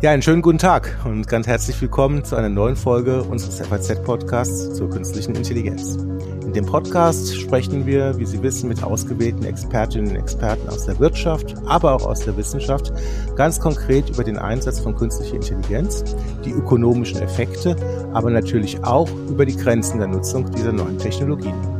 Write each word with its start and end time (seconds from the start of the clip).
Ja, 0.00 0.10
einen 0.10 0.22
schönen 0.22 0.42
guten 0.42 0.58
Tag 0.58 0.96
und 1.04 1.26
ganz 1.26 1.48
herzlich 1.48 1.80
willkommen 1.80 2.24
zu 2.24 2.36
einer 2.36 2.48
neuen 2.48 2.76
Folge 2.76 3.24
unseres 3.24 3.60
FAZ-Podcasts 3.66 4.74
zur 4.74 4.90
künstlichen 4.90 5.34
Intelligenz. 5.34 5.96
In 6.44 6.52
dem 6.52 6.66
Podcast 6.66 7.36
sprechen 7.36 7.84
wir, 7.84 8.16
wie 8.18 8.26
Sie 8.26 8.42
wissen, 8.42 8.68
mit 8.68 8.84
ausgewählten 8.84 9.44
Expertinnen 9.44 10.10
und 10.10 10.16
Experten 10.16 10.68
aus 10.68 10.86
der 10.86 11.00
Wirtschaft, 11.00 11.56
aber 11.66 11.92
auch 11.92 12.06
aus 12.06 12.20
der 12.20 12.36
Wissenschaft, 12.36 12.92
ganz 13.34 13.58
konkret 13.58 14.08
über 14.10 14.22
den 14.22 14.38
Einsatz 14.38 14.78
von 14.78 14.94
künstlicher 14.94 15.34
Intelligenz, 15.34 16.04
die 16.44 16.52
ökonomischen 16.52 17.20
Effekte, 17.22 17.74
aber 18.12 18.30
natürlich 18.30 18.84
auch 18.84 19.08
über 19.28 19.46
die 19.46 19.56
Grenzen 19.56 19.98
der 19.98 20.08
Nutzung 20.08 20.48
dieser 20.52 20.72
neuen 20.72 20.98
Technologien. 20.98 21.71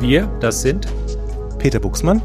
Wir, 0.00 0.30
das 0.38 0.62
sind 0.62 0.86
Peter 1.58 1.80
Buchsmann 1.80 2.22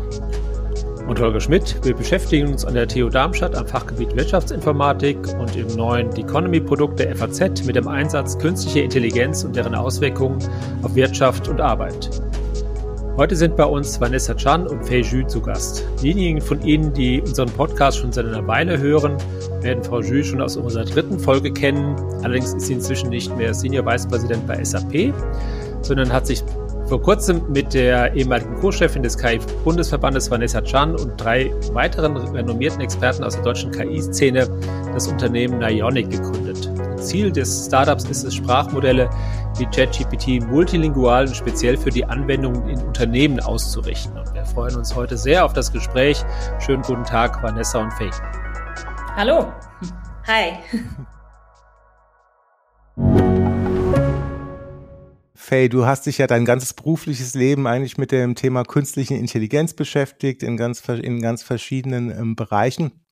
und 1.08 1.20
Holger 1.20 1.40
Schmidt. 1.40 1.76
Wir 1.84 1.96
beschäftigen 1.96 2.50
uns 2.50 2.66
an 2.66 2.76
der 2.76 2.88
TU 2.88 3.10
Darmstadt 3.10 3.56
am 3.56 3.66
Fachgebiet 3.66 4.16
Wirtschaftsinformatik 4.16 5.18
und 5.40 5.56
im 5.56 5.68
neuen 5.76 6.16
Economy-Produkt 6.16 7.00
der 7.00 7.16
FAZ 7.16 7.64
mit 7.66 7.76
dem 7.76 7.88
Einsatz 7.88 8.38
künstlicher 8.38 8.84
Intelligenz 8.84 9.44
und 9.44 9.56
deren 9.56 9.74
Auswirkungen 9.74 10.38
auf 10.84 10.94
Wirtschaft 10.94 11.48
und 11.48 11.62
Arbeit. 11.62 12.12
Heute 13.18 13.36
sind 13.36 13.56
bei 13.56 13.66
uns 13.66 14.00
Vanessa 14.00 14.36
Chan 14.36 14.68
und 14.68 14.86
Fei 14.86 15.00
Jü 15.00 15.26
zu 15.26 15.42
Gast. 15.42 15.84
Diejenigen 16.02 16.42
von 16.42 16.62
Ihnen, 16.62 16.94
die 16.94 17.22
unseren 17.22 17.50
Podcast 17.50 17.98
schon 17.98 18.12
seit 18.12 18.26
einer 18.26 18.46
Weile 18.46 18.78
hören, 18.78 19.18
werden 19.62 19.84
Frau 19.84 20.02
Jü 20.02 20.24
schon 20.24 20.42
aus 20.42 20.58
unserer 20.58 20.86
dritten 20.86 21.18
Folge 21.18 21.52
kennen. 21.52 21.96
Allerdings 22.24 22.54
ist 22.54 22.68
sie 22.68 22.74
inzwischen 22.74 23.10
nicht 23.10 23.36
mehr 23.36 23.54
Senior 23.54 23.86
Vice 23.86 24.08
President 24.08 24.46
bei 24.46 24.64
SAP, 24.64 25.12
sondern 25.82 26.14
hat 26.14 26.28
sich 26.28 26.44
vor 26.94 27.02
kurzem 27.02 27.52
mit 27.52 27.74
der 27.74 28.14
ehemaligen 28.14 28.54
Co-Chefin 28.60 29.02
des 29.02 29.18
KI-Bundesverbandes 29.18 30.30
Vanessa 30.30 30.62
Chan 30.62 30.92
und 30.96 31.18
drei 31.18 31.52
weiteren 31.72 32.16
renommierten 32.16 32.82
Experten 32.82 33.24
aus 33.24 33.34
der 33.34 33.42
deutschen 33.42 33.72
KI-Szene 33.72 34.48
das 34.94 35.08
Unternehmen 35.08 35.58
Nionic 35.58 36.12
gegründet. 36.12 36.70
Ziel 36.98 37.32
des 37.32 37.66
Startups 37.66 38.04
ist 38.04 38.24
es, 38.26 38.36
Sprachmodelle 38.36 39.10
wie 39.58 39.66
ChatGPT 39.66 40.48
multilingual 40.48 41.26
und 41.26 41.36
speziell 41.36 41.78
für 41.78 41.90
die 41.90 42.06
Anwendungen 42.06 42.70
in 42.70 42.80
Unternehmen 42.84 43.40
auszurichten. 43.40 44.16
Und 44.16 44.32
wir 44.36 44.46
freuen 44.46 44.76
uns 44.76 44.96
heute 44.96 45.18
sehr 45.18 45.46
auf 45.46 45.54
das 45.54 45.72
Gespräch. 45.72 46.24
Schönen 46.60 46.84
guten 46.84 47.06
Tag, 47.06 47.42
Vanessa 47.42 47.82
und 47.82 47.92
Faye. 47.94 48.12
Hallo. 49.16 49.52
Hi. 50.28 50.60
Faye, 55.54 55.70
du 55.70 55.86
hast 55.86 56.08
dich 56.08 56.18
ja 56.18 56.26
dein 56.26 56.46
ganzes 56.46 56.74
berufliches 56.74 57.36
Leben 57.36 57.68
eigentlich 57.68 58.00
mit 58.00 58.12
dem 58.12 58.34
Thema 58.34 58.64
künstliche 58.64 59.14
Intelligenz 59.14 59.76
beschäftigt, 59.76 60.42
in 60.42 60.58
ganz, 60.58 60.82
in 60.90 61.22
ganz 61.22 61.44
verschiedenen 61.44 62.10
ähm, 62.10 62.36
Bereichen. 62.36 63.06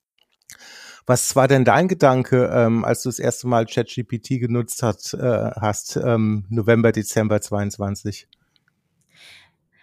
Was 1.06 1.36
war 1.36 1.46
denn 1.46 1.64
dein 1.64 1.86
Gedanke, 1.86 2.50
ähm, 2.52 2.84
als 2.84 3.04
du 3.04 3.10
das 3.10 3.20
erste 3.20 3.46
Mal 3.46 3.66
ChatGPT 3.66 4.40
genutzt 4.40 4.82
hat, 4.82 5.14
äh, 5.14 5.52
hast, 5.60 5.94
ähm, 5.94 6.44
November, 6.48 6.90
Dezember 6.90 7.40
22? 7.40 8.26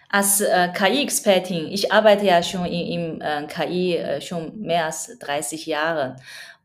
Als 0.10 0.42
äh, 0.42 0.68
KI-Expertin, 0.74 1.68
ich 1.68 1.94
arbeite 1.94 2.26
ja 2.26 2.44
schon 2.44 2.66
im 2.66 3.22
äh, 3.22 3.48
KI 3.48 3.96
äh, 3.96 4.20
schon 4.20 4.60
mehr 4.60 4.84
als 4.84 5.18
30 5.20 5.66
Jahre 5.66 6.18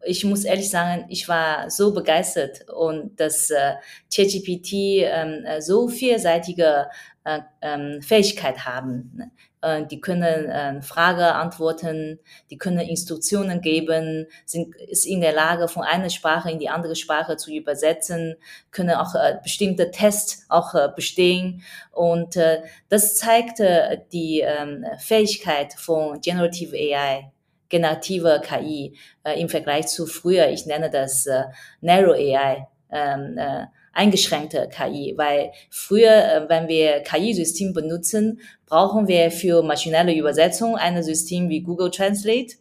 ich 0.06 0.24
muss 0.24 0.44
ehrlich 0.44 0.70
sagen, 0.70 1.06
ich 1.08 1.28
war 1.28 1.70
so 1.70 1.92
begeistert 1.92 2.68
und 2.70 3.18
dass 3.18 3.50
äh, 3.50 3.74
ChatGPT 4.14 4.72
ähm, 5.02 5.44
äh, 5.44 5.60
so 5.60 5.88
vielseitige 5.88 6.88
äh, 7.24 7.40
ähm, 7.62 8.02
Fähigkeit 8.02 8.66
haben. 8.66 9.12
Ne? 9.14 9.30
Äh, 9.64 9.86
die 9.86 10.00
können 10.00 10.50
äh, 10.50 10.82
Frage 10.82 11.34
antworten, 11.34 12.20
die 12.50 12.58
können 12.58 12.80
Instruktionen 12.80 13.62
geben, 13.62 14.26
sind 14.44 14.76
ist 14.76 15.06
in 15.06 15.22
der 15.22 15.32
Lage, 15.32 15.68
von 15.68 15.82
einer 15.84 16.10
Sprache 16.10 16.50
in 16.50 16.58
die 16.58 16.68
andere 16.68 16.96
Sprache 16.96 17.36
zu 17.36 17.50
übersetzen, 17.50 18.36
können 18.70 18.96
auch 18.96 19.14
äh, 19.14 19.38
bestimmte 19.42 19.90
Tests 19.90 20.44
auch 20.50 20.74
äh, 20.74 20.88
bestehen 20.94 21.62
und 21.92 22.36
äh, 22.36 22.62
das 22.90 23.16
zeigt 23.16 23.60
äh, 23.60 24.00
die 24.12 24.42
äh, 24.42 24.98
Fähigkeit 24.98 25.72
von 25.74 26.20
Generative 26.20 26.76
AI 26.76 27.32
generative 27.68 28.40
KI 28.44 28.96
äh, 29.24 29.40
im 29.40 29.48
Vergleich 29.48 29.86
zu 29.88 30.06
früher, 30.06 30.48
ich 30.48 30.66
nenne 30.66 30.90
das 30.90 31.26
äh, 31.26 31.44
Narrow 31.80 32.14
AI, 32.14 32.66
ähm, 32.90 33.38
äh, 33.38 33.66
eingeschränkte 33.92 34.68
KI, 34.68 35.14
weil 35.16 35.52
früher, 35.70 36.10
äh, 36.10 36.48
wenn 36.48 36.68
wir 36.68 37.00
KI-System 37.00 37.72
benutzen, 37.72 38.40
brauchen 38.66 39.08
wir 39.08 39.30
für 39.30 39.62
maschinelle 39.62 40.14
Übersetzung 40.14 40.76
ein 40.76 41.02
System 41.02 41.48
wie 41.48 41.62
Google 41.62 41.90
Translate, 41.90 42.56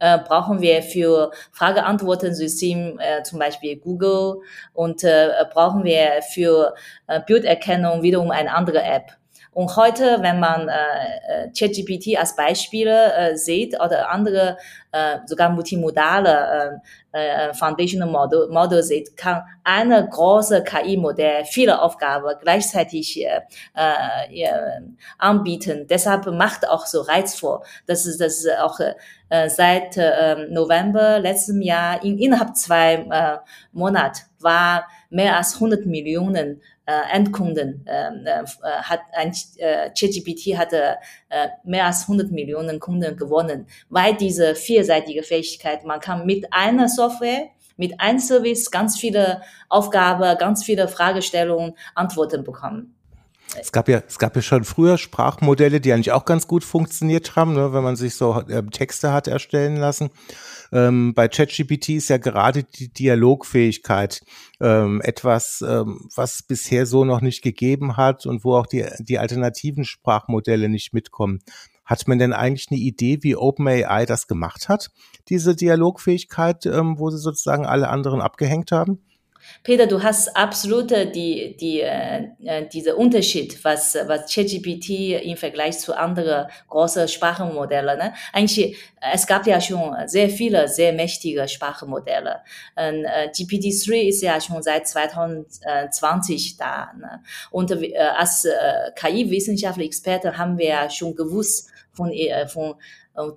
äh, 0.00 0.18
brauchen 0.18 0.60
wir 0.60 0.82
für 0.82 1.32
Frage-Antworten-System 1.52 2.98
äh, 3.00 3.22
zum 3.22 3.38
Beispiel 3.38 3.76
Google. 3.76 4.42
Und 4.72 5.04
äh, 5.04 5.30
brauchen 5.52 5.84
wir 5.84 6.22
für 6.32 6.74
äh, 7.06 7.20
Bilderkennung 7.26 8.02
wiederum 8.02 8.30
eine 8.30 8.54
andere 8.54 8.82
App. 8.82 9.12
Und 9.52 9.76
heute, 9.76 10.18
wenn 10.20 10.40
man 10.40 10.68
äh, 10.68 10.74
äh 11.46 11.50
ChatGPT 11.56 12.18
als 12.18 12.36
Beispiele 12.36 13.12
äh, 13.14 13.36
sieht 13.36 13.74
oder 13.80 14.10
andere 14.10 14.56
äh, 14.92 15.18
sogar 15.26 15.50
multimodale 15.50 16.80
äh, 17.12 17.48
äh, 17.48 17.54
Foundational 17.54 18.10
Model, 18.10 18.48
Model 18.50 18.82
sieht, 18.82 19.16
kann 19.16 19.42
eine 19.64 20.08
große 20.08 20.62
KI-Modell 20.62 21.44
viele 21.44 21.80
Aufgaben 21.80 22.26
gleichzeitig 22.40 23.24
äh, 23.24 23.40
äh, 23.74 24.80
anbieten. 25.18 25.86
Deshalb 25.88 26.26
macht 26.26 26.68
auch 26.68 26.86
so 26.86 27.02
reizvoll. 27.02 27.60
Das 27.86 28.06
ist 28.06 28.20
das 28.20 28.46
auch 28.60 28.78
äh, 28.80 29.48
seit 29.48 29.96
äh, 29.96 30.46
November 30.48 31.18
letzten 31.18 31.60
Jahr 31.60 32.02
in, 32.02 32.18
innerhalb 32.18 32.56
zwei 32.56 32.94
äh, 32.94 33.38
Monat 33.72 34.27
war 34.40 34.88
mehr 35.10 35.36
als 35.36 35.54
100 35.54 35.86
Millionen 35.86 36.62
äh, 36.86 36.92
Endkunden 37.12 37.84
ähm, 37.86 38.26
äh, 38.26 38.44
hat 38.82 39.00
ein 39.12 39.32
äh, 39.58 39.90
ChatGPT 39.90 40.56
hatte 40.56 40.96
äh, 41.28 41.48
mehr 41.64 41.86
als 41.86 42.02
100 42.02 42.30
Millionen 42.30 42.80
Kunden 42.80 43.16
gewonnen, 43.16 43.66
weil 43.88 44.14
diese 44.14 44.54
vielseitige 44.54 45.22
Fähigkeit, 45.22 45.84
man 45.84 46.00
kann 46.00 46.26
mit 46.26 46.52
einer 46.52 46.88
Software 46.88 47.48
mit 47.78 48.00
einem 48.00 48.18
Service 48.18 48.70
ganz 48.70 48.98
viele 48.98 49.40
Aufgaben, 49.68 50.36
ganz 50.38 50.64
viele 50.64 50.88
Fragestellungen, 50.88 51.74
Antworten 51.94 52.44
bekommen. 52.44 52.94
Es 53.58 53.72
gab 53.72 53.88
ja, 53.88 54.02
es 54.06 54.18
gab 54.18 54.36
ja 54.36 54.42
schon 54.42 54.64
früher 54.64 54.98
Sprachmodelle, 54.98 55.80
die 55.80 55.92
eigentlich 55.92 56.12
auch 56.12 56.26
ganz 56.26 56.46
gut 56.46 56.64
funktioniert 56.64 57.34
haben, 57.34 57.54
ne, 57.54 57.72
wenn 57.72 57.82
man 57.82 57.96
sich 57.96 58.14
so 58.14 58.42
äh, 58.48 58.62
Texte 58.64 59.12
hat 59.12 59.26
erstellen 59.26 59.76
lassen. 59.76 60.10
Ähm, 60.72 61.14
bei 61.14 61.28
ChatGPT 61.28 61.90
ist 61.90 62.08
ja 62.08 62.18
gerade 62.18 62.64
die 62.64 62.92
Dialogfähigkeit 62.92 64.22
ähm, 64.60 65.00
etwas, 65.02 65.64
ähm, 65.66 66.08
was 66.14 66.42
bisher 66.42 66.86
so 66.86 67.04
noch 67.04 67.20
nicht 67.20 67.42
gegeben 67.42 67.96
hat 67.96 68.26
und 68.26 68.44
wo 68.44 68.54
auch 68.54 68.66
die, 68.66 68.84
die 68.98 69.18
alternativen 69.18 69.84
Sprachmodelle 69.84 70.68
nicht 70.68 70.92
mitkommen. 70.92 71.40
Hat 71.84 72.06
man 72.06 72.18
denn 72.18 72.34
eigentlich 72.34 72.66
eine 72.70 72.80
Idee, 72.80 73.22
wie 73.22 73.34
OpenAI 73.34 74.04
das 74.04 74.26
gemacht 74.26 74.68
hat, 74.68 74.90
diese 75.30 75.56
Dialogfähigkeit, 75.56 76.66
ähm, 76.66 76.98
wo 76.98 77.08
sie 77.10 77.18
sozusagen 77.18 77.64
alle 77.64 77.88
anderen 77.88 78.20
abgehängt 78.20 78.72
haben? 78.72 79.07
Peter, 79.62 79.86
du 79.86 80.02
hast 80.02 80.36
absolut 80.36 80.90
die, 80.90 81.56
die, 81.56 81.80
äh, 81.80 82.28
äh 82.44 82.68
diese 82.68 82.96
Unterschied, 82.96 83.62
was, 83.64 83.96
was 84.06 84.32
ChatGPT 84.32 85.22
im 85.22 85.36
Vergleich 85.36 85.78
zu 85.78 85.96
anderen 85.96 86.48
großen 86.68 87.08
Sprachenmodellen. 87.08 87.98
Ne? 87.98 88.14
Eigentlich, 88.32 88.76
es 89.12 89.26
gab 89.26 89.46
ja 89.46 89.60
schon 89.60 89.94
sehr 90.06 90.30
viele, 90.30 90.68
sehr 90.68 90.92
mächtige 90.92 91.48
Sprachenmodelle. 91.48 92.40
Und, 92.76 93.04
äh, 93.04 93.30
GPT-3 93.32 94.08
ist 94.08 94.22
ja 94.22 94.40
schon 94.40 94.62
seit 94.62 94.88
2020 94.88 96.56
da. 96.56 96.90
Ne? 96.98 97.22
Und 97.50 97.70
äh, 97.70 97.96
als 97.98 98.44
äh, 98.44 98.90
KI-Wissenschaftler, 98.94 99.84
Experte 99.84 100.36
haben 100.36 100.58
wir 100.58 100.66
ja 100.66 100.90
schon 100.90 101.14
gewusst 101.14 101.70
von, 101.92 102.10
äh, 102.12 102.46
von 102.46 102.74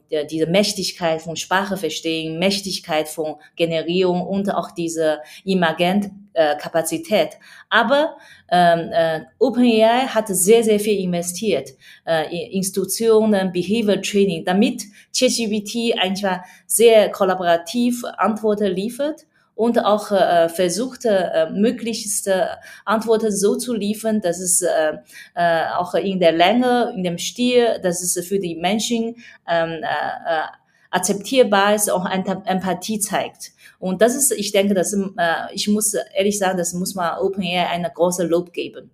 äh, 0.09 0.25
diese 0.25 0.47
Mächtigkeit 0.47 1.21
von 1.21 1.35
Sprache 1.35 1.77
verstehen, 1.77 2.39
Mächtigkeit 2.39 3.07
von 3.07 3.35
Generierung 3.55 4.21
und 4.21 4.53
auch 4.53 4.71
diese 4.71 5.19
Imagentkapazität. 5.43 7.37
Aber 7.69 8.17
ähm, 8.51 8.89
äh, 8.91 9.21
OpenAI 9.39 10.07
hat 10.07 10.27
sehr, 10.27 10.63
sehr 10.63 10.79
viel 10.79 10.99
investiert, 10.99 11.69
äh, 12.05 12.29
in 12.29 12.51
Institutionen, 12.51 13.51
Behavior 13.51 14.01
Training, 14.01 14.45
damit 14.45 14.83
ChatGPT 15.17 15.97
einfach 15.99 16.41
sehr 16.67 17.09
kollaborativ 17.09 18.03
Antworten 18.17 18.73
liefert 18.73 19.25
und 19.55 19.83
auch 19.83 20.11
äh, 20.11 20.49
versucht, 20.49 21.05
äh, 21.05 21.49
möglichste 21.51 22.49
Antworten 22.85 23.31
so 23.31 23.55
zu 23.55 23.73
liefern, 23.73 24.21
dass 24.21 24.39
es 24.39 24.61
äh, 24.61 24.93
äh, 25.35 25.65
auch 25.77 25.93
in 25.93 26.19
der 26.19 26.31
Länge, 26.31 26.93
in 26.95 27.03
dem 27.03 27.17
Stil, 27.17 27.79
dass 27.83 28.01
es 28.01 28.25
für 28.27 28.39
die 28.39 28.55
Menschen 28.55 29.15
ähm, 29.47 29.69
äh, 29.69 29.85
äh, 29.85 30.43
akzeptierbar 30.89 31.75
ist, 31.75 31.89
auch 31.89 32.05
Empathie 32.09 32.99
zeigt. 32.99 33.51
Und 33.79 34.01
das 34.01 34.15
ist, 34.15 34.31
ich 34.31 34.51
denke, 34.51 34.73
dass 34.73 34.93
äh, 34.93 35.07
ich 35.53 35.67
muss 35.67 35.93
ehrlich 35.93 36.37
sagen, 36.37 36.57
das 36.57 36.73
muss 36.73 36.95
man 36.95 37.17
OpenAI 37.19 37.67
eine 37.67 37.89
große 37.89 38.25
Lob 38.25 38.53
geben. 38.53 38.91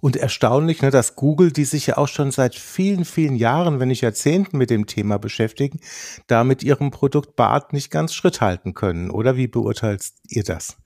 Und 0.00 0.16
erstaunlich, 0.16 0.82
ne, 0.82 0.90
dass 0.90 1.16
Google, 1.16 1.50
die 1.50 1.64
sich 1.64 1.88
ja 1.88 1.96
auch 1.96 2.08
schon 2.08 2.30
seit 2.30 2.54
vielen, 2.54 3.04
vielen 3.04 3.36
Jahren, 3.36 3.80
wenn 3.80 3.88
nicht 3.88 4.02
Jahrzehnten 4.02 4.56
mit 4.58 4.70
dem 4.70 4.86
Thema 4.86 5.18
beschäftigen, 5.18 5.80
da 6.26 6.44
mit 6.44 6.62
ihrem 6.62 6.90
Produkt 6.90 7.36
BART 7.36 7.72
nicht 7.72 7.90
ganz 7.90 8.14
Schritt 8.14 8.40
halten 8.40 8.74
können. 8.74 9.10
Oder 9.10 9.36
wie 9.36 9.48
beurteilt 9.48 10.02
ihr 10.28 10.44
das? 10.44 10.76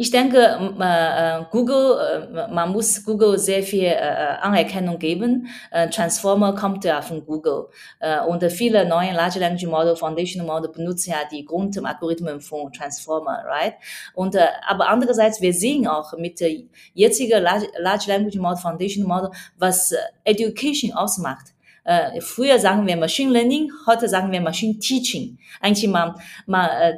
Ich 0.00 0.10
denke, 0.10 0.38
äh, 0.80 1.44
Google, 1.50 1.98
äh, 2.34 2.50
man 2.50 2.72
muss 2.72 3.04
Google 3.04 3.38
sehr 3.38 3.62
viel 3.62 3.84
äh, 3.84 4.38
Anerkennung 4.40 4.98
geben. 4.98 5.48
Äh, 5.70 5.90
Transformer 5.90 6.54
kommt 6.54 6.86
ja 6.86 7.02
von 7.02 7.26
Google. 7.26 7.66
Äh, 7.98 8.22
und 8.22 8.42
viele 8.50 8.88
neue 8.88 9.12
Large 9.12 9.40
Language 9.40 9.66
Model, 9.66 9.94
Foundation 9.96 10.46
Model 10.46 10.70
benutzen 10.70 11.10
ja 11.10 11.18
die 11.30 11.44
Grundalgorithmen 11.44 12.40
von 12.40 12.72
Transformer, 12.72 13.44
right? 13.44 13.74
Und, 14.14 14.36
äh, 14.36 14.46
aber 14.66 14.88
andererseits, 14.88 15.42
wir 15.42 15.52
sehen 15.52 15.86
auch 15.86 16.16
mit 16.16 16.40
der 16.40 16.50
jetzigen 16.94 17.42
Large, 17.42 17.66
Large 17.78 18.04
Language 18.08 18.38
Model, 18.38 18.56
Foundation 18.56 19.06
Model, 19.06 19.30
was 19.58 19.94
Education 20.24 20.94
ausmacht. 20.94 21.48
Äh, 21.84 22.22
früher 22.22 22.58
sagen 22.58 22.86
wir 22.86 22.96
Machine 22.96 23.32
Learning, 23.32 23.70
heute 23.86 24.08
sagen 24.08 24.32
wir 24.32 24.40
Machine 24.40 24.78
Teaching. 24.78 25.36
Eigentlich 25.60 25.90
man, 25.90 26.14
man 26.46 26.70
äh, 26.70 26.94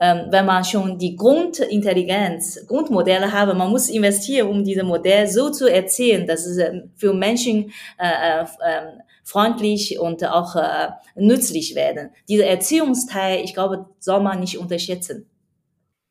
wenn 0.00 0.46
man 0.46 0.64
schon 0.64 0.98
die 0.98 1.14
Grundintelligenz, 1.14 2.66
Grundmodelle 2.66 3.32
habe, 3.32 3.52
man 3.52 3.70
muss 3.70 3.90
investieren, 3.90 4.48
um 4.48 4.64
diese 4.64 4.82
Modell 4.82 5.28
so 5.28 5.50
zu 5.50 5.70
erzählen, 5.70 6.26
dass 6.26 6.46
es 6.46 6.56
ähm, 6.56 6.90
für 6.96 7.12
Menschen 7.12 7.70
äh, 7.98 8.40
äh, 8.40 8.46
ähm, 8.66 9.02
freundlich 9.24 9.98
und 9.98 10.24
auch 10.24 10.56
äh, 10.56 10.88
nützlich 11.16 11.74
werden. 11.74 12.10
Dieser 12.28 12.46
Erziehungsteil, 12.46 13.44
ich 13.44 13.52
glaube, 13.52 13.86
soll 13.98 14.22
man 14.22 14.40
nicht 14.40 14.58
unterschätzen. 14.58 15.26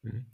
Mhm. 0.03 0.25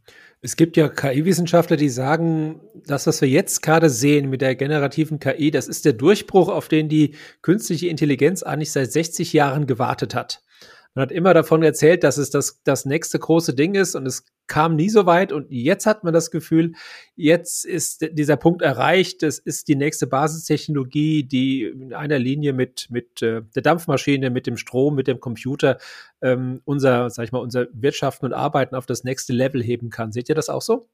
Es 0.41 0.57
gibt 0.57 0.77
ja 0.77 0.89
KI-Wissenschaftler, 0.89 1.75
die 1.75 1.89
sagen, 1.89 2.61
das, 2.85 3.07
was 3.07 3.19
wir 3.21 3.27
jetzt 3.27 3.63
gerade 3.63 3.89
sehen 3.89 4.29
mit 4.29 4.41
der 4.41 4.55
generativen 4.55 5.19
KI, 5.19 5.49
das 5.49 5.67
ist 5.67 5.85
der 5.85 5.93
Durchbruch, 5.93 6.49
auf 6.49 6.67
den 6.67 6.87
die 6.87 7.15
künstliche 7.41 7.87
Intelligenz 7.87 8.43
eigentlich 8.43 8.71
seit 8.71 8.91
60 8.91 9.33
Jahren 9.33 9.65
gewartet 9.65 10.13
hat. 10.13 10.43
Man 10.95 11.03
hat 11.03 11.11
immer 11.11 11.33
davon 11.33 11.61
erzählt, 11.61 12.05
dass 12.05 12.17
es 12.17 12.29
das, 12.29 12.61
das 12.63 12.85
nächste 12.85 13.19
große 13.19 13.53
Ding 13.53 13.75
ist 13.75 13.95
und 13.95 14.05
es 14.05 14.23
kam 14.47 14.77
nie 14.77 14.89
so 14.89 15.05
weit 15.05 15.33
und 15.33 15.51
jetzt 15.51 15.85
hat 15.85 16.05
man 16.05 16.13
das 16.13 16.31
Gefühl, 16.31 16.71
jetzt 17.17 17.65
ist 17.65 18.07
dieser 18.13 18.37
Punkt 18.37 18.61
erreicht, 18.61 19.21
es 19.21 19.37
ist 19.37 19.67
die 19.67 19.75
nächste 19.75 20.07
Basistechnologie, 20.07 21.23
die 21.23 21.63
in 21.63 21.93
einer 21.93 22.17
Linie 22.17 22.53
mit, 22.53 22.87
mit 22.89 23.21
äh, 23.21 23.41
der 23.55 23.61
Dampfmaschine, 23.61 24.29
mit 24.29 24.47
dem 24.47 24.55
Strom, 24.55 24.95
mit 24.95 25.07
dem 25.07 25.19
Computer 25.19 25.79
ähm, 26.21 26.61
unser, 26.63 27.09
sag 27.09 27.25
ich 27.25 27.33
mal, 27.33 27.39
unser 27.39 27.67
Wirtschaften 27.73 28.27
und 28.27 28.33
Arbeiten 28.33 28.75
auf 28.75 28.85
das 28.85 29.03
nächste 29.03 29.33
Level 29.33 29.61
heben 29.61 29.89
kann. 29.89 30.13
Seht 30.13 30.29
ihr 30.29 30.35
das 30.35 30.47
auch 30.47 30.61
so? 30.61 30.87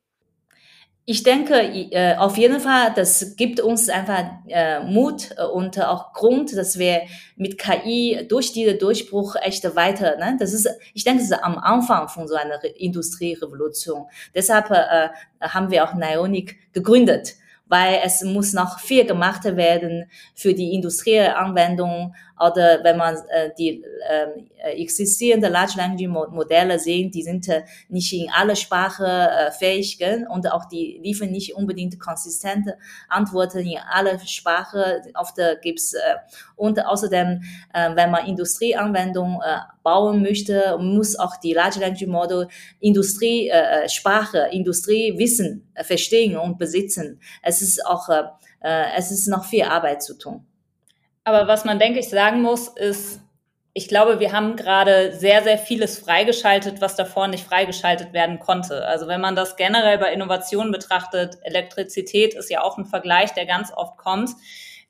Ich 1.11 1.23
denke, 1.23 1.55
äh, 1.91 2.15
auf 2.15 2.37
jeden 2.37 2.61
Fall, 2.61 2.93
das 2.95 3.35
gibt 3.35 3.59
uns 3.59 3.89
einfach 3.89 4.23
äh, 4.47 4.79
Mut 4.79 5.35
und 5.53 5.77
auch 5.77 6.13
Grund, 6.13 6.55
dass 6.55 6.79
wir 6.79 7.01
mit 7.35 7.57
KI 7.57 8.25
durch 8.29 8.53
diesen 8.53 8.79
Durchbruch 8.79 9.35
echt 9.41 9.75
weiter, 9.75 10.15
ne? 10.15 10.37
das 10.39 10.53
ist, 10.53 10.69
ich 10.93 11.03
denke, 11.03 11.19
das 11.19 11.31
ist 11.31 11.43
am 11.43 11.57
Anfang 11.57 12.07
von 12.07 12.29
so 12.29 12.35
einer 12.35 12.63
Industrierevolution. 12.63 14.05
Deshalb 14.33 14.71
äh, 14.71 15.09
haben 15.41 15.69
wir 15.69 15.83
auch 15.83 15.95
Nionic 15.95 16.71
gegründet 16.71 17.33
weil 17.67 18.01
es 18.03 18.21
muss 18.21 18.51
noch 18.51 18.79
viel 18.79 19.05
gemacht 19.05 19.45
werden 19.45 20.11
für 20.35 20.53
die 20.53 20.73
industrielle 20.73 21.37
Anwendung 21.37 22.13
oder 22.41 22.83
wenn 22.83 22.97
man 22.97 23.15
äh, 23.29 23.51
die 23.57 23.83
äh, 24.09 24.71
existierenden 24.81 25.51
Large 25.51 25.73
Language 25.77 26.07
Modelle 26.07 26.79
sehen, 26.79 27.11
die 27.11 27.23
sind 27.23 27.47
äh, 27.47 27.63
nicht 27.89 28.11
in 28.13 28.29
alle 28.31 28.55
Sprachen 28.55 29.05
äh, 29.05 29.51
fähig 29.51 29.97
gell? 29.97 30.27
und 30.29 30.51
auch 30.51 30.65
die 30.65 30.99
liefern 31.03 31.31
nicht 31.31 31.55
unbedingt 31.55 31.99
konsistente 31.99 32.77
Antworten 33.09 33.59
in 33.59 33.77
alle 33.89 34.19
Sprachen. 34.25 34.81
Oft 35.15 35.37
äh, 35.39 35.57
gibt's 35.61 35.93
äh, 35.93 35.99
und 36.55 36.83
außerdem, 36.85 37.41
äh, 37.73 37.95
wenn 37.95 38.11
man 38.11 38.25
Industrieanwendungen 38.25 39.39
äh, 39.41 39.57
bauen 39.83 40.21
möchte, 40.21 40.77
muss 40.79 41.17
auch 41.17 41.37
die 41.37 41.53
Large 41.53 41.79
Language 41.79 42.07
Model 42.07 42.47
Industrie 42.79 43.49
äh, 43.49 43.87
Sprache, 43.89 44.47
Industriewissen 44.51 45.71
äh, 45.73 45.83
verstehen 45.83 46.37
und 46.37 46.57
besitzen. 46.57 47.19
Es 47.41 47.61
ist 47.61 47.85
auch 47.85 48.09
äh, 48.09 48.23
äh 48.61 48.91
es 48.97 49.11
ist 49.11 49.27
noch 49.27 49.45
viel 49.45 49.63
Arbeit 49.63 50.03
zu 50.03 50.17
tun. 50.17 50.45
Aber 51.23 51.47
was 51.47 51.65
man, 51.65 51.79
denke 51.79 51.99
ich, 51.99 52.09
sagen 52.09 52.41
muss, 52.41 52.67
ist, 52.67 53.21
ich 53.73 53.87
glaube, 53.87 54.19
wir 54.19 54.33
haben 54.33 54.55
gerade 54.57 55.13
sehr, 55.13 55.43
sehr 55.43 55.57
vieles 55.57 55.97
freigeschaltet, 55.97 56.81
was 56.81 56.95
davor 56.95 57.27
nicht 57.27 57.45
freigeschaltet 57.45 58.11
werden 58.11 58.39
konnte. 58.39 58.85
Also 58.85 59.07
wenn 59.07 59.21
man 59.21 59.35
das 59.35 59.55
generell 59.55 59.97
bei 59.97 60.11
Innovationen 60.11 60.71
betrachtet, 60.71 61.37
Elektrizität 61.43 62.33
ist 62.33 62.49
ja 62.49 62.63
auch 62.63 62.77
ein 62.77 62.85
Vergleich, 62.85 63.33
der 63.33 63.45
ganz 63.45 63.71
oft 63.73 63.97
kommt, 63.97 64.31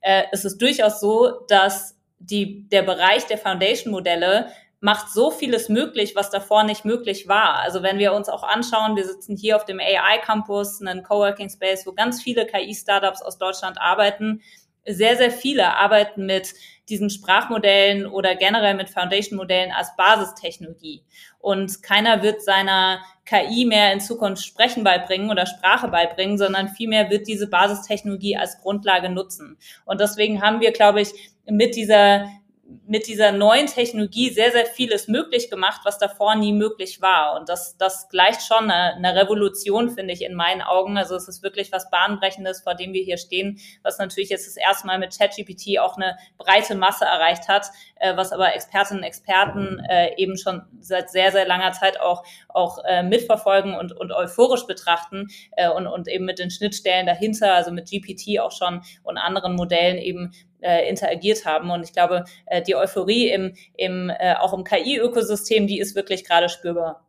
äh, 0.02 0.24
ist 0.32 0.60
durchaus 0.60 1.00
so, 1.00 1.46
dass 1.48 1.96
die, 2.18 2.68
der 2.70 2.82
Bereich 2.82 3.26
der 3.28 3.38
Foundation-Modelle 3.38 4.48
macht 4.80 5.10
so 5.10 5.30
vieles 5.30 5.70
möglich, 5.70 6.16
was 6.16 6.32
davor 6.32 6.64
nicht 6.64 6.86
möglich 6.86 7.28
war. 7.28 7.60
Also 7.60 7.84
wenn 7.84 8.00
wir 8.00 8.14
uns 8.14 8.30
auch 8.30 8.42
anschauen, 8.42 8.96
wir 8.96 9.06
sitzen 9.06 9.38
hier 9.38 9.56
auf 9.56 9.66
dem 9.66 9.80
AI 9.80 10.18
Campus, 10.24 10.82
einen 10.82 11.04
Coworking 11.04 11.52
Space, 11.52 11.86
wo 11.86 11.94
ganz 11.94 12.24
viele 12.24 12.48
KI-Startups 12.48 13.22
aus 13.22 13.38
Deutschland 13.38 13.80
arbeiten 13.80 14.42
sehr, 14.86 15.18
sehr 15.18 15.32
viele 15.32 15.76
arbeiten 15.76 16.26
mit 16.26 16.54
diesen 16.90 17.10
Sprachmodellen 17.10 18.06
oder 18.06 18.36
generell 18.36 18.74
mit 18.74 18.90
Foundation-Modellen 18.90 19.72
als 19.72 19.96
Basistechnologie. 19.96 21.04
Und 21.40 21.82
keiner 21.84 22.22
wird 22.22 22.44
seiner 22.44 23.00
KI 23.26 23.66
mehr 23.66 23.94
in 23.94 24.02
Zukunft 24.02 24.46
Sprechen 24.46 24.84
beibringen 24.84 25.30
oder 25.30 25.46
Sprache 25.46 25.88
beibringen, 25.88 26.38
sondern 26.38 26.70
vielmehr 26.70 27.10
wird 27.10 27.28
diese 27.28 27.48
Basistechnologie 27.48 28.36
als 28.36 28.60
Grundlage 28.60 29.10
nutzen. 29.10 29.58
Und 29.86 30.02
deswegen 30.02 30.42
haben 30.42 30.60
wir, 30.60 30.72
glaube 30.72 31.02
ich, 31.02 31.12
mit 31.46 31.76
dieser 31.76 32.28
mit 32.88 33.08
dieser 33.08 33.32
neuen 33.32 33.68
Technologie 33.68 34.30
sehr, 34.30 34.52
sehr 34.52 34.66
vieles 34.66 35.08
möglich 35.08 35.50
gemacht, 35.50 35.82
was 35.84 35.98
davor 35.98 36.36
nie 36.36 36.54
möglich 36.54 37.02
war. 37.02 37.40
Und 37.40 37.50
das, 37.50 37.78
das 37.78 38.10
gleicht 38.10 38.42
schon 38.42 38.70
eine, 38.70 38.96
eine 38.96 39.22
Revolution, 39.22 39.90
finde 39.90 40.14
ich, 40.14 40.24
in 40.24 40.36
meinen 40.36 40.62
Augen. 40.62 40.98
Also 40.98 41.16
es 41.16 41.28
ist 41.28 41.44
wirklich 41.44 41.72
was 41.72 41.90
Bahnbrechendes, 41.90 42.62
vor 42.62 42.76
dem 42.76 42.94
wir 42.94 43.04
hier 43.04 43.18
stehen, 43.18 43.60
was 43.84 43.98
natürlich 43.98 44.30
jetzt 44.30 44.48
das 44.48 44.58
erste 44.58 44.88
Mal 44.88 45.00
mit 45.00 45.18
ChatGPT 45.18 45.80
auch 45.80 45.98
eine 45.98 46.18
breite 46.38 46.76
Masse 46.76 47.06
erreicht 47.06 47.48
hat, 47.48 47.68
äh, 47.96 48.16
was 48.16 48.32
aber 48.32 48.54
Expertinnen 48.56 49.04
und 49.04 49.08
Experten 49.08 49.80
äh, 49.90 50.16
eben 50.18 50.38
schon 50.38 50.64
seit 50.80 51.10
sehr, 51.10 51.32
sehr 51.32 51.48
langer 51.48 51.72
Zeit 51.72 52.00
auch, 52.00 52.24
auch 52.50 52.80
äh, 52.86 53.04
mitverfolgen 53.04 53.76
und, 53.76 53.92
und 53.92 54.12
euphorisch 54.12 54.66
betrachten 54.66 55.28
äh, 55.58 55.70
und, 55.70 55.88
und 55.88 56.08
eben 56.08 56.26
mit 56.26 56.40
den 56.40 56.52
Schnittstellen 56.52 57.06
dahinter, 57.06 57.54
also 57.54 57.72
mit 57.72 57.90
GPT 57.90 58.40
auch 58.40 58.52
schon 58.52 58.82
und 59.04 59.18
anderen 59.18 59.56
Modellen 59.56 59.98
eben 59.98 60.34
äh, 60.62 60.90
interagiert 60.90 61.46
haben. 61.46 61.70
Und 61.70 61.84
ich 61.84 61.94
glaube, 61.94 62.26
äh, 62.46 62.62
die 62.62 62.76
Euphorie 62.76 63.30
im, 63.30 63.54
im 63.76 64.10
äh, 64.10 64.36
auch 64.36 64.54
im 64.54 64.64
KI-Ökosystem, 64.64 65.68
die 65.68 65.80
ist 65.80 65.96
wirklich 65.96 66.26
gerade 66.26 66.50
spürbar. 66.50 67.08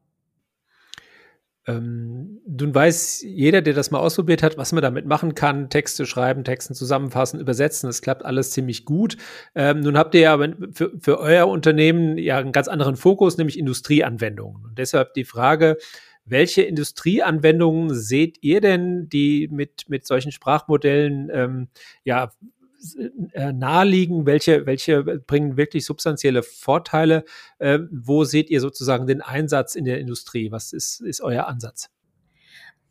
Ähm, 1.65 2.41
nun 2.45 2.75
weiß 2.75 3.23
jeder, 3.23 3.63
der 3.63 3.73
das 3.75 3.93
mal 3.93 4.01
ausprobiert 4.01 4.43
hat, 4.43 4.59
was 4.59 4.73
man 4.73 4.83
damit 4.83 5.07
machen 5.07 5.37
kann. 5.37 5.71
Texte 5.71 6.07
schreiben, 6.07 6.43
Texten 6.43 6.75
zusammenfassen, 6.75 7.39
übersetzen. 7.39 7.89
Das 7.89 8.03
klappt 8.03 8.25
alles 8.25 8.51
ziemlich 8.51 8.85
gut. 8.85 9.17
Ähm, 9.55 9.81
nun 9.81 9.97
habt 9.97 10.15
ihr 10.15 10.23
ja 10.23 10.39
für, 10.73 10.93
für 10.99 11.21
euer 11.21 11.47
Unternehmen 11.47 12.19
ja 12.19 12.39
einen 12.39 12.51
ganz 12.51 12.67
anderen 12.67 12.97
Fokus, 12.97 13.39
nämlich 13.39 13.59
Industrieanwendungen. 13.59 14.65
Und 14.65 14.79
deshalb 14.79 15.15
die 15.15 15.25
Frage, 15.25 15.77
welche 16.25 16.63
Industrieanwendungen 16.63 17.95
seht 17.95 18.39
ihr 18.43 18.61
denn, 18.61 19.09
die 19.09 19.49
mit, 19.49 19.89
mit 19.89 20.07
solchen 20.07 20.33
Sprachmodellen 20.33 21.31
ähm, 21.33 21.69
ja 22.03 22.33
naheliegen? 23.35 24.27
Welche, 24.27 24.67
welche 24.67 25.03
bringen 25.03 25.57
wirklich 25.57 25.85
substanzielle 25.85 26.43
Vorteile? 26.43 27.25
Äh, 27.59 27.81
wo 27.91 28.25
seht 28.25 28.51
ihr 28.51 28.61
sozusagen 28.61 29.07
den 29.07 29.23
Einsatz 29.23 29.75
in 29.75 29.85
der 29.85 29.99
Industrie? 29.99 30.51
Was 30.51 30.73
ist, 30.73 31.01
ist 31.01 31.21
euer 31.21 31.47
Ansatz? 31.47 31.91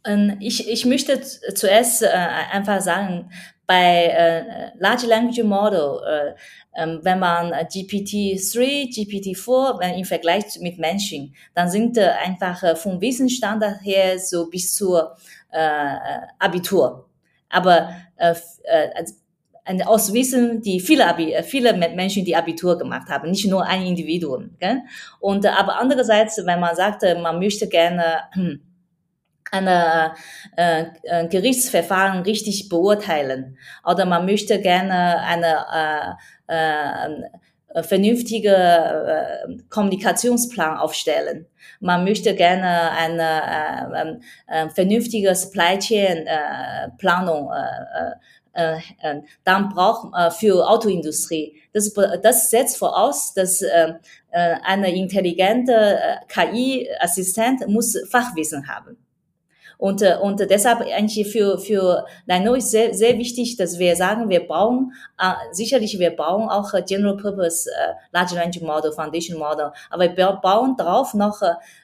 Ähm, 0.06 0.38
ich, 0.40 0.68
ich 0.68 0.86
möchte 0.86 1.22
zuerst 1.22 2.04
äh, 2.04 2.08
einfach 2.08 2.82
sagen, 2.82 3.30
bei 3.68 4.08
äh, 4.08 4.72
Large 4.80 5.08
Language 5.08 5.44
Model, 5.44 6.02
äh, 6.06 6.84
äh, 6.84 6.98
wenn 7.04 7.20
man 7.20 7.54
GPT-3, 7.54 8.90
GPT-4, 8.90 9.80
wenn 9.80 9.96
im 9.96 10.06
Vergleich 10.06 10.44
mit 10.60 10.78
Menschen, 10.78 11.34
dann 11.54 11.70
sind 11.70 11.98
äh, 11.98 12.10
einfach 12.22 12.62
äh, 12.64 12.76
vom 12.76 13.00
Wissensstandard 13.00 13.82
her 13.84 14.20
so 14.20 14.50
bis 14.50 14.76
zur 14.76 15.16
äh, 15.52 15.96
Abitur. 16.40 17.08
Aber 17.50 17.96
äh, 19.66 19.70
also 19.70 19.82
eine 19.82 19.88
Auswissen, 19.88 20.62
die 20.62 20.80
viele, 20.80 21.08
Abi, 21.08 21.34
äh, 21.34 21.44
viele 21.44 21.74
Menschen, 21.74 22.26
die 22.26 22.36
Abitur 22.36 22.78
gemacht 22.78 23.10
haben, 23.10 23.30
nicht 23.30 23.48
nur 23.48 23.66
ein 23.66 23.84
Individuum. 23.84 24.56
Gell? 24.60 24.82
Und 25.20 25.46
äh, 25.46 25.50
aber 25.50 25.80
andererseits, 25.80 26.42
wenn 26.46 26.60
man 26.60 26.76
sagt, 26.76 27.04
man 27.22 27.40
möchte 27.40 27.68
gerne 27.68 28.22
hm, 28.34 28.62
eine 29.52 30.14
äh, 30.56 30.86
äh, 31.04 31.28
Gerichtsverfahren 31.28 32.24
richtig 32.24 32.70
beurteilen 32.70 33.58
oder 33.86 34.06
man 34.06 34.26
möchte 34.26 34.62
gerne 34.62 35.20
eine 35.20 36.18
äh, 36.48 37.08
äh, 37.74 37.84
vernünftige 37.84 38.56
äh, 38.56 39.58
Kommunikationsplan 39.70 40.78
aufstellen. 40.78 41.48
Man 41.80 42.04
möchte 42.04 42.36
gerne 42.36 42.92
eine 42.92 44.20
äh, 44.48 44.64
äh, 44.66 44.70
vernünftige 44.70 45.34
Supply 45.36 45.80
Chain 45.80 46.28
äh, 46.28 46.90
Planung 46.98 47.50
äh, 47.52 48.12
äh, 48.54 48.78
äh, 49.02 49.22
dann 49.44 49.70
braucht 49.70 50.14
äh, 50.16 50.32
für 50.32 50.68
Autoindustrie. 50.68 51.62
Das, 51.74 51.94
das 52.22 52.50
setzt 52.50 52.78
voraus, 52.78 53.34
dass 53.34 53.62
äh, 53.62 53.94
äh 54.32 54.56
eine 54.64 54.94
intelligente 54.94 55.74
äh, 55.74 56.18
KI-Assistent 56.28 57.68
muss 57.68 57.98
Fachwissen 58.10 58.68
haben. 58.68 58.98
Und, 59.82 60.04
äh, 60.04 60.16
und 60.22 60.40
deshalb 60.40 60.82
eigentlich 60.82 61.28
für, 61.32 61.58
für 61.58 62.06
Lino 62.28 62.54
ist 62.54 62.70
sehr, 62.70 62.94
sehr 62.94 63.18
wichtig, 63.18 63.58
dass 63.58 63.80
wir 63.80 63.96
sagen, 63.96 64.30
wir 64.30 64.46
bauen, 64.46 64.94
äh, 65.20 65.34
sicherlich 65.54 65.98
wir 65.98 66.16
bauen 66.16 66.50
auch 66.50 66.72
General 66.86 67.18
Purpose 67.18 67.68
äh, 67.68 67.94
Large 68.12 68.36
Language 68.36 68.62
Model, 68.62 68.92
Foundation 68.92 69.40
Model, 69.40 69.72
aber 69.90 70.16
wir 70.16 70.34
bauen 70.34 70.76
darauf 70.78 71.16
noch 71.16 71.42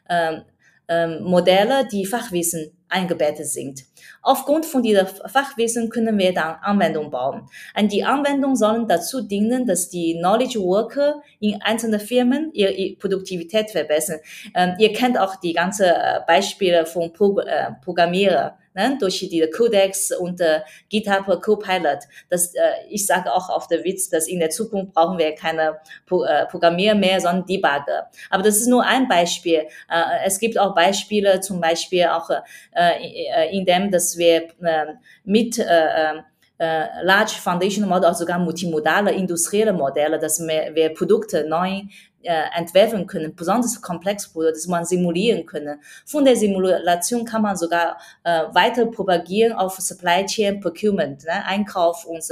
äh, 0.10 0.42
äh, 0.88 1.20
Modelle, 1.22 1.88
die 1.92 2.06
Fachwissen 2.06 2.77
eingebettet 2.90 3.48
sind. 3.48 3.84
Aufgrund 4.22 4.66
von 4.66 4.84
dieser 4.84 5.06
Fachwissen 5.06 5.90
können 5.90 6.18
wir 6.18 6.34
dann 6.34 6.56
Anwendungen 6.62 7.12
bauen. 7.12 7.50
Und 7.80 7.92
die 7.92 8.04
Anwendungen 8.04 8.56
sollen 8.56 8.88
dazu 8.88 9.22
dienen, 9.22 9.66
dass 9.66 9.90
die 9.90 10.18
Knowledge 10.20 10.60
Worker 10.60 11.22
in 11.40 11.62
einzelnen 11.62 12.00
Firmen 12.00 12.52
ihre 12.54 12.96
Produktivität 12.96 13.72
verbessern. 13.72 14.20
Ähm, 14.56 14.74
ihr 14.80 14.94
kennt 14.94 15.18
auch 15.18 15.36
die 15.38 15.54
ganzen 15.54 15.86
äh, 15.86 16.20
Beispiele 16.28 16.86
von 16.86 17.12
Pro 17.14 17.40
äh, 17.40 17.72
Programmierer 17.84 18.58
ne, 18.78 18.98
durch 19.00 19.20
die 19.20 19.50
Codex 19.50 20.12
und 20.12 20.40
äh, 20.40 20.62
GitHub 20.90 21.42
Copilot. 21.42 22.00
Das, 22.30 22.54
äh, 22.54 22.62
ich 22.90 23.06
sage 23.06 23.34
auch 23.34 23.50
auf 23.50 23.68
der 23.68 23.84
Witz, 23.84 24.10
dass 24.10 24.28
in 24.28 24.40
der 24.40 24.52
Zukunft 24.52 24.94
brauchen 24.94 25.18
wir 25.18 25.34
keine 25.36 25.80
Pro 26.06 26.24
äh, 26.24 26.46
Programmierer 26.46 26.96
mehr, 26.96 27.20
sondern 27.20 27.46
Debugger. 27.46 28.10
Aber 28.30 28.44
das 28.44 28.58
ist 28.58 28.68
nur 28.68 28.86
ein 28.86 29.08
Beispiel. 29.08 29.68
Äh, 29.90 30.26
es 30.26 30.40
gibt 30.40 30.58
auch 30.58 30.76
Beispiele, 30.76 31.42
zum 31.42 31.60
Beispiel 31.60 32.06
auch 32.06 32.30
äh, 32.78 33.50
äh 33.50 33.58
in 33.58 33.66
dem, 33.66 33.92
dass 33.92 34.18
wir 34.18 34.44
äh, 34.62 34.94
mit 35.24 35.58
äh, 35.58 35.64
äh, 35.64 36.22
äh 36.60 36.86
Large 37.04 37.34
Foundation 37.42 37.88
Model, 37.88 38.10
auch 38.10 38.16
sogar 38.16 38.40
multimodale 38.40 39.12
industrielle 39.12 39.74
Modelle, 39.74 40.20
dass 40.20 40.40
wir, 40.40 40.72
wir 40.74 40.94
Produkte 40.94 41.48
neu 41.48 41.82
äh, 42.24 42.44
entwerfen 42.56 43.08
können, 43.08 43.36
besonders 43.36 43.82
komplex 43.82 44.28
Produkte, 44.28 44.54
dass 44.54 44.68
man 44.68 44.86
simulieren 44.86 45.46
können. 45.46 45.80
Von 46.06 46.26
der 46.26 46.36
Simulation 46.36 47.24
kann 47.26 47.42
man 47.42 47.56
sogar 47.56 47.98
äh, 48.24 48.44
weiter 48.54 48.86
propagieren 48.88 49.54
auf 49.54 49.80
Supply 49.80 50.26
Chain 50.26 50.60
Procurement, 50.60 51.24
ne, 51.26 51.46
Einkauf 51.46 52.06
und, 52.06 52.24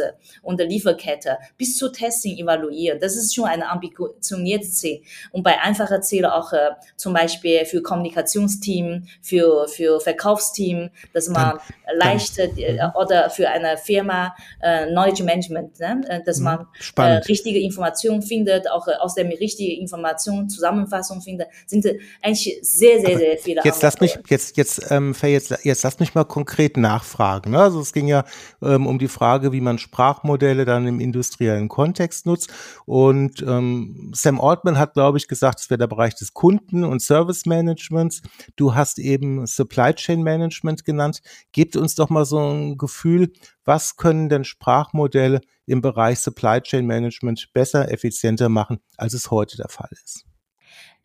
und 0.41 0.59
Lieferkette, 0.59 1.37
bis 1.57 1.77
zu 1.77 1.91
Testing 1.91 2.37
evaluieren. 2.37 2.99
Das 2.99 3.15
ist 3.15 3.33
schon 3.33 3.45
ein 3.45 3.63
ambitioniertes 3.63 4.75
Ziel. 4.75 5.01
Und 5.31 5.43
bei 5.43 5.59
einfachen 5.61 6.01
Zielen 6.01 6.25
auch 6.25 6.51
äh, 6.51 6.71
zum 6.95 7.13
Beispiel 7.13 7.65
für 7.65 7.81
Kommunikationsteam, 7.81 9.07
für, 9.21 9.67
für 9.67 9.99
Verkaufsteam, 9.99 10.89
dass 11.13 11.29
man 11.29 11.59
dann, 11.85 11.97
leicht 11.97 12.37
äh, 12.39 12.73
mhm. 12.73 12.91
oder 12.95 13.29
für 13.29 13.49
eine 13.49 13.77
Firma 13.77 14.35
äh, 14.61 14.87
Knowledge 14.87 15.23
Management, 15.23 15.79
ne, 15.79 16.01
äh, 16.07 16.23
dass 16.23 16.39
mhm. 16.39 16.43
man 16.43 16.67
äh, 16.97 17.17
richtige 17.27 17.59
Informationen 17.59 18.21
findet, 18.21 18.69
auch 18.69 18.87
äh, 18.87 18.95
aus 18.95 19.15
dem 19.15 19.27
richtigen 19.27 19.74
Informationen, 19.75 20.49
Zusammenfassung 20.49 21.21
finde, 21.21 21.47
sind 21.67 21.85
eigentlich 22.21 22.57
sehr, 22.61 22.99
sehr, 23.01 23.17
sehr 23.17 23.37
viele. 23.37 23.61
Jetzt 23.63 23.81
lass 23.83 23.99
mich, 23.99 24.17
jetzt, 24.29 24.57
jetzt, 24.57 24.91
ähm, 24.91 25.15
jetzt, 25.21 25.53
jetzt 25.63 25.83
lass 25.83 25.99
mich 25.99 26.15
mal 26.15 26.25
konkret 26.25 26.77
nachfragen. 26.77 27.51
Ne? 27.51 27.59
Also 27.59 27.79
es 27.79 27.93
ging 27.93 28.07
ja 28.07 28.25
ähm, 28.61 28.87
um 28.87 28.99
die 28.99 29.07
Frage, 29.07 29.51
wie 29.51 29.61
man 29.61 29.77
Sprachmodelle 29.77 30.65
dann 30.65 30.87
im 30.87 30.99
industriellen 30.99 31.69
Kontext 31.69 32.25
nutzt. 32.25 32.49
Und 32.85 33.41
ähm, 33.41 34.11
Sam 34.15 34.41
Altman 34.41 34.77
hat, 34.77 34.93
glaube 34.93 35.17
ich, 35.17 35.27
gesagt, 35.27 35.59
es 35.59 35.69
wäre 35.69 35.77
der 35.77 35.87
Bereich 35.87 36.15
des 36.15 36.33
Kunden- 36.33 36.83
und 36.83 37.01
Service 37.01 37.45
Managements. 37.45 38.21
Du 38.55 38.75
hast 38.75 38.99
eben 38.99 39.45
Supply 39.45 39.93
Chain 39.93 40.23
Management 40.23 40.85
genannt. 40.85 41.21
Gebt 41.51 41.75
uns 41.75 41.95
doch 41.95 42.09
mal 42.09 42.25
so 42.25 42.39
ein 42.39 42.77
Gefühl, 42.77 43.31
was 43.65 43.97
können 43.97 44.29
denn 44.29 44.43
Sprachmodelle 44.43 45.41
im 45.65 45.81
Bereich 45.81 46.19
Supply 46.19 46.61
Chain 46.61 46.85
Management 46.85 47.49
besser, 47.53 47.91
effizienter 47.91 48.49
machen, 48.49 48.79
als 48.97 49.13
es 49.13 49.31
heute 49.31 49.57
der 49.57 49.69
Fall 49.69 49.89
ist? 49.91 50.25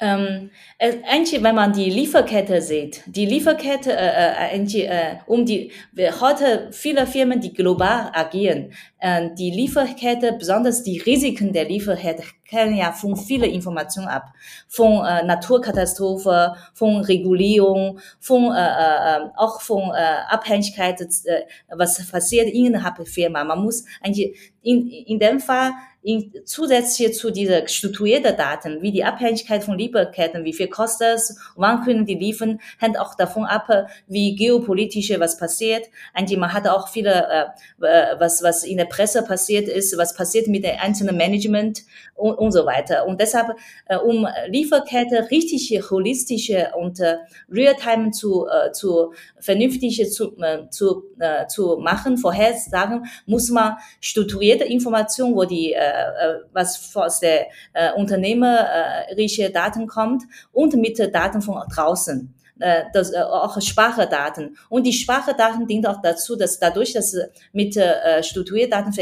Ähm, 0.01 0.51
eigentlich, 0.79 1.43
wenn 1.43 1.55
man 1.55 1.75
die 1.75 1.91
Lieferkette 1.91 2.63
sieht, 2.63 3.03
die 3.05 3.27
Lieferkette, 3.27 3.93
äh, 3.93 4.57
äh, 4.57 4.81
äh, 4.83 5.17
um 5.27 5.45
die, 5.45 5.73
heute 6.21 6.71
viele 6.73 7.07
Firmen, 7.07 7.41
die 7.41 7.53
global 7.53 8.11
agieren, 8.15 8.73
äh, 8.99 9.29
die 9.39 9.51
Lieferkette, 9.51 10.33
besonders 10.33 10.83
die 10.83 10.99
Risiken 10.99 11.53
der 11.53 11.67
Lieferkette, 11.67 12.23
hängen 12.49 12.77
ja 12.77 12.93
von 12.93 13.15
vielen 13.15 13.51
Informationen 13.51 14.09
ab. 14.09 14.33
Von 14.69 15.05
äh, 15.05 15.23
Naturkatastrophe, 15.25 16.55
von 16.73 17.03
Regulierung, 17.03 18.01
von, 18.19 18.53
äh, 18.55 18.59
äh, 18.59 19.21
auch 19.37 19.61
von 19.61 19.91
äh, 19.91 20.17
Abhängigkeit, 20.29 21.01
äh, 21.01 21.43
was 21.69 22.11
passiert 22.11 22.49
innerhalb 22.49 22.97
der 22.97 23.07
Firma. 23.07 23.45
Man 23.45 23.63
muss 23.63 23.85
eigentlich 24.03 24.53
in, 24.63 24.89
in 24.89 25.19
dem 25.19 25.41
Fall 25.41 25.73
in, 26.03 26.33
zusätzlich 26.45 27.15
zu 27.15 27.31
dieser 27.31 27.67
strukturierten 27.69 28.37
Daten, 28.37 28.81
wie 28.81 28.93
die 28.93 29.05
Abhängigkeit 29.05 29.63
von 29.63 29.77
Lieferketten, 29.77 30.45
wie 30.45 30.53
viel 30.53 30.69
kostet 30.69 31.17
es, 31.17 31.39
wann 31.57 31.85
können 31.85 32.07
die 32.07 32.15
liefern, 32.15 32.61
hängt 32.79 32.99
auch 32.99 33.15
davon 33.15 33.45
ab, 33.45 33.69
wie 34.07 34.35
geopolitische 34.35 35.21
was 35.21 35.37
passiert. 35.37 35.87
Eigentlich 36.15 36.39
man 36.39 36.53
hat 36.53 36.67
auch 36.67 36.89
viele, 36.89 37.53
äh, 37.81 37.87
äh, 37.87 38.19
was, 38.19 38.43
was 38.43 38.65
in 38.65 38.79
der 38.79 38.87
Presse 38.87 39.23
passiert 39.23 39.69
ist, 39.69 39.97
was 39.99 40.15
passiert 40.15 40.47
mit 40.49 40.65
dem 40.65 40.79
einzelnen 40.81 41.17
Management 41.17 41.83
und, 42.21 42.39
und 42.39 42.53
so 42.53 42.67
weiter. 42.67 43.07
Und 43.07 43.21
deshalb, 43.21 43.57
äh, 43.87 43.97
um 43.97 44.27
Lieferkette 44.49 45.31
richtig 45.31 45.81
holistische 45.91 46.71
und 46.77 47.01
äh, 47.01 47.17
Realtime 47.51 48.11
zu, 48.11 48.47
äh, 48.47 48.73
zu 48.73 49.13
vernünftige 49.39 50.09
zu, 50.09 50.37
äh, 50.41 50.69
zu, 50.71 51.05
äh, 51.19 51.47
zu 51.47 51.79
machen, 51.79 52.19
vorhersagen, 52.19 53.07
muss 53.27 53.51
man 53.51 53.77
strukturierte 54.01 54.65
Informationen, 54.65 55.35
wo 55.35 55.45
die 55.45 55.73
äh, 55.73 55.79
äh, 55.79 56.41
was 56.53 56.95
aus 56.95 57.21
der 57.21 57.47
äh, 57.73 57.93
unternehmerische 57.95 59.51
Daten 59.51 59.87
kommt 59.87 60.25
und 60.53 60.75
mit 60.75 60.99
Daten 61.15 61.41
von 61.41 61.63
draußen 61.75 62.35
äh, 62.61 62.85
das, 62.93 63.13
äh, 63.13 63.19
auch 63.21 63.61
Sprachdaten. 63.61 64.57
Und 64.69 64.87
die 64.87 64.93
Sprachdaten 64.93 65.67
dient 65.67 65.87
auch 65.87 66.01
dazu, 66.03 66.37
dass 66.37 66.59
dadurch, 66.59 66.93
dass 66.93 67.17
mit 67.53 67.77
äh, 67.77 68.23
Strukturdaten 68.23 68.93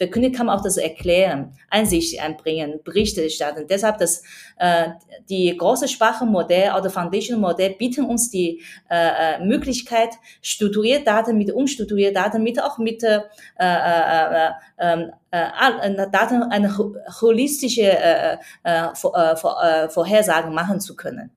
verkündet, 0.00 0.34
kann 0.34 0.46
man 0.46 0.58
auch 0.58 0.62
das 0.62 0.78
erklären, 0.78 1.52
Einsicht 1.68 2.18
einbringen, 2.22 2.80
Berichte 2.82 3.22
erstatten. 3.22 3.66
Deshalb 3.68 3.98
das, 3.98 4.22
äh, 4.56 4.88
die 5.28 5.54
große 5.54 5.88
Sprachmodell 5.88 6.72
oder 6.72 6.88
Foundation 6.88 7.38
Modell 7.38 7.74
bieten 7.78 8.06
uns 8.06 8.30
die 8.30 8.62
äh, 8.88 9.36
äh 9.36 9.44
Möglichkeit, 9.44 10.14
strukturierte 10.40 11.04
Daten 11.04 11.36
mit 11.36 11.52
unstrukturierten 11.52 12.14
Daten, 12.14 12.42
mit 12.42 12.62
auch 12.62 12.78
mit 12.78 13.02
äh, 13.02 13.20
äh, 13.58 14.46
äh, 14.46 14.50
ähm, 14.78 15.12
äh, 15.30 16.08
Daten 16.10 16.44
eine 16.44 16.74
holistische 17.20 17.82
äh, 17.82 18.38
äh, 18.64 18.86
äh, 19.04 19.32
äh, 19.32 19.88
Vorhersagen 19.90 20.54
machen 20.54 20.80
zu 20.80 20.96
können. 20.96 21.30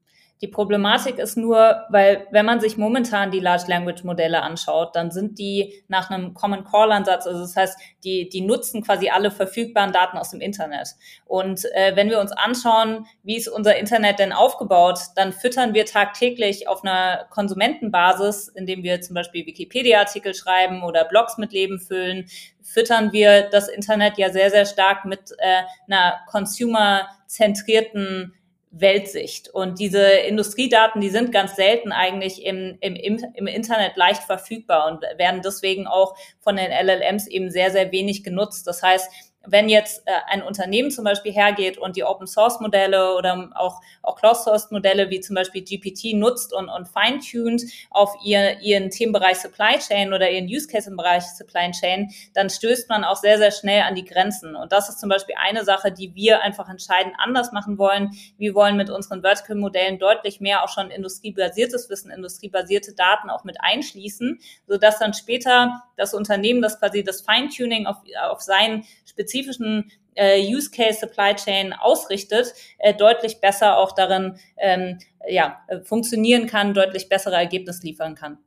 Die 0.43 0.50
Problematik 0.50 1.19
ist 1.19 1.38
nur, 1.38 1.85
weil 1.88 2.27
wenn 2.31 2.45
man 2.45 2.59
sich 2.59 2.75
momentan 2.75 3.31
die 3.31 3.39
Large 3.39 3.63
Language 3.67 4.03
Modelle 4.03 4.41
anschaut, 4.41 4.93
dann 4.93 5.09
sind 5.09 5.39
die 5.39 5.85
nach 5.88 6.09
einem 6.09 6.33
Common 6.33 6.65
Core 6.65 6.93
Ansatz, 6.93 7.25
also 7.25 7.39
das 7.39 7.55
heißt, 7.55 7.79
die, 8.03 8.27
die 8.27 8.41
nutzen 8.41 8.83
quasi 8.83 9.07
alle 9.07 9.31
verfügbaren 9.31 9.93
Daten 9.93 10.17
aus 10.17 10.31
dem 10.31 10.41
Internet. 10.41 10.89
Und 11.23 11.63
äh, 11.73 11.95
wenn 11.95 12.09
wir 12.09 12.19
uns 12.19 12.33
anschauen, 12.33 13.05
wie 13.23 13.38
ist 13.38 13.47
unser 13.47 13.77
Internet 13.77 14.19
denn 14.19 14.33
aufgebaut, 14.33 15.00
dann 15.15 15.31
füttern 15.31 15.73
wir 15.73 15.85
tagtäglich 15.85 16.67
auf 16.67 16.83
einer 16.83 17.25
Konsumentenbasis, 17.29 18.50
indem 18.50 18.83
wir 18.83 19.00
zum 19.00 19.13
Beispiel 19.13 19.45
Wikipedia-Artikel 19.45 20.33
schreiben 20.33 20.83
oder 20.83 21.05
Blogs 21.05 21.38
mit 21.38 21.53
Leben 21.53 21.79
füllen, 21.79 22.25
füttern 22.62 23.13
wir 23.13 23.50
das 23.50 23.69
Internet 23.69 24.17
ja 24.17 24.29
sehr, 24.29 24.50
sehr 24.50 24.65
stark 24.65 25.05
mit 25.05 25.31
äh, 25.38 25.62
einer 25.88 26.19
consumer-zentrierten 26.29 28.33
Weltsicht. 28.75 29.49
Und 29.49 29.79
diese 29.79 30.01
Industriedaten, 30.01 30.99
die 30.99 31.11
sind 31.11 31.31
ganz 31.31 31.55
selten 31.55 31.91
eigentlich 31.91 32.43
im, 32.43 32.77
im, 32.81 32.95
im 32.95 33.47
Internet 33.47 33.95
leicht 33.95 34.23
verfügbar 34.23 34.91
und 34.91 35.03
werden 35.17 35.41
deswegen 35.43 35.85
auch 35.85 36.15
von 36.39 36.55
den 36.55 36.71
LLMs 36.71 37.27
eben 37.27 37.51
sehr, 37.51 37.69
sehr 37.69 37.91
wenig 37.91 38.23
genutzt. 38.23 38.65
Das 38.65 38.81
heißt, 38.81 39.11
wenn 39.45 39.67
jetzt 39.67 40.03
äh, 40.05 40.12
ein 40.27 40.41
Unternehmen 40.41 40.89
zum 40.89 41.03
Beispiel 41.03 41.33
hergeht 41.33 41.77
und 41.77 41.95
die 41.97 42.03
Open 42.03 42.27
Source 42.27 42.59
Modelle 42.62 43.15
oder 43.15 43.50
auch, 43.55 43.81
auch 44.01 44.15
Closed 44.15 44.43
Source 44.43 44.71
Modelle 44.71 45.09
wie 45.09 45.19
zum 45.19 45.35
Beispiel 45.35 45.63
GPT 45.63 46.13
nutzt 46.13 46.53
und, 46.53 46.69
und 46.69 46.88
fine-tuned 46.88 47.63
auf 47.89 48.15
ihr, 48.23 48.62
ihren 48.62 48.89
Themenbereich 48.89 49.38
Supply 49.38 49.77
Chain 49.79 50.13
oder 50.13 50.29
ihren 50.31 50.45
Use 50.45 50.67
Case 50.67 50.89
im 50.89 50.95
Bereich 50.95 51.23
Supply 51.23 51.71
Chain, 51.71 52.09
dann 52.33 52.50
stößt 52.50 52.88
man 52.89 53.03
auch 53.03 53.17
sehr, 53.17 53.38
sehr 53.38 53.51
schnell 53.51 53.81
an 53.81 53.95
die 53.95 54.05
Grenzen. 54.05 54.55
Und 54.55 54.71
das 54.71 54.88
ist 54.88 55.00
zum 55.00 55.09
Beispiel 55.09 55.35
eine 55.38 55.65
Sache, 55.65 55.91
die 55.91 56.15
wir 56.15 56.41
einfach 56.41 56.69
entscheidend 56.69 57.15
anders 57.17 57.51
machen 57.51 57.77
wollen. 57.77 58.12
Wir 58.38 58.55
wollen 58.55 58.77
mit 58.77 58.89
unseren 58.89 59.21
Vertical 59.21 59.57
Modellen 59.57 60.00
deutlich 60.00 60.39
mehr 60.39 60.63
auch 60.63 60.69
schon 60.69 60.89
industriebasiertes 60.89 61.89
Wissen, 61.89 62.12
industriebasierte 62.12 62.93
Daten 62.93 63.29
auch 63.29 63.43
mit 63.43 63.57
einschließen, 63.59 64.39
sodass 64.67 65.00
dann 65.00 65.13
später 65.13 65.83
das 65.97 66.13
Unternehmen, 66.13 66.62
das 66.62 66.79
quasi 66.79 67.03
das 67.03 67.21
Feintuning 67.21 67.88
auf, 67.88 67.97
auf 68.29 68.41
seinen 68.41 68.85
spezifischen 69.33 69.91
äh, 70.15 70.39
Use 70.41 70.69
Case 70.69 70.99
Supply 70.99 71.33
Chain 71.35 71.73
ausrichtet, 71.73 72.53
äh, 72.77 72.93
deutlich 72.93 73.39
besser 73.41 73.77
auch 73.77 73.93
darin 73.93 74.37
ähm, 74.57 74.99
ja, 75.27 75.59
äh, 75.67 75.81
funktionieren 75.81 76.47
kann, 76.47 76.73
deutlich 76.73 77.09
bessere 77.09 77.35
Ergebnisse 77.35 77.83
liefern 77.83 78.15
kann. 78.15 78.37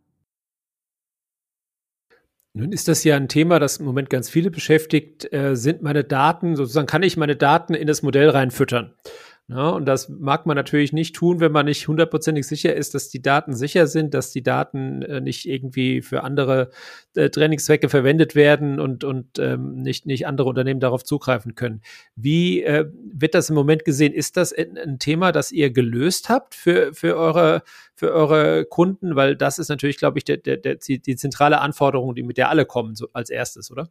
Nun 2.52 2.73
ist 2.73 2.88
das 2.88 3.05
ja 3.05 3.16
ein 3.16 3.28
Thema, 3.28 3.59
das 3.59 3.78
im 3.78 3.85
Moment 3.85 4.09
ganz 4.09 4.31
viele 4.31 4.50
beschäftigt. 4.50 5.31
Äh, 5.31 5.57
sind 5.57 5.83
meine 5.83 6.05
Daten, 6.05 6.57
sozusagen 6.57 6.87
kann 6.87 7.02
ich 7.02 7.16
meine 7.16 7.37
Daten 7.37 7.75
in 7.75 7.87
das 7.87 8.02
Modell 8.02 8.31
reinfüttern? 8.31 8.95
Ja, 9.49 9.69
und 9.69 9.85
das 9.85 10.09
mag 10.09 10.45
man 10.45 10.57
natürlich 10.57 10.93
nicht 10.93 11.15
tun, 11.15 11.38
wenn 11.38 11.53
man 11.53 11.67
nicht 11.67 11.87
hundertprozentig 11.87 12.49
sicher 12.49 12.75
ist, 12.75 12.95
dass 12.95 13.11
die 13.11 13.23
Daten 13.23 13.55
sicher 13.55 13.87
sind, 13.87 14.12
dass 14.12 14.33
die 14.33 14.43
Daten 14.43 15.03
äh, 15.03 15.21
nicht 15.21 15.47
irgendwie 15.49 16.03
für 16.03 16.25
andere 16.25 16.71
äh, 17.15 17.31
Trainingszwecke 17.31 17.88
verwendet 17.88 18.35
werden 18.35 18.81
und, 18.81 19.05
und 19.05 19.38
ähm, 19.38 19.76
nicht, 19.76 20.05
nicht 20.05 20.26
andere 20.26 20.49
Unternehmen 20.49 20.81
darauf 20.81 21.05
zugreifen 21.05 21.55
können. 21.55 21.81
Wie 22.17 22.65
äh, 22.65 22.87
wird 23.12 23.37
das 23.37 23.49
im 23.49 23.55
Moment 23.55 23.85
gesehen? 23.85 24.12
Ist 24.12 24.37
das 24.37 24.53
ein, 24.53 24.99
Thema, 24.99 25.31
das 25.31 25.53
ihr 25.53 25.71
gelöst 25.71 26.29
habt 26.29 26.57
für, 26.57 26.93
für, 26.93 27.17
eure, 27.17 27.62
für 27.95 28.12
eure 28.12 28.65
Kunden? 28.65 29.15
Weil 29.15 29.37
das 29.37 29.61
ist 29.61 29.69
natürlich, 29.69 29.99
glaube 29.99 30.19
ich, 30.19 30.25
der, 30.25 30.38
der, 30.38 30.57
der, 30.57 30.75
die 30.75 31.17
zentrale 31.17 31.61
Anforderung, 31.61 32.17
die 32.17 32.25
mit 32.25 32.37
der 32.37 32.50
alle 32.50 32.67
kommen, 32.67 32.97
so 32.97 33.11
als 33.12 33.31
erstes, 33.31 33.71
oder? 33.71 33.91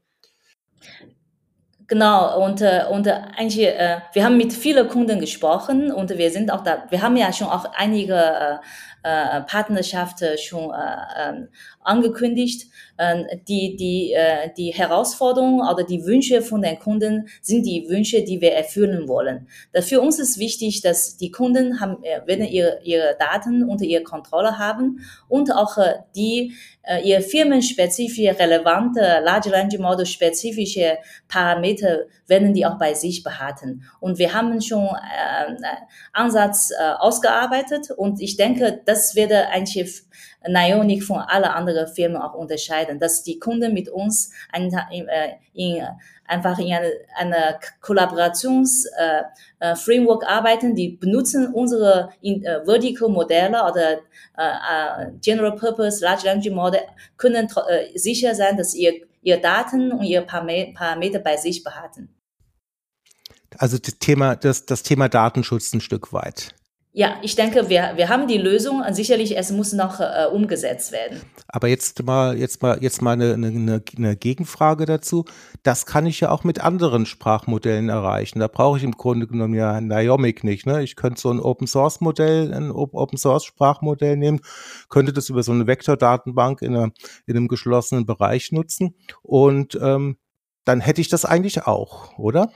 Genau, 1.88 2.44
und, 2.44 2.62
äh, 2.62 2.84
und 2.90 3.08
eigentlich, 3.08 3.60
äh, 3.64 4.00
wir 4.14 4.26
haben 4.26 4.38
mit 4.38 4.54
vielen 4.54 4.88
Kunden 4.88 5.20
gesprochen 5.20 5.92
und 5.92 6.10
wir 6.18 6.32
sind 6.32 6.52
auch 6.52 6.64
da, 6.64 6.86
wir 6.90 7.02
haben 7.02 7.16
ja 7.16 7.32
schon 7.32 7.48
auch 7.48 7.66
einige 7.76 8.60
äh, 9.06 9.38
äh, 9.38 9.42
Partnerschaften 9.42 10.36
schon 10.40 10.72
äh, 10.72 11.30
äh, 11.30 11.48
angekündigt. 11.82 12.72
Äh, 12.98 13.38
die, 13.48 13.76
die, 13.76 14.14
äh, 14.14 14.50
die 14.58 14.74
Herausforderungen 14.74 15.62
oder 15.62 15.84
die 15.84 16.06
Wünsche 16.06 16.42
von 16.42 16.64
den 16.64 16.80
Kunden 16.80 17.28
sind 17.40 17.68
die 17.68 17.88
Wünsche, 17.88 18.24
die 18.24 18.42
wir 18.42 18.54
erfüllen 18.54 19.08
wollen. 19.08 19.48
Für 19.82 20.02
uns 20.02 20.18
ist 20.18 20.40
wichtig, 20.40 20.82
dass 20.82 21.18
die 21.18 21.30
Kunden 21.30 21.80
haben, 21.80 22.04
äh, 22.04 22.26
werden 22.26 22.48
ihre, 22.48 22.80
ihre 22.84 23.16
Daten 23.20 23.64
unter 23.64 23.86
ihrer 23.86 24.04
Kontrolle 24.04 24.58
haben 24.58 25.02
und 25.28 25.54
auch 25.54 25.78
äh, 25.78 26.00
die 26.16 26.56
äh, 26.88 27.02
ihr 27.02 27.22
firmenspezifische, 27.22 28.40
relevante 28.40 29.22
Large 29.24 29.50
Language 29.50 29.80
Model 29.80 30.06
spezifische 30.06 30.98
Parameter 31.28 32.06
werden 32.28 32.54
die 32.54 32.66
auch 32.66 32.78
bei 32.78 32.94
sich 32.94 33.24
behalten. 33.24 33.84
Und 34.00 34.18
wir 34.20 34.34
haben 34.34 34.62
schon 34.62 34.86
äh, 34.86 35.56
Ansatz 36.14 36.72
äh, 36.72 36.92
ausgearbeitet 37.00 37.92
und 37.92 38.22
ich 38.22 38.38
denke, 38.38 38.82
das 38.86 38.95
wird 39.16 39.32
eigentlich 39.32 40.04
Nionic 40.48 41.04
von 41.04 41.18
allen 41.18 41.46
anderen 41.46 41.88
Firmen 41.88 42.22
auch 42.22 42.36
unterscheiden, 42.36 43.00
dass 43.00 43.24
die 43.24 43.40
Kunden 43.40 43.74
mit 43.74 43.90
uns 43.90 44.32
ein, 44.52 44.72
äh, 44.74 45.38
in, 45.54 45.82
einfach 46.26 46.60
in 46.60 46.74
eine, 46.74 46.92
eine 47.16 47.58
Kollaborations-Framework 47.82 50.24
äh, 50.24 50.26
äh, 50.26 50.30
arbeiten, 50.30 50.76
die 50.76 50.90
benutzen 50.90 51.54
unsere 51.54 52.10
in, 52.22 52.44
äh, 52.44 52.66
Vertical 52.66 53.08
Modelle 53.10 53.64
oder 53.64 54.00
äh, 54.38 54.38
äh, 54.38 55.12
General 55.22 55.56
Purpose 55.56 56.04
Large 56.04 56.26
Language 56.26 56.54
Model, 56.54 56.82
können 57.18 57.48
sicher 57.96 58.36
sein, 58.36 58.58
dass 58.58 58.74
ihr, 58.74 58.94
ihr 59.22 59.38
Daten 59.38 59.92
und 59.92 60.04
ihr 60.04 60.22
Parameter 60.22 61.20
bei 61.20 61.38
sich 61.38 61.64
behalten. 61.64 62.10
Also 63.58 63.78
das 63.78 64.00
Thema, 64.00 64.36
das, 64.36 64.66
das 64.66 64.84
Thema 64.84 65.08
Datenschutz 65.08 65.74
ein 65.74 65.80
Stück 65.82 66.12
weit. 66.12 66.55
Ja, 66.98 67.18
ich 67.22 67.36
denke, 67.36 67.68
wir, 67.68 67.92
wir 67.98 68.08
haben 68.08 68.26
die 68.26 68.38
Lösung. 68.38 68.82
Sicherlich, 68.92 69.38
es 69.38 69.52
muss 69.52 69.74
noch 69.74 70.00
äh, 70.00 70.28
umgesetzt 70.32 70.94
werden. 70.94 71.20
Aber 71.50 71.68
jetzt 71.68 72.02
mal, 72.04 72.38
jetzt 72.38 72.62
mal, 72.62 72.82
jetzt 72.82 73.02
mal 73.02 73.12
eine, 73.12 73.34
eine, 73.34 73.84
eine 73.98 74.16
Gegenfrage 74.16 74.86
dazu. 74.86 75.26
Das 75.62 75.86
kann 75.86 76.06
ich 76.06 76.22
ja 76.22 76.32
auch 76.32 76.46
mit 76.46 76.62
anderen 76.62 77.06
Sprachmodellen 77.06 77.90
erreichen. 77.90 78.40
Da 78.40 78.48
brauche 78.48 78.78
ich 78.78 78.86
im 78.86 78.94
Grunde 78.94 79.28
genommen 79.28 79.56
ja 79.56 79.82
Niomic 79.82 80.46
nicht. 80.46 80.66
Ne? 80.66 80.84
Ich 80.84 80.96
könnte 80.96 81.20
so 81.20 81.30
ein 81.32 81.42
Open 81.42 81.68
Source 81.68 82.00
Modell, 82.00 82.54
ein 82.54 82.72
Open 82.72 83.18
Source 83.18 83.44
Sprachmodell 83.44 84.16
nehmen, 84.16 84.40
könnte 84.88 85.12
das 85.12 85.28
über 85.28 85.44
so 85.44 85.52
eine 85.52 85.68
Vektordatenbank 85.68 86.62
in, 86.62 86.78
einer, 86.78 86.92
in 87.26 87.36
einem 87.36 87.50
geschlossenen 87.50 88.06
Bereich 88.06 88.54
nutzen 88.54 88.96
und 89.22 89.78
ähm, 89.82 90.16
dann 90.64 90.80
hätte 90.80 91.02
ich 91.02 91.10
das 91.10 91.26
eigentlich 91.26 91.68
auch, 91.68 92.18
oder? 92.18 92.54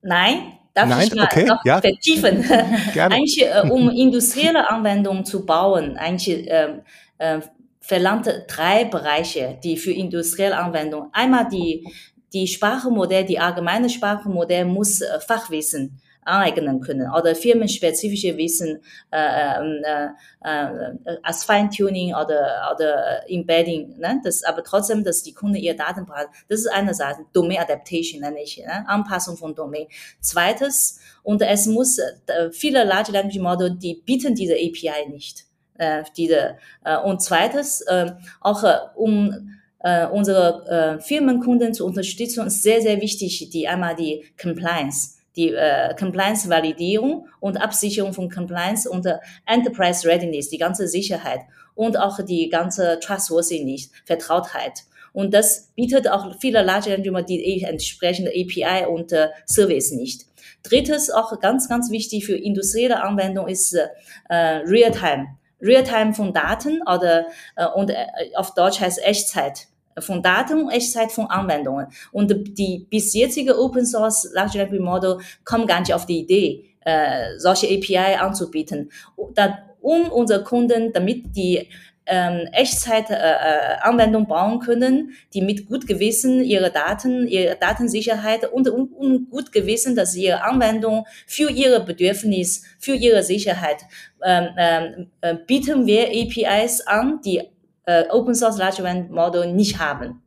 Nein, 0.00 0.57
Darf 0.78 0.88
Nein? 0.90 1.08
ich 1.08 1.14
mal 1.16 1.24
okay, 1.24 1.44
noch 1.44 1.64
ja. 1.64 1.80
vertiefen? 1.80 2.42
Gerne. 2.92 3.16
Eigentlich, 3.16 3.42
äh, 3.42 3.68
um 3.68 3.90
industrielle 3.90 4.70
Anwendungen 4.70 5.24
zu 5.24 5.44
bauen, 5.44 5.96
eigentlich 5.96 6.48
äh, 6.48 6.74
äh, 7.18 7.40
verlangt 7.80 8.30
drei 8.46 8.84
Bereiche, 8.84 9.58
die 9.64 9.76
für 9.76 9.90
industrielle 9.90 10.56
Anwendungen. 10.56 11.10
Einmal 11.12 11.48
die, 11.48 11.84
die 12.32 12.46
Sprachmodell, 12.46 13.24
die 13.24 13.40
allgemeine 13.40 13.90
Sprachmodell 13.90 14.66
muss 14.66 15.00
äh, 15.00 15.18
Fachwissen 15.18 16.00
aneignen 16.28 16.80
können 16.80 17.10
oder 17.10 17.34
firmenspezifische 17.34 18.36
Wissen 18.36 18.80
äh, 19.10 19.58
ähm, 19.58 19.82
äh, 19.84 20.08
äh, 20.44 21.18
als 21.22 21.44
Feintuning 21.44 22.14
oder, 22.14 22.72
oder 22.74 23.28
Embedding. 23.28 23.98
Ne? 23.98 24.20
Das, 24.22 24.44
aber 24.44 24.62
trotzdem, 24.62 25.02
dass 25.02 25.22
die 25.22 25.32
Kunden 25.32 25.56
ihre 25.56 25.76
Daten 25.76 26.06
brauchen. 26.06 26.28
Das 26.48 26.60
ist 26.60 26.68
eine 26.68 26.94
Sache. 26.94 27.24
Domain 27.32 27.58
Adaptation 27.58 28.20
nenne 28.20 28.42
ich, 28.42 28.58
ne? 28.58 28.88
Anpassung 28.88 29.36
von 29.36 29.54
Domain. 29.54 29.86
Zweites, 30.20 31.00
und 31.22 31.42
es 31.42 31.66
muss, 31.66 31.98
äh, 31.98 32.50
viele 32.52 32.84
Large 32.84 33.12
Language 33.12 33.38
Model, 33.38 33.70
die 33.70 33.94
bieten 33.94 34.34
diese 34.34 34.54
API 34.54 35.08
nicht. 35.10 35.44
Äh, 35.78 36.02
diese, 36.16 36.58
äh, 36.84 36.98
und 36.98 37.22
zweites, 37.22 37.80
äh, 37.82 38.12
auch 38.40 38.64
äh, 38.64 38.76
um 38.96 39.54
äh, 39.80 40.06
unsere 40.06 40.98
äh, 40.98 41.00
Firmenkunden 41.00 41.72
zu 41.72 41.86
unterstützen, 41.86 42.46
ist 42.46 42.62
sehr, 42.62 42.80
sehr 42.80 43.00
wichtig, 43.00 43.50
die 43.50 43.68
einmal 43.68 43.94
die 43.94 44.24
Compliance 44.40 45.17
die 45.36 45.52
äh, 45.54 45.94
Compliance-Validierung 45.98 47.28
und 47.40 47.56
Absicherung 47.56 48.12
von 48.12 48.30
Compliance 48.30 48.88
und 48.88 49.06
äh, 49.06 49.18
Enterprise 49.46 50.06
Readiness, 50.06 50.48
die 50.48 50.58
ganze 50.58 50.88
Sicherheit 50.88 51.40
und 51.74 51.98
auch 51.98 52.24
die 52.24 52.48
ganze 52.48 52.98
Trustworthiness, 53.00 53.90
Vertrautheit. 54.04 54.84
Und 55.12 55.32
das 55.34 55.72
bietet 55.74 56.08
auch 56.08 56.34
viele 56.40 56.62
Large 56.62 56.90
Language 56.90 57.26
die 57.26 57.62
entsprechende 57.62 58.30
API 58.30 58.86
und 58.86 59.12
äh, 59.12 59.28
Service 59.46 59.92
nicht. 59.92 60.26
Drittes, 60.62 61.10
auch 61.10 61.38
ganz, 61.40 61.68
ganz 61.68 61.90
wichtig 61.90 62.26
für 62.26 62.36
industrielle 62.36 63.02
Anwendung 63.02 63.48
ist 63.48 63.74
äh, 63.74 64.34
Realtime. 64.34 65.26
Realtime 65.60 66.14
von 66.14 66.32
Daten 66.32 66.82
oder 66.82 67.26
äh, 67.56 67.66
und 67.66 67.90
äh, 67.90 68.06
auf 68.34 68.54
Deutsch 68.54 68.80
heißt 68.80 69.02
Echtzeit 69.04 69.68
von 70.00 70.22
Daten 70.22 70.62
und 70.62 70.70
Echtzeit 70.70 71.12
von 71.12 71.26
Anwendungen. 71.26 71.86
Und 72.12 72.58
die 72.58 72.86
bis 72.90 73.14
jetzige 73.14 73.58
Open 73.58 73.86
Source 73.86 74.30
Large 74.32 74.58
Language 74.58 74.80
Model 74.80 75.18
kommen 75.44 75.66
gar 75.66 75.80
nicht 75.80 75.94
auf 75.94 76.06
die 76.06 76.20
Idee, 76.20 76.64
äh, 76.84 77.38
solche 77.38 77.66
API 77.66 78.16
anzubieten. 78.16 78.90
Da, 79.34 79.58
um 79.80 80.10
unsere 80.10 80.42
Kunden, 80.42 80.92
damit 80.92 81.36
die 81.36 81.68
ähm, 82.08 82.48
Echtzeit-Anwendung 82.52 84.22
äh, 84.24 84.26
bauen 84.26 84.58
können, 84.60 85.12
die 85.34 85.42
mit 85.42 85.66
gut 85.66 85.86
Gewissen 85.86 86.42
ihre 86.42 86.70
Daten, 86.70 87.28
ihre 87.28 87.56
Datensicherheit 87.56 88.50
und, 88.50 88.68
und, 88.68 88.92
und 88.92 89.30
gut 89.30 89.52
Gewissen, 89.52 89.94
dass 89.94 90.16
ihre 90.16 90.42
Anwendung 90.42 91.06
für 91.26 91.50
ihre 91.50 91.84
Bedürfnis, 91.84 92.64
für 92.78 92.94
ihre 92.94 93.22
Sicherheit 93.22 93.82
ähm, 94.24 94.48
ähm, 94.56 95.10
äh, 95.20 95.34
bieten 95.34 95.86
wir 95.86 96.08
APIs 96.08 96.80
an, 96.80 97.20
die 97.24 97.42
äh, 97.88 98.04
Open 98.10 98.34
Source 98.34 98.58
Large 98.58 98.82
Language 98.82 99.10
Model 99.10 99.52
nicht 99.52 99.78
haben. 99.78 100.22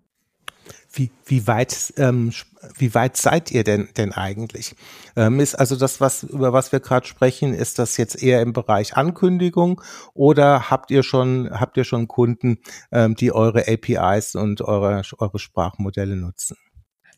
Wie, 0.93 1.09
wie 1.25 1.47
weit 1.47 1.93
ähm, 1.97 2.33
wie 2.75 2.93
weit 2.93 3.15
seid 3.15 3.49
ihr 3.51 3.63
denn 3.63 3.87
denn 3.95 4.11
eigentlich? 4.11 4.75
Ähm, 5.15 5.39
ist 5.39 5.55
also 5.55 5.77
das, 5.77 6.01
was 6.01 6.23
über 6.23 6.51
was 6.51 6.73
wir 6.73 6.81
gerade 6.81 7.07
sprechen, 7.07 7.53
ist 7.53 7.79
das 7.79 7.95
jetzt 7.95 8.21
eher 8.21 8.41
im 8.41 8.51
Bereich 8.51 8.97
Ankündigung 8.97 9.81
oder 10.13 10.69
habt 10.69 10.91
ihr 10.91 11.03
schon 11.03 11.49
habt 11.51 11.77
ihr 11.77 11.85
schon 11.85 12.09
Kunden, 12.09 12.57
ähm, 12.91 13.15
die 13.15 13.31
eure 13.31 13.67
APIs 13.67 14.35
und 14.35 14.61
eure 14.61 15.03
eure 15.19 15.39
Sprachmodelle 15.39 16.17
nutzen? 16.17 16.57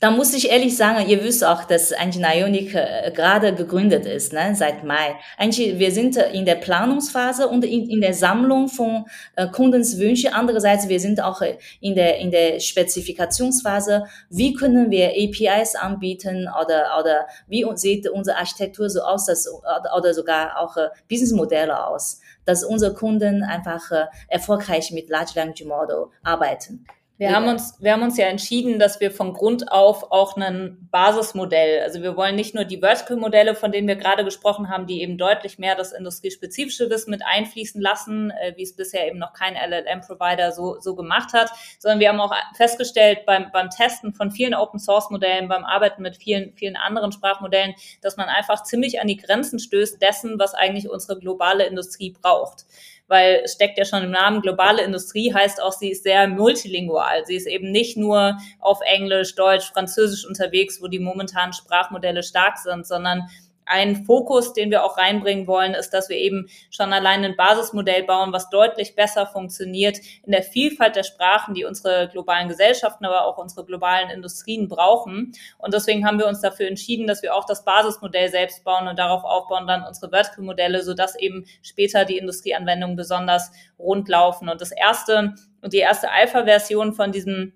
Da 0.03 0.11
muss 0.11 0.33
ich 0.33 0.51
ehrlich 0.51 0.75
sagen, 0.75 1.07
ihr 1.07 1.23
wisst 1.23 1.45
auch, 1.45 1.63
dass 1.63 1.91
Nionic 1.91 2.75
äh, 2.75 3.09
gerade 3.15 3.55
gegründet 3.55 4.05
ist, 4.05 4.33
ne, 4.33 4.53
seit 4.53 4.83
Mai. 4.83 5.15
Eigentlich, 5.37 5.79
wir 5.79 5.93
sind 5.93 6.17
in 6.17 6.43
der 6.43 6.55
Planungsphase 6.55 7.47
und 7.47 7.63
in, 7.63 7.89
in 7.89 8.01
der 8.01 8.13
Sammlung 8.13 8.67
von 8.67 9.05
äh, 9.37 9.47
Kundenswünsche. 9.47 10.33
Andererseits, 10.33 10.89
wir 10.89 10.99
sind 10.99 11.23
auch 11.23 11.41
in 11.79 11.95
der, 11.95 12.17
in 12.17 12.31
der 12.31 12.59
Spezifikationsphase. 12.59 14.03
Wie 14.29 14.53
können 14.53 14.91
wir 14.91 15.11
APIs 15.11 15.75
anbieten 15.75 16.49
oder, 16.61 16.99
oder 16.99 17.25
wie 17.47 17.65
sieht 17.75 18.09
unsere 18.09 18.35
Architektur 18.35 18.89
so 18.89 18.99
aus, 19.03 19.27
dass, 19.27 19.47
oder 19.95 20.13
sogar 20.13 20.59
auch 20.59 20.75
äh, 20.75 20.89
Businessmodelle 21.09 21.87
aus, 21.87 22.19
dass 22.43 22.65
unsere 22.65 22.93
Kunden 22.93 23.41
einfach 23.41 23.89
äh, 23.91 24.07
erfolgreich 24.27 24.91
mit 24.91 25.07
Large 25.07 25.31
Language 25.35 25.63
Model 25.63 26.07
arbeiten. 26.23 26.85
Wir 27.17 27.36
haben 27.36 27.47
uns, 27.47 27.76
wir 27.80 27.93
haben 27.93 28.02
uns 28.02 28.17
ja 28.17 28.26
entschieden, 28.26 28.80
dass 28.80 28.99
wir 28.99 29.12
von 29.12 29.34
Grund 29.34 29.71
auf 29.71 30.12
auch 30.12 30.36
ein 30.36 30.89
Basismodell, 30.89 31.82
also 31.84 32.02
wir 32.02 32.17
wollen 32.17 32.36
nicht 32.36 32.56
nur 32.56 32.65
die 32.65 32.80
Vertical-Modelle, 32.80 33.54
von 33.54 33.71
denen 33.71 33.88
wir 33.88 33.97
gerade 33.97 34.26
gesprochen 34.26 34.67
haben, 34.67 34.88
die 34.88 35.02
eben 35.02 35.19
deutlich 35.19 35.60
mehr 35.60 35.76
das 35.76 35.91
industriespezifische 35.91 36.89
Wissen 36.89 37.12
mit 37.12 37.21
einfließen 37.23 37.80
lassen, 37.80 38.32
äh, 38.32 38.54
wie 38.56 38.63
es 38.63 38.76
bisher 38.76 39.08
eben 39.08 39.19
noch 39.19 39.34
kein 39.34 39.54
LLM-Provider 39.56 40.52
so, 40.52 40.80
so 40.80 40.95
gemacht 40.95 41.34
hat, 41.34 41.52
sondern 41.78 41.99
wir 41.99 42.10
haben 42.10 42.19
auch 42.19 42.34
festgestellt 42.56 43.28
beim, 43.28 43.52
beim 43.54 43.69
Testen 43.69 44.15
von 44.15 44.32
vielen 44.32 44.56
Open-Source-Modellen, 44.56 45.47
beim 45.47 45.65
Arbeiten 45.65 46.02
mit 46.02 46.17
vielen, 46.17 46.54
vielen 46.56 46.76
anderen 46.76 47.12
Sprachmodellen, 47.12 47.76
dass 48.02 48.17
man 48.17 48.28
einfach 48.28 48.63
ziemlich 48.63 48.99
an 48.99 49.08
die 49.08 49.17
Grenzen 49.17 49.60
stößt 49.60 50.02
dessen, 50.02 50.39
was 50.39 50.56
eigentlich 50.56 50.89
unsere 50.89 51.19
globale 51.19 51.67
Industrie 51.67 52.10
braucht. 52.10 52.65
Weil 53.13 53.47
steckt 53.47 53.78
ja 53.78 53.86
schon 53.86 54.02
im 54.02 54.10
Namen, 54.10 54.41
globale 54.41 54.84
Industrie 54.84 55.32
heißt 55.32 55.62
auch, 55.62 55.71
sie 55.71 55.91
ist 55.91 56.02
sehr 56.02 56.28
multilingual. 56.28 57.23
Sie 57.28 57.36
ist 57.36 57.45
eben 57.45 57.71
nicht 57.71 57.95
nur 57.95 58.39
auf 58.60 58.80
Englisch, 58.82 59.36
Deutsch, 59.36 59.71
Französisch 59.71 60.26
unterwegs, 60.26 60.82
wo 60.82 60.88
die 60.88 60.97
momentanen 60.97 61.54
Sprachmodelle 61.54 62.23
stark 62.23 62.58
sind, 62.58 62.88
sondern 62.88 63.30
ein 63.65 64.06
Fokus, 64.06 64.54
den 64.54 64.71
wir 64.71 64.84
auch 64.84 64.97
reinbringen 64.97 65.47
wollen, 65.47 65.73
ist, 65.73 65.91
dass 65.91 66.10
wir 66.10 66.17
eben 66.17 66.47
schon 66.69 66.93
allein 66.93 67.23
ein 67.23 67.36
Basismodell 67.36 68.04
bauen, 68.04 68.34
was 68.34 68.49
deutlich 68.49 68.95
besser 68.95 69.26
funktioniert 69.26 69.97
in 70.23 70.32
der 70.32 70.43
Vielfalt 70.43 70.95
der 70.95 71.04
Sprachen, 71.04 71.54
die 71.54 71.65
unsere 71.65 72.10
globalen 72.10 72.47
Gesellschaften, 72.47 73.06
aber 73.06 73.26
auch 73.26 73.38
unsere 73.38 73.65
globalen 73.65 74.10
Industrien 74.10 74.67
brauchen. 74.67 75.34
Und 75.58 75.73
deswegen 75.73 76.06
haben 76.06 76.19
wir 76.19 76.28
uns 76.28 76.41
dafür 76.41 76.67
entschieden, 76.67 77.08
dass 77.08 77.21
wir 77.21 77.36
auch 77.36 77.45
das 77.45 77.63
Basismodell 77.65 78.30
selbst 78.30 78.63
bauen 78.63 78.88
und 78.88 78.99
darauf 78.99 79.23
aufbauen 79.23 79.67
dann 79.67 79.84
unsere 79.84 80.10
Vertical-Modelle, 80.10 80.84
sodass 80.84 81.15
eben 81.15 81.45
später 81.62 82.06
die 82.06 82.17
Industrieanwendungen 82.17 82.95
besonders 82.95 83.52
rund 83.80 84.08
laufen. 84.10 84.49
Und 84.49 84.62
das 84.62 84.71
erste 84.71 85.34
und 85.62 85.73
die 85.73 85.78
erste 85.78 86.12
Alpha-Version 86.12 86.93
von 86.93 87.12
diesem 87.12 87.54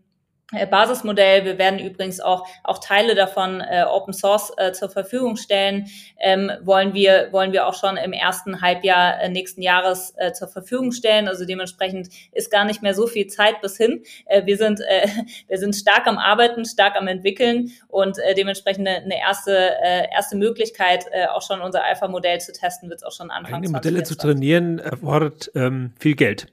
Basismodell. 0.51 1.43
Wir 1.43 1.57
werden 1.57 1.77
übrigens 1.77 2.21
auch, 2.21 2.47
auch 2.63 2.77
Teile 2.77 3.15
davon 3.15 3.59
äh, 3.59 3.83
Open 3.83 4.13
Source 4.13 4.53
äh, 4.57 4.71
zur 4.71 4.89
Verfügung 4.89 5.35
stellen. 5.35 5.87
Ähm, 6.19 6.51
wollen 6.61 6.93
wir, 6.93 7.27
wollen 7.31 7.51
wir 7.51 7.67
auch 7.67 7.73
schon 7.73 7.97
im 7.97 8.13
ersten 8.13 8.61
Halbjahr 8.61 9.19
äh, 9.19 9.27
nächsten 9.29 9.61
Jahres 9.61 10.13
äh, 10.15 10.31
zur 10.31 10.47
Verfügung 10.47 10.93
stellen. 10.93 11.27
Also 11.27 11.45
dementsprechend 11.45 12.07
ist 12.31 12.49
gar 12.49 12.63
nicht 12.63 12.81
mehr 12.81 12.93
so 12.93 13.07
viel 13.07 13.27
Zeit 13.27 13.59
bis 13.61 13.75
hin. 13.75 14.03
Äh, 14.25 14.45
wir 14.45 14.55
sind, 14.55 14.79
äh, 14.79 15.07
wir 15.49 15.57
sind 15.57 15.75
stark 15.75 16.07
am 16.07 16.17
Arbeiten, 16.17 16.63
stark 16.63 16.95
am 16.95 17.07
entwickeln 17.07 17.71
und 17.89 18.17
äh, 18.19 18.33
dementsprechend 18.33 18.87
eine, 18.87 19.03
eine 19.03 19.19
erste, 19.19 19.75
äh, 19.83 20.05
erste 20.13 20.37
Möglichkeit, 20.37 21.05
äh, 21.11 21.27
auch 21.27 21.41
schon 21.41 21.59
unser 21.59 21.83
Alpha-Modell 21.83 22.39
zu 22.39 22.53
testen, 22.53 22.89
wird 22.89 23.01
es 23.01 23.03
auch 23.03 23.11
schon 23.11 23.31
anfangen. 23.31 23.55
Eigene 23.55 23.73
Modelle 23.73 24.03
zu 24.03 24.15
trainieren 24.15 24.79
erfordert 24.79 25.51
ähm, 25.55 25.91
viel 25.99 26.15
Geld 26.15 26.47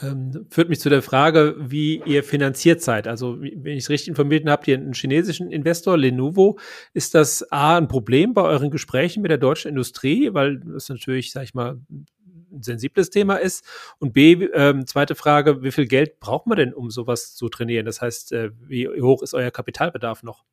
ähm, 0.00 0.46
führt 0.50 0.68
mich 0.68 0.80
zu 0.80 0.88
der 0.88 1.02
Frage, 1.02 1.54
wie 1.58 2.02
ihr 2.04 2.24
finanziert 2.24 2.82
seid. 2.82 3.06
Also, 3.06 3.40
wenn 3.40 3.76
ich 3.76 3.84
es 3.84 3.90
richtig 3.90 4.08
informiert 4.08 4.42
bin, 4.42 4.50
habt 4.50 4.66
ihr 4.66 4.76
einen 4.76 4.92
chinesischen 4.92 5.52
Investor, 5.52 5.96
Lenovo. 5.96 6.58
Ist 6.94 7.14
das 7.14 7.50
A, 7.52 7.76
ein 7.76 7.86
Problem 7.86 8.34
bei 8.34 8.42
euren 8.42 8.70
Gesprächen 8.70 9.22
mit 9.22 9.30
der 9.30 9.38
deutschen 9.38 9.68
Industrie, 9.68 10.34
weil 10.34 10.58
das 10.58 10.88
natürlich, 10.88 11.30
sag 11.30 11.44
ich 11.44 11.54
mal, 11.54 11.78
ein 11.90 12.62
sensibles 12.62 13.10
Thema 13.10 13.36
ist? 13.36 13.64
Und 13.98 14.12
B, 14.12 14.32
ähm, 14.52 14.86
zweite 14.86 15.14
Frage, 15.14 15.62
wie 15.62 15.70
viel 15.70 15.86
Geld 15.86 16.18
braucht 16.18 16.46
man 16.46 16.58
denn, 16.58 16.74
um 16.74 16.90
sowas 16.90 17.34
zu 17.36 17.48
trainieren? 17.48 17.86
Das 17.86 18.00
heißt, 18.00 18.32
äh, 18.32 18.50
wie 18.60 18.88
hoch 19.00 19.22
ist 19.22 19.34
euer 19.34 19.52
Kapitalbedarf 19.52 20.24
noch? 20.24 20.44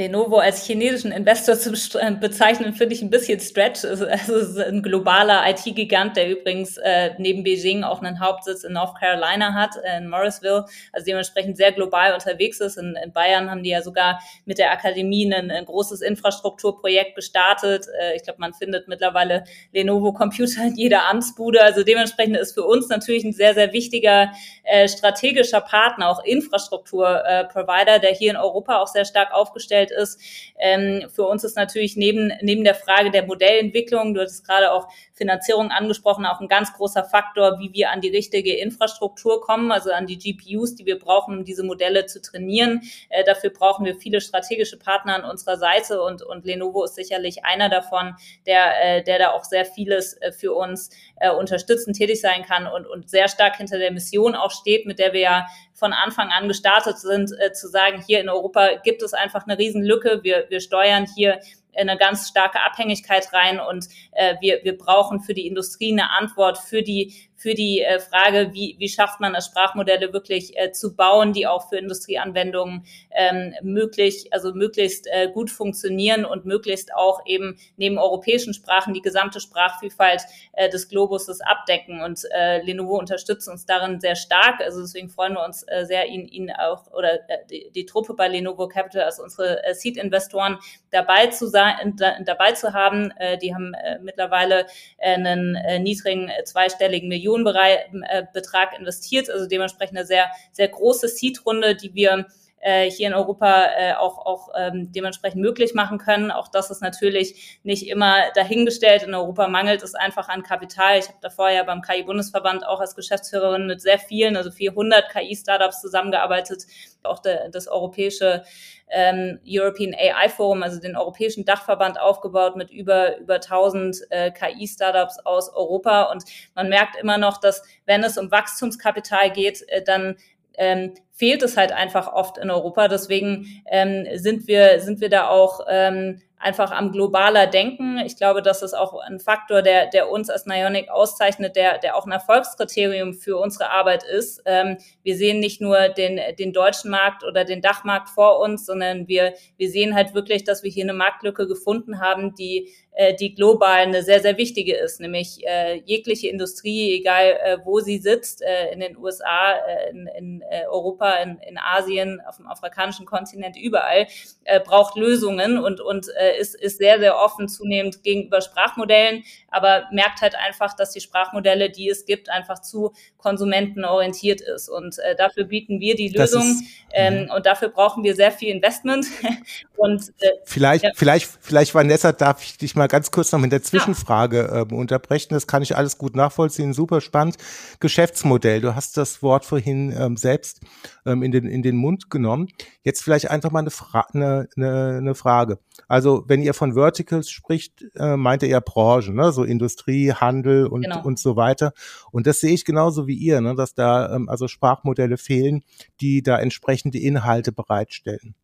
Lenovo 0.00 0.38
als 0.38 0.64
chinesischen 0.64 1.12
Investor 1.12 1.56
zu 1.56 1.98
äh, 1.98 2.10
bezeichnen, 2.12 2.72
finde 2.72 2.94
ich 2.94 3.02
ein 3.02 3.10
bisschen 3.10 3.38
stretch. 3.38 3.84
Es 3.84 4.28
ist 4.28 4.58
ein 4.58 4.82
globaler 4.82 5.44
IT-Gigant, 5.50 6.16
der 6.16 6.30
übrigens 6.30 6.78
äh, 6.78 7.10
neben 7.18 7.44
Beijing 7.44 7.84
auch 7.84 8.00
einen 8.00 8.18
Hauptsitz 8.18 8.64
in 8.64 8.72
North 8.72 8.98
Carolina 8.98 9.52
hat, 9.52 9.76
äh, 9.84 9.98
in 9.98 10.08
Morrisville, 10.08 10.64
also 10.92 11.04
dementsprechend 11.04 11.58
sehr 11.58 11.72
global 11.72 12.14
unterwegs 12.14 12.60
ist. 12.60 12.78
In, 12.78 12.96
Bayern 13.12 13.50
haben 13.50 13.62
die 13.62 13.70
ja 13.70 13.82
sogar 13.82 14.20
mit 14.46 14.56
der 14.58 14.72
Akademie 14.72 15.30
ein, 15.32 15.50
großes 15.66 16.00
Infrastrukturprojekt 16.00 17.14
gestartet. 17.14 17.86
Äh, 18.00 18.16
ich 18.16 18.22
glaube, 18.22 18.40
man 18.40 18.54
findet 18.54 18.88
mittlerweile 18.88 19.44
Lenovo-Computer 19.72 20.62
in 20.62 20.76
jeder 20.76 21.10
Amtsbude. 21.10 21.62
Also 21.62 21.82
dementsprechend 21.82 22.38
ist 22.38 22.54
für 22.54 22.64
uns 22.64 22.88
natürlich 22.88 23.24
ein 23.24 23.34
sehr, 23.34 23.52
sehr 23.52 23.74
wichtiger 23.74 24.32
äh, 24.64 24.88
strategischer 24.88 25.60
Partner, 25.60 26.08
auch 26.08 26.24
Infrastruktur-Provider, 26.24 27.98
der 27.98 28.12
hier 28.12 28.30
in 28.30 28.36
Europa 28.38 28.78
auch 28.78 28.86
sehr 28.86 29.04
stark 29.04 29.34
aufgestellt 29.34 29.89
Umfeld 29.90 30.02
ist. 30.02 30.20
Ähm, 30.58 31.08
für 31.10 31.24
uns 31.24 31.44
ist 31.44 31.56
natürlich 31.56 31.96
neben, 31.96 32.32
neben 32.42 32.64
der 32.64 32.74
Frage 32.74 33.10
der 33.10 33.26
Modellentwicklung, 33.26 34.14
du 34.14 34.20
hattest 34.20 34.46
gerade 34.46 34.72
auch 34.72 34.88
Finanzierung 35.14 35.70
angesprochen, 35.70 36.26
auch 36.26 36.40
ein 36.40 36.48
ganz 36.48 36.72
großer 36.72 37.04
Faktor, 37.04 37.58
wie 37.58 37.72
wir 37.72 37.90
an 37.90 38.00
die 38.00 38.08
richtige 38.08 38.54
Infrastruktur 38.56 39.40
kommen, 39.40 39.72
also 39.72 39.90
an 39.90 40.06
die 40.06 40.18
GPUs, 40.18 40.74
die 40.74 40.86
wir 40.86 40.98
brauchen, 40.98 41.38
um 41.38 41.44
diese 41.44 41.62
Modelle 41.62 42.06
zu 42.06 42.20
trainieren. 42.20 42.82
Äh, 43.08 43.24
dafür 43.24 43.50
brauchen 43.50 43.84
wir 43.84 43.96
viele 43.96 44.20
strategische 44.20 44.78
Partner 44.78 45.14
an 45.14 45.24
unserer 45.24 45.56
Seite 45.56 46.02
und, 46.02 46.22
und 46.22 46.44
Lenovo 46.44 46.84
ist 46.84 46.94
sicherlich 46.94 47.44
einer 47.44 47.68
davon, 47.68 48.14
der, 48.46 48.98
äh, 48.98 49.04
der 49.04 49.18
da 49.18 49.30
auch 49.32 49.44
sehr 49.44 49.64
vieles 49.64 50.14
äh, 50.20 50.32
für 50.32 50.52
uns 50.52 50.90
äh, 51.16 51.30
unterstützend 51.30 51.96
tätig 51.96 52.20
sein 52.20 52.42
kann 52.42 52.66
und, 52.66 52.86
und 52.86 53.08
sehr 53.08 53.28
stark 53.28 53.56
hinter 53.56 53.78
der 53.78 53.92
Mission 53.92 54.34
auch 54.34 54.50
steht, 54.50 54.86
mit 54.86 54.98
der 54.98 55.12
wir 55.12 55.20
ja 55.20 55.46
von 55.80 55.92
Anfang 55.92 56.28
an 56.28 56.46
gestartet 56.46 56.98
sind, 56.98 57.32
äh, 57.40 57.52
zu 57.52 57.66
sagen, 57.66 58.04
hier 58.06 58.20
in 58.20 58.28
Europa 58.28 58.76
gibt 58.84 59.02
es 59.02 59.14
einfach 59.14 59.46
eine 59.46 59.58
Riesenlücke. 59.58 60.20
Wir, 60.22 60.44
wir 60.48 60.60
steuern 60.60 61.06
hier 61.16 61.40
eine 61.76 61.96
ganz 61.96 62.28
starke 62.28 62.60
Abhängigkeit 62.60 63.32
rein 63.32 63.60
und 63.60 63.86
äh, 64.12 64.36
wir, 64.40 64.60
wir 64.62 64.76
brauchen 64.76 65.20
für 65.20 65.34
die 65.34 65.46
Industrie 65.46 65.92
eine 65.92 66.10
Antwort 66.10 66.58
für 66.58 66.82
die 66.82 67.30
für 67.40 67.54
die 67.54 67.80
äh, 67.80 67.98
Frage, 68.00 68.50
wie, 68.52 68.76
wie 68.78 68.88
schafft 68.90 69.18
man 69.18 69.34
es, 69.34 69.46
Sprachmodelle 69.46 70.12
wirklich 70.12 70.58
äh, 70.58 70.72
zu 70.72 70.94
bauen, 70.94 71.32
die 71.32 71.46
auch 71.46 71.70
für 71.70 71.78
Industrieanwendungen 71.78 72.84
ähm, 73.12 73.54
möglich, 73.62 74.30
also 74.30 74.52
möglichst 74.52 75.06
äh, 75.06 75.30
gut 75.32 75.50
funktionieren 75.50 76.26
und 76.26 76.44
möglichst 76.44 76.92
auch 76.94 77.22
eben 77.24 77.58
neben 77.78 77.96
europäischen 77.96 78.52
Sprachen 78.52 78.92
die 78.92 79.00
gesamte 79.00 79.40
Sprachvielfalt 79.40 80.20
äh, 80.52 80.68
des 80.68 80.90
Globuses 80.90 81.40
abdecken. 81.40 82.02
Und 82.02 82.26
äh, 82.30 82.60
Lenovo 82.60 82.98
unterstützt 82.98 83.48
uns 83.48 83.64
darin 83.64 84.00
sehr 84.00 84.16
stark. 84.16 84.60
Also 84.60 84.82
deswegen 84.82 85.08
freuen 85.08 85.32
wir 85.32 85.42
uns 85.42 85.62
äh, 85.62 85.86
sehr, 85.86 86.08
ihn, 86.08 86.28
ihn 86.28 86.52
auch 86.52 86.92
oder 86.92 87.14
äh, 87.30 87.38
die, 87.50 87.70
die 87.74 87.86
Truppe 87.86 88.12
bei 88.12 88.28
Lenovo 88.28 88.68
Capital, 88.68 89.04
also 89.04 89.22
unsere 89.22 89.64
äh, 89.64 89.72
Seed-Investoren 89.72 90.58
dabei 90.90 91.28
zu 91.28 91.46
sein, 91.46 91.59
da, 91.96 92.16
dabei 92.24 92.52
zu 92.52 92.72
haben. 92.72 93.10
Äh, 93.12 93.38
die 93.38 93.54
haben 93.54 93.74
äh, 93.74 93.98
mittlerweile 94.00 94.66
äh, 94.98 95.14
einen 95.14 95.54
äh, 95.56 95.78
niedrigen 95.78 96.28
äh, 96.28 96.44
zweistelligen 96.44 97.08
Millionen 97.08 97.44
Millionenbetrag 97.44 98.78
investiert, 98.78 99.30
also 99.30 99.46
dementsprechend 99.46 99.96
eine 99.96 100.06
sehr, 100.06 100.30
sehr 100.52 100.68
große 100.68 101.08
Seed-Runde, 101.08 101.76
die 101.76 101.94
wir 101.94 102.26
äh, 102.60 102.90
hier 102.90 103.08
in 103.08 103.14
Europa 103.14 103.66
äh, 103.76 103.94
auch, 103.94 104.18
auch 104.24 104.50
ähm, 104.56 104.92
dementsprechend 104.92 105.40
möglich 105.40 105.74
machen 105.74 105.98
können. 105.98 106.30
Auch 106.30 106.48
das 106.48 106.70
ist 106.70 106.82
natürlich 106.82 107.58
nicht 107.62 107.88
immer 107.88 108.30
dahingestellt. 108.34 109.02
In 109.02 109.14
Europa 109.14 109.48
mangelt 109.48 109.82
es 109.82 109.94
einfach 109.94 110.28
an 110.28 110.42
Kapital. 110.42 110.98
Ich 110.98 111.08
habe 111.08 111.18
davor 111.20 111.50
ja 111.50 111.62
beim 111.62 111.82
KI-Bundesverband 111.82 112.66
auch 112.66 112.80
als 112.80 112.94
Geschäftsführerin 112.94 113.66
mit 113.66 113.80
sehr 113.80 113.98
vielen, 113.98 114.36
also 114.36 114.50
400 114.50 115.10
KI-Startups 115.10 115.80
zusammengearbeitet. 115.80 116.66
Auch 117.02 117.20
de, 117.20 117.50
das 117.50 117.66
europäische 117.66 118.44
ähm, 118.90 119.38
European 119.46 119.94
AI 119.94 120.28
Forum, 120.28 120.62
also 120.62 120.80
den 120.80 120.96
europäischen 120.96 121.44
Dachverband 121.44 121.98
aufgebaut 121.98 122.56
mit 122.56 122.70
über, 122.70 123.18
über 123.18 123.36
1000 123.36 123.96
äh, 124.10 124.30
KI-Startups 124.32 125.20
aus 125.24 125.48
Europa. 125.54 126.04
Und 126.04 126.24
man 126.54 126.68
merkt 126.68 126.96
immer 126.96 127.16
noch, 127.16 127.38
dass 127.38 127.62
wenn 127.86 128.04
es 128.04 128.18
um 128.18 128.30
Wachstumskapital 128.30 129.30
geht, 129.30 129.66
äh, 129.68 129.82
dann 129.82 130.16
ähm, 130.60 130.92
fehlt 131.10 131.42
es 131.42 131.56
halt 131.56 131.72
einfach 131.72 132.12
oft 132.12 132.38
in 132.38 132.50
Europa. 132.50 132.86
Deswegen 132.86 133.46
ähm, 133.70 134.06
sind 134.14 134.46
wir 134.46 134.80
sind 134.80 135.00
wir 135.00 135.08
da 135.08 135.28
auch 135.28 135.60
ähm, 135.68 136.20
einfach 136.40 136.72
am 136.72 136.90
globaler 136.90 137.46
Denken. 137.46 137.98
Ich 137.98 138.16
glaube, 138.16 138.42
das 138.42 138.62
ist 138.62 138.74
auch 138.74 138.98
ein 138.98 139.20
Faktor, 139.20 139.62
der, 139.62 139.86
der 139.86 140.10
uns 140.10 140.30
als 140.30 140.46
Nionic 140.46 140.88
auszeichnet, 140.88 141.54
der, 141.54 141.78
der 141.78 141.96
auch 141.96 142.06
ein 142.06 142.12
Erfolgskriterium 142.12 143.14
für 143.14 143.36
unsere 143.36 143.70
Arbeit 143.70 144.02
ist. 144.02 144.42
Ähm, 144.46 144.78
wir 145.02 145.16
sehen 145.16 145.38
nicht 145.38 145.60
nur 145.60 145.88
den, 145.90 146.18
den 146.38 146.52
deutschen 146.52 146.90
Markt 146.90 147.24
oder 147.24 147.44
den 147.44 147.60
Dachmarkt 147.60 148.08
vor 148.08 148.40
uns, 148.40 148.64
sondern 148.64 149.06
wir, 149.06 149.34
wir 149.58 149.70
sehen 149.70 149.94
halt 149.94 150.14
wirklich, 150.14 150.44
dass 150.44 150.62
wir 150.62 150.70
hier 150.70 150.84
eine 150.84 150.94
Marktlücke 150.94 151.46
gefunden 151.46 152.00
haben, 152.00 152.34
die 152.34 152.70
äh, 153.00 153.14
die 153.14 153.34
global 153.34 153.78
eine 153.78 154.02
sehr, 154.02 154.20
sehr 154.20 154.36
wichtige 154.36 154.76
ist, 154.76 155.00
nämlich 155.00 155.46
äh, 155.46 155.80
jegliche 155.84 156.28
Industrie, 156.28 156.98
egal 156.98 157.38
äh, 157.42 157.58
wo 157.64 157.80
sie 157.80 157.98
sitzt, 157.98 158.42
äh, 158.42 158.72
in 158.72 158.80
den 158.80 158.96
USA, 158.96 159.52
äh, 159.52 159.90
in, 159.90 160.06
in 160.06 160.42
äh, 160.42 160.66
Europa, 160.66 161.12
in, 161.14 161.38
in 161.38 161.56
Asien, 161.56 162.20
auf 162.26 162.36
dem 162.36 162.46
afrikanischen 162.46 163.06
Kontinent, 163.06 163.56
überall, 163.56 164.06
äh, 164.44 164.60
braucht 164.60 164.96
Lösungen 164.96 165.56
und, 165.56 165.80
und 165.80 166.08
äh, 166.30 166.40
ist, 166.40 166.54
ist 166.54 166.78
sehr, 166.78 166.98
sehr 166.98 167.16
offen 167.16 167.48
zunehmend 167.48 168.02
gegenüber 168.02 168.40
Sprachmodellen, 168.40 169.24
aber 169.48 169.84
merkt 169.92 170.20
halt 170.20 170.34
einfach, 170.34 170.74
dass 170.74 170.92
die 170.92 171.00
Sprachmodelle, 171.00 171.70
die 171.70 171.88
es 171.88 172.04
gibt, 172.04 172.30
einfach 172.30 172.60
zu 172.60 172.92
konsumentenorientiert 173.18 174.40
ist. 174.40 174.68
Und 174.68 174.98
äh, 174.98 175.14
dafür 175.16 175.44
bieten 175.44 175.80
wir 175.80 175.94
die 175.94 176.08
Lösung 176.08 176.42
ist, 176.42 176.64
ähm, 176.92 177.24
mhm. 177.24 177.30
und 177.30 177.46
dafür 177.46 177.68
brauchen 177.68 178.02
wir 178.02 178.14
sehr 178.14 178.32
viel 178.32 178.54
Investment. 178.54 179.06
und 179.76 180.08
äh, 180.20 180.30
vielleicht, 180.44 180.84
ja. 180.84 180.90
vielleicht, 180.94 181.30
vielleicht, 181.40 181.74
Vanessa, 181.74 182.12
darf 182.12 182.42
ich 182.42 182.58
dich 182.58 182.74
mal 182.74 182.88
ganz 182.88 183.10
kurz 183.10 183.32
noch 183.32 183.40
mit 183.40 183.52
der 183.52 183.62
Zwischenfrage 183.62 184.66
äh, 184.70 184.74
unterbrechen. 184.74 185.34
Das 185.34 185.46
kann 185.46 185.62
ich 185.62 185.76
alles 185.76 185.98
gut 185.98 186.16
nachvollziehen. 186.16 186.72
Super 186.72 187.00
spannend. 187.00 187.36
Geschäftsmodell. 187.80 188.60
Du 188.60 188.74
hast 188.74 188.96
das 188.96 189.22
Wort 189.22 189.44
vorhin 189.44 189.94
ähm, 189.96 190.16
selbst 190.16 190.60
ähm, 191.06 191.22
in, 191.22 191.32
den, 191.32 191.46
in 191.46 191.62
den 191.62 191.76
Mund 191.76 192.10
genommen. 192.10 192.48
Jetzt 192.82 193.02
vielleicht 193.02 193.30
einfach 193.30 193.50
mal 193.50 193.60
eine, 193.60 193.70
Fra 193.70 194.06
eine, 194.12 194.48
eine, 194.56 194.98
eine 194.98 195.14
Frage. 195.14 195.58
Also 195.88 196.19
wenn 196.26 196.42
ihr 196.42 196.54
von 196.54 196.74
Verticals 196.74 197.30
spricht, 197.30 197.84
äh, 197.96 198.16
meint 198.16 198.42
ihr 198.42 198.48
ja 198.48 198.60
Branchen, 198.60 199.14
ne? 199.14 199.32
so 199.32 199.44
Industrie, 199.44 200.12
Handel 200.12 200.66
und, 200.66 200.82
genau. 200.82 201.02
und 201.02 201.18
so 201.18 201.36
weiter. 201.36 201.72
Und 202.10 202.26
das 202.26 202.40
sehe 202.40 202.52
ich 202.52 202.64
genauso 202.64 203.06
wie 203.06 203.14
ihr, 203.14 203.40
ne? 203.40 203.54
dass 203.54 203.74
da 203.74 204.14
ähm, 204.14 204.28
also 204.28 204.48
Sprachmodelle 204.48 205.18
fehlen, 205.18 205.62
die 206.00 206.22
da 206.22 206.38
entsprechende 206.38 206.98
Inhalte 206.98 207.52
bereitstellen. 207.52 208.34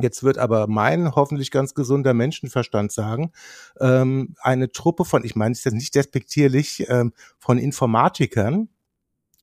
Jetzt 0.00 0.22
wird 0.22 0.38
aber 0.38 0.68
mein 0.68 1.14
hoffentlich 1.14 1.50
ganz 1.50 1.74
gesunder 1.74 2.14
Menschenverstand 2.14 2.92
sagen, 2.92 3.32
ähm, 3.80 4.36
eine 4.40 4.70
Truppe 4.70 5.04
von, 5.04 5.24
ich 5.24 5.34
meine, 5.34 5.52
ist 5.52 5.66
das 5.66 5.72
nicht 5.72 5.94
despektierlich, 5.94 6.86
ähm, 6.88 7.12
von 7.38 7.58
Informatikern 7.58 8.68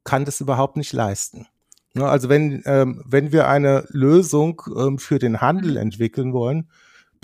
kann 0.04 0.24
das 0.24 0.40
überhaupt 0.40 0.78
nicht 0.78 0.94
leisten. 0.94 1.48
Ne, 1.96 2.08
also 2.08 2.28
wenn, 2.28 2.62
ähm, 2.66 3.02
wenn 3.06 3.32
wir 3.32 3.48
eine 3.48 3.86
Lösung 3.90 4.62
ähm, 4.78 5.00
für 5.00 5.18
den 5.18 5.40
Handel 5.40 5.72
mhm. 5.72 5.78
entwickeln 5.78 6.34
wollen, 6.34 6.70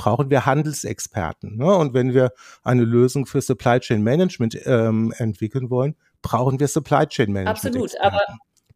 brauchen 0.02 0.32
wir 0.32 0.48
Handelsexperten. 0.48 1.58
Ne? 1.58 1.76
Und 1.76 1.94
wenn 1.94 2.16
wir 2.16 2.32
eine 2.64 2.84
Lösung 2.84 3.28
für 3.28 3.40
Supply 3.40 3.80
Chain 3.80 4.02
Management 4.02 4.58
ähm, 4.66 5.14
entwickeln 5.16 5.70
wollen, 5.70 5.96
brauchen 6.24 6.60
wir 6.60 6.68
Supply 6.68 7.06
Chain 7.06 7.32
Management. 7.32 7.76
Absolut, 7.76 8.02
aber 8.02 8.22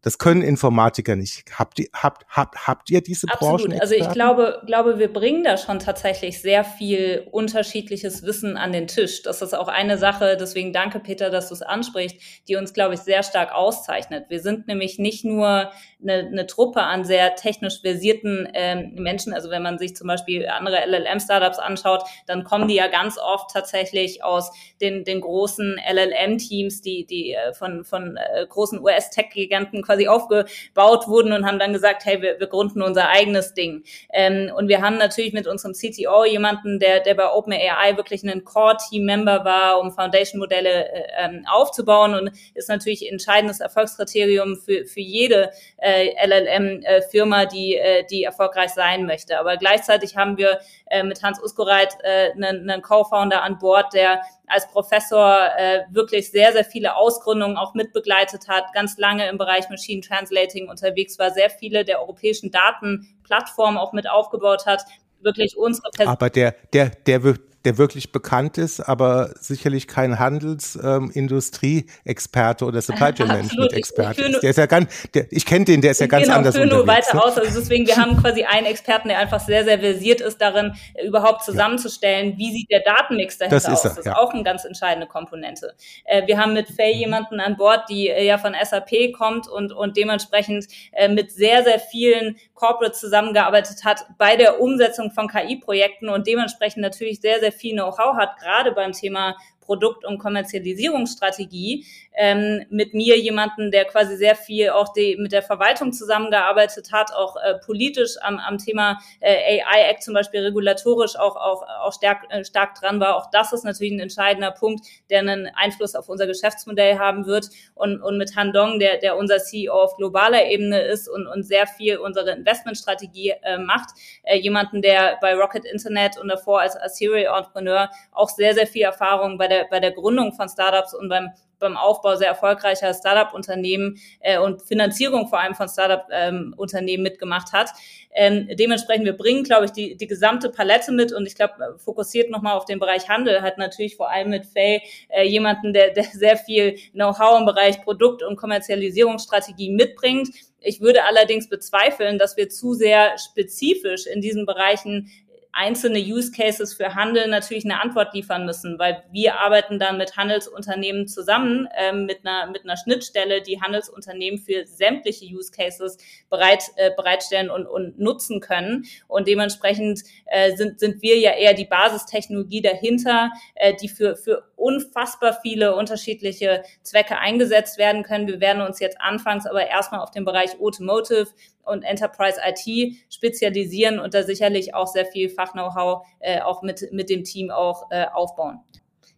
das 0.06 0.18
können 0.18 0.42
Informatiker 0.42 1.16
nicht. 1.16 1.42
Habt 1.58 1.80
ihr, 1.80 1.88
habt, 1.92 2.24
habt, 2.28 2.68
habt 2.68 2.90
ihr 2.90 3.00
diese 3.00 3.26
Absolut. 3.28 3.62
Branchen? 3.62 3.80
Also 3.80 3.96
ich 3.96 4.08
glaube, 4.10 4.62
glaube, 4.64 5.00
wir 5.00 5.12
bringen 5.12 5.42
da 5.42 5.56
schon 5.56 5.80
tatsächlich 5.80 6.40
sehr 6.40 6.62
viel 6.62 7.26
unterschiedliches 7.32 8.22
Wissen 8.22 8.56
an 8.56 8.70
den 8.70 8.86
Tisch. 8.86 9.24
Das 9.24 9.42
ist 9.42 9.52
auch 9.52 9.66
eine 9.66 9.98
Sache, 9.98 10.36
deswegen 10.38 10.72
danke 10.72 11.00
Peter, 11.00 11.28
dass 11.28 11.48
du 11.48 11.54
es 11.54 11.62
ansprichst, 11.62 12.18
die 12.46 12.54
uns, 12.54 12.72
glaube 12.72 12.94
ich, 12.94 13.00
sehr 13.00 13.24
stark 13.24 13.52
auszeichnet. 13.52 14.26
Wir 14.28 14.38
sind 14.38 14.68
nämlich 14.68 15.00
nicht 15.00 15.24
nur 15.24 15.72
eine, 16.00 16.28
eine 16.28 16.46
Truppe 16.46 16.82
an 16.82 17.04
sehr 17.04 17.34
technisch 17.34 17.80
versierten 17.80 18.48
ähm, 18.54 18.92
Menschen. 18.94 19.32
Also 19.32 19.50
wenn 19.50 19.62
man 19.62 19.78
sich 19.78 19.96
zum 19.96 20.06
Beispiel 20.06 20.46
andere 20.46 20.86
LLM-Startups 20.86 21.58
anschaut, 21.58 22.04
dann 22.26 22.44
kommen 22.44 22.68
die 22.68 22.74
ja 22.74 22.86
ganz 22.86 23.18
oft 23.18 23.50
tatsächlich 23.50 24.22
aus 24.22 24.52
den, 24.80 25.04
den 25.04 25.20
großen 25.20 25.80
LLM-Teams, 25.90 26.80
die, 26.82 27.06
die 27.06 27.32
äh, 27.32 27.52
von, 27.54 27.84
von 27.84 28.16
äh, 28.16 28.46
großen 28.46 28.78
US-Tech-Giganten 28.80 29.82
quasi 29.82 29.95
aufgebaut 30.08 31.08
wurden 31.08 31.32
und 31.32 31.46
haben 31.46 31.58
dann 31.58 31.72
gesagt, 31.72 32.04
hey, 32.04 32.22
wir, 32.22 32.38
wir 32.38 32.46
gründen 32.46 32.82
unser 32.82 33.08
eigenes 33.08 33.54
Ding. 33.54 33.84
Ähm, 34.12 34.52
und 34.54 34.68
wir 34.68 34.82
haben 34.82 34.98
natürlich 34.98 35.32
mit 35.32 35.46
unserem 35.46 35.74
CTO 35.74 36.24
jemanden, 36.24 36.78
der, 36.78 37.00
der 37.00 37.14
bei 37.14 37.30
OpenAI 37.30 37.96
wirklich 37.96 38.22
ein 38.22 38.44
Core-Team-Member 38.44 39.44
war, 39.44 39.80
um 39.80 39.92
Foundation-Modelle 39.92 40.92
äh, 40.92 41.02
ähm, 41.18 41.44
aufzubauen 41.50 42.14
und 42.14 42.30
ist 42.54 42.68
natürlich 42.68 43.10
entscheidendes 43.10 43.60
Erfolgskriterium 43.60 44.56
für, 44.56 44.84
für 44.84 45.00
jede 45.00 45.50
äh, 45.78 46.14
LLM-Firma, 46.26 47.42
äh, 47.42 47.48
die, 47.48 47.76
äh, 47.76 48.04
die 48.10 48.24
erfolgreich 48.24 48.70
sein 48.70 49.06
möchte. 49.06 49.38
Aber 49.38 49.56
gleichzeitig 49.56 50.16
haben 50.16 50.36
wir 50.36 50.60
äh, 50.90 51.02
mit 51.02 51.22
Hans 51.22 51.42
Uskoreit 51.42 51.96
äh, 52.02 52.32
einen, 52.32 52.68
einen 52.68 52.82
Co-Founder 52.82 53.42
an 53.42 53.58
Bord, 53.58 53.92
der 53.94 54.20
als 54.46 54.68
Professor 54.68 55.50
äh, 55.56 55.80
wirklich 55.90 56.30
sehr, 56.30 56.52
sehr 56.52 56.64
viele 56.64 56.96
Ausgründungen 56.96 57.56
auch 57.56 57.74
mitbegleitet 57.74 58.48
hat, 58.48 58.72
ganz 58.72 58.96
lange 58.98 59.28
im 59.28 59.38
Bereich 59.38 59.68
Machine 59.68 60.00
Translating 60.00 60.68
unterwegs 60.68 61.18
war, 61.18 61.30
sehr 61.30 61.50
viele 61.50 61.84
der 61.84 62.00
europäischen 62.00 62.50
Datenplattformen 62.50 63.78
auch 63.78 63.92
mit 63.92 64.08
aufgebaut 64.08 64.66
hat, 64.66 64.84
wirklich 65.20 65.56
unsere 65.56 65.90
Person. 65.90 66.12
Aber 66.12 66.30
der, 66.30 66.54
der, 66.72 66.90
der, 66.90 67.22
der 67.66 67.76
wirklich 67.78 68.12
bekannt 68.12 68.58
ist, 68.58 68.80
aber 68.80 69.30
sicherlich 69.40 69.88
kein 69.88 70.20
Handelsindustrie-Experte 70.20 72.64
ähm, 72.64 72.68
oder 72.68 72.80
Supply 72.80 73.12
Chain 73.12 73.26
Management-Experte 73.36 74.22
ist. 74.22 74.40
Der 74.42 74.50
ist 74.50 74.56
ja 74.56 74.66
ganz, 74.66 75.10
der, 75.12 75.26
ich 75.30 75.44
kenne 75.44 75.64
den, 75.64 75.80
der 75.80 75.90
ist 75.90 76.00
ja 76.00 76.06
ganz 76.06 76.26
genau, 76.26 76.36
anders 76.36 76.54
ich 76.54 76.64
nur 76.64 76.86
weiter 76.86 77.24
aus. 77.24 77.36
Also 77.36 77.58
deswegen, 77.58 77.88
wir 77.88 77.96
haben 77.96 78.16
quasi 78.16 78.44
einen 78.44 78.66
Experten, 78.66 79.08
der 79.08 79.18
einfach 79.18 79.40
sehr, 79.40 79.64
sehr 79.64 79.80
versiert 79.80 80.20
ist 80.20 80.40
darin, 80.40 80.74
überhaupt 81.04 81.42
zusammenzustellen, 81.42 82.30
ja. 82.30 82.38
wie 82.38 82.52
sieht 82.52 82.70
der 82.70 82.78
Datenmix 82.80 83.38
dahinter 83.38 83.56
das 83.56 83.66
aus. 83.66 83.84
Er, 83.84 83.96
das 83.96 84.06
ist 84.06 84.12
auch 84.12 84.32
eine 84.32 84.44
ganz 84.44 84.64
entscheidende 84.64 85.08
Komponente. 85.08 85.74
Äh, 86.04 86.24
wir 86.28 86.38
haben 86.38 86.52
mit 86.52 86.68
Faye 86.68 86.94
mhm. 86.94 87.00
jemanden 87.00 87.40
an 87.40 87.56
Bord, 87.56 87.90
die 87.90 88.08
äh, 88.08 88.24
ja 88.24 88.38
von 88.38 88.54
SAP 88.62 89.12
kommt 89.12 89.48
und, 89.48 89.72
und 89.72 89.96
dementsprechend 89.96 90.68
äh, 90.92 91.08
mit 91.08 91.32
sehr, 91.32 91.64
sehr 91.64 91.80
vielen 91.80 92.36
Corporates 92.54 93.00
zusammengearbeitet 93.00 93.84
hat 93.84 94.06
bei 94.18 94.36
der 94.36 94.60
Umsetzung 94.60 95.10
von 95.10 95.26
KI-Projekten 95.26 96.08
und 96.08 96.28
dementsprechend 96.28 96.82
natürlich 96.82 97.20
sehr, 97.20 97.40
sehr 97.40 97.50
viel 97.56 97.74
Know-how 97.74 98.16
hat, 98.16 98.38
gerade 98.38 98.72
beim 98.72 98.92
Thema 98.92 99.36
Produkt- 99.66 100.04
und 100.04 100.18
Kommerzialisierungsstrategie 100.18 101.84
ähm, 102.14 102.64
mit 102.70 102.94
mir 102.94 103.18
jemanden, 103.18 103.70
der 103.70 103.84
quasi 103.84 104.16
sehr 104.16 104.36
viel 104.36 104.70
auch 104.70 104.92
die, 104.92 105.16
mit 105.18 105.32
der 105.32 105.42
Verwaltung 105.42 105.92
zusammengearbeitet 105.92 106.92
hat, 106.92 107.12
auch 107.12 107.36
äh, 107.36 107.54
politisch 107.64 108.16
am, 108.22 108.38
am 108.38 108.58
Thema 108.58 108.98
äh, 109.20 109.60
AI-Act 109.60 110.02
zum 110.02 110.14
Beispiel 110.14 110.40
regulatorisch 110.40 111.16
auch, 111.16 111.36
auch, 111.36 111.62
auch 111.82 111.92
stark, 111.92 112.24
äh, 112.30 112.44
stark 112.44 112.74
dran 112.76 113.00
war. 113.00 113.16
Auch 113.16 113.30
das 113.30 113.52
ist 113.52 113.64
natürlich 113.64 113.92
ein 113.92 114.00
entscheidender 114.00 114.50
Punkt, 114.52 114.86
der 115.10 115.20
einen 115.20 115.48
Einfluss 115.54 115.94
auf 115.94 116.08
unser 116.08 116.26
Geschäftsmodell 116.26 116.98
haben 116.98 117.26
wird. 117.26 117.50
Und, 117.74 118.00
und 118.00 118.16
mit 118.16 118.36
Han 118.36 118.52
Dong, 118.52 118.78
der, 118.78 118.98
der 118.98 119.16
unser 119.16 119.38
CEO 119.38 119.74
auf 119.74 119.96
globaler 119.96 120.46
Ebene 120.46 120.80
ist 120.80 121.08
und, 121.08 121.26
und 121.26 121.42
sehr 121.42 121.66
viel 121.66 121.98
unsere 121.98 122.30
Investmentstrategie 122.30 123.34
äh, 123.42 123.58
macht, 123.58 123.90
äh, 124.22 124.38
jemanden, 124.38 124.80
der 124.80 125.18
bei 125.20 125.34
Rocket 125.34 125.64
Internet 125.64 126.18
und 126.18 126.28
davor 126.28 126.60
als, 126.60 126.76
als 126.76 126.96
Serial 126.96 127.36
Entrepreneur 127.36 127.90
auch 128.12 128.28
sehr, 128.28 128.54
sehr 128.54 128.66
viel 128.66 128.82
Erfahrung 128.82 129.38
bei 129.38 129.48
der, 129.48 129.55
bei 129.70 129.80
der 129.80 129.92
Gründung 129.92 130.32
von 130.32 130.48
Startups 130.48 130.94
und 130.94 131.08
beim 131.08 131.30
beim 131.58 131.76
Aufbau 131.76 132.16
sehr 132.16 132.28
erfolgreicher 132.28 132.92
Startup-Unternehmen 132.92 133.98
äh, 134.20 134.38
und 134.38 134.62
Finanzierung 134.62 135.28
vor 135.28 135.40
allem 135.40 135.54
von 135.54 135.68
Startup-Unternehmen 135.68 136.98
ähm, 136.98 137.02
mitgemacht 137.02 137.52
hat. 137.52 137.70
Ähm, 138.14 138.48
dementsprechend, 138.52 139.04
wir 139.04 139.16
bringen, 139.16 139.44
glaube 139.44 139.66
ich, 139.66 139.72
die, 139.72 139.96
die 139.96 140.06
gesamte 140.06 140.48
Palette 140.48 140.92
mit 140.92 141.12
und 141.12 141.26
ich 141.26 141.34
glaube, 141.34 141.76
fokussiert 141.78 142.30
nochmal 142.30 142.56
auf 142.56 142.64
den 142.64 142.78
Bereich 142.78 143.08
Handel, 143.08 143.42
hat 143.42 143.58
natürlich 143.58 143.96
vor 143.96 144.10
allem 144.10 144.30
mit 144.30 144.46
Faye 144.46 144.80
äh, 145.08 145.24
jemanden, 145.24 145.72
der, 145.72 145.90
der 145.92 146.04
sehr 146.12 146.36
viel 146.36 146.76
Know-how 146.92 147.40
im 147.40 147.46
Bereich 147.46 147.82
Produkt- 147.82 148.22
und 148.22 148.36
Kommerzialisierungsstrategie 148.36 149.70
mitbringt. 149.70 150.28
Ich 150.60 150.80
würde 150.80 151.04
allerdings 151.04 151.48
bezweifeln, 151.48 152.18
dass 152.18 152.36
wir 152.36 152.48
zu 152.48 152.74
sehr 152.74 153.18
spezifisch 153.18 154.06
in 154.06 154.20
diesen 154.20 154.46
Bereichen 154.46 155.10
einzelne 155.56 155.98
Use 155.98 156.30
Cases 156.32 156.74
für 156.74 156.94
Handel 156.94 157.28
natürlich 157.28 157.64
eine 157.64 157.80
Antwort 157.80 158.14
liefern 158.14 158.44
müssen, 158.44 158.78
weil 158.78 159.02
wir 159.10 159.40
arbeiten 159.40 159.78
dann 159.78 159.96
mit 159.96 160.16
Handelsunternehmen 160.16 161.08
zusammen, 161.08 161.66
ähm, 161.76 162.04
mit, 162.04 162.26
einer, 162.26 162.50
mit 162.50 162.64
einer 162.64 162.76
Schnittstelle, 162.76 163.40
die 163.40 163.60
Handelsunternehmen 163.60 164.38
für 164.38 164.66
sämtliche 164.66 165.24
Use 165.24 165.50
Cases 165.50 165.96
bereit, 166.28 166.64
äh, 166.76 166.90
bereitstellen 166.94 167.50
und, 167.50 167.66
und 167.66 167.98
nutzen 167.98 168.40
können. 168.40 168.84
Und 169.08 169.26
dementsprechend 169.28 170.02
äh, 170.26 170.54
sind, 170.54 170.78
sind 170.78 171.00
wir 171.00 171.18
ja 171.18 171.32
eher 171.32 171.54
die 171.54 171.64
Basistechnologie 171.64 172.60
dahinter, 172.60 173.30
äh, 173.54 173.74
die 173.74 173.88
für, 173.88 174.14
für 174.16 174.44
unfassbar 174.56 175.38
viele 175.40 175.74
unterschiedliche 175.74 176.62
Zwecke 176.82 177.18
eingesetzt 177.18 177.78
werden 177.78 178.02
können. 178.02 178.26
Wir 178.26 178.40
werden 178.40 178.62
uns 178.62 178.78
jetzt 178.80 179.00
anfangs 179.00 179.46
aber 179.46 179.66
erstmal 179.66 180.00
auf 180.00 180.10
den 180.10 180.24
Bereich 180.24 180.60
Automotive 180.60 181.28
und 181.66 181.82
Enterprise 181.82 182.38
IT 182.44 182.94
spezialisieren 183.10 183.98
und 183.98 184.14
da 184.14 184.22
sicherlich 184.22 184.74
auch 184.74 184.86
sehr 184.86 185.06
viel 185.06 185.28
Fach-Know-how 185.28 186.06
äh, 186.20 186.40
auch 186.40 186.62
mit, 186.62 186.92
mit 186.92 187.10
dem 187.10 187.24
Team 187.24 187.50
auch 187.50 187.90
äh, 187.90 188.06
aufbauen. 188.12 188.60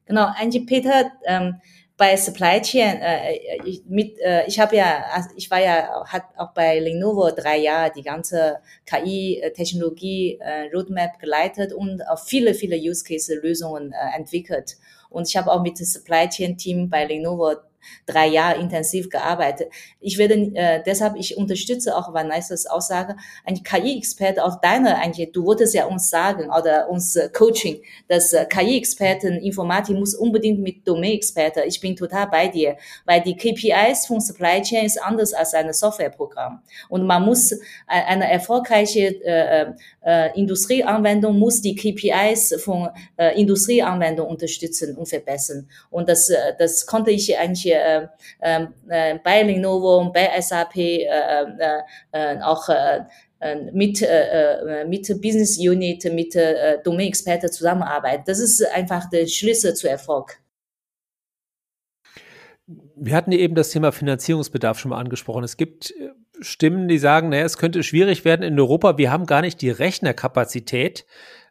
Genau, 0.07 0.29
Angie 0.41 0.65
Peter, 0.65 1.13
ähm, 1.27 1.61
bei 1.99 2.17
Supply 2.17 2.63
Chain, 2.63 3.01
äh, 3.03 3.37
ich, 3.65 3.83
mit, 3.87 4.19
äh, 4.21 4.47
ich 4.47 4.61
habe 4.61 4.77
ja, 4.77 5.05
also 5.13 5.31
ich 5.37 5.51
war 5.51 5.61
ja, 5.61 6.05
hat 6.07 6.23
auch 6.37 6.53
bei 6.55 6.79
Lenovo 6.79 7.31
drei 7.33 7.59
Jahre 7.59 7.93
die 7.95 8.03
ganze 8.03 8.61
KI-Technologie 8.87 10.39
äh, 10.41 10.71
Roadmap 10.73 11.19
geleitet 11.19 11.73
und 11.73 12.09
auch 12.09 12.21
viele, 12.21 12.55
viele 12.55 12.77
Use 12.77 13.05
Case 13.05 13.35
Lösungen 13.35 13.93
äh, 13.93 14.17
entwickelt. 14.17 14.77
Und 15.11 15.29
ich 15.29 15.37
habe 15.37 15.51
auch 15.51 15.61
mit 15.61 15.81
dem 15.81 15.87
Supply 15.87 16.29
Chain 16.29 16.57
Team 16.57 16.89
bei 16.89 17.05
Lenovo 17.05 17.57
drei 18.07 18.27
Jahre 18.27 18.61
intensiv 18.61 19.11
gearbeitet. 19.11 19.69
Ich 20.01 20.19
werde 20.19 20.35
äh, 20.55 20.83
deshalb, 20.85 21.17
ich 21.17 21.37
unterstütze 21.37 21.97
auch 21.97 22.13
Vanessas 22.13 22.67
Aussage, 22.67 23.17
ein 23.45 23.63
KI-Experte 23.63 24.45
aus 24.45 24.61
deiner, 24.61 24.99
eigentlich, 24.99 25.33
du 25.33 25.45
wolltest 25.45 25.75
ja 25.75 25.87
uns 25.87 26.11
sagen 26.11 26.51
oder 26.51 26.89
uns 26.89 27.17
äh, 27.17 27.29
Coaching, 27.31 27.83
dass 28.09 28.33
äh, 28.33 28.47
KI-Experten 28.47 29.35
Informatik 29.39 29.97
muss 29.97 30.15
unbedingt 30.15 30.61
mit 30.61 30.87
Domain-Experte. 30.87 31.63
Ich 31.67 31.81
bin 31.81 31.97
total 31.97 32.27
bei 32.27 32.49
dir, 32.49 32.77
weil 33.05 33.21
die 33.23 33.37
KPIs 33.37 34.07
von 34.07 34.21
Supply 34.21 34.63
Chain 34.63 34.87
ist 34.87 35.03
anders 35.03 35.33
als 35.35 35.55
ein 35.55 35.73
Softwareprogramm 35.73 36.61
und 36.89 37.07
man 37.07 37.25
muss 37.25 37.53
äh, 37.53 37.59
eine 37.87 38.31
erfolgreiche 38.31 39.23
äh, 39.25 39.73
äh, 40.05 40.39
Industrieanwendung 40.39 41.39
muss 41.39 41.61
die 41.61 41.75
KPIs 41.75 42.63
von 42.63 42.89
äh, 43.17 43.39
Industrieanwendung 43.41 44.29
unterstützen 44.29 44.97
und 44.97 45.07
verbessern 45.07 45.69
und 45.91 46.09
das 46.09 46.31
äh, 46.31 46.55
das 46.59 46.87
konnte 46.87 47.11
ich 47.11 47.39
eigentlich 47.39 47.68
äh, 47.71 48.07
ähm, 48.43 48.75
äh, 48.89 49.19
bei 49.23 49.43
Lenovo 49.43 50.11
bei 50.13 50.41
SAP 50.41 50.77
äh, 50.77 51.05
äh, 51.05 51.83
äh, 52.13 52.41
auch 52.41 52.69
äh, 52.69 53.01
äh, 53.41 53.71
mit, 53.73 54.03
äh, 54.03 54.85
mit 54.87 55.07
Business 55.23 55.59
Unit, 55.59 56.05
mit 56.13 56.35
äh, 56.35 56.79
Domain-Experten 56.83 57.53
zusammenarbeiten. 57.53 58.25
Das 58.27 58.41
ist 58.41 58.67
einfach 58.75 59.09
der 59.11 59.27
Schlüssel 59.29 59.75
zu 59.75 59.89
Erfolg. 59.89 60.41
Wir 62.97 63.15
hatten 63.15 63.33
eben 63.33 63.55
das 63.55 63.71
Thema 63.71 63.93
Finanzierungsbedarf 63.93 64.79
schon 64.79 64.91
mal 64.91 64.99
angesprochen. 64.99 65.45
Es 65.45 65.57
gibt 65.57 65.95
Stimmen, 66.41 66.89
die 66.89 66.99
sagen, 66.99 67.29
naja, 67.29 67.45
es 67.45 67.59
könnte 67.59 67.83
schwierig 67.83 68.25
werden 68.25 68.43
in 68.43 68.59
Europa. 68.59 68.99
Wir 68.99 69.11
haben 69.11 69.27
gar 69.27 69.41
nicht 69.41 69.63
die 69.63 69.71
Rechnerkapazität, 69.71 71.07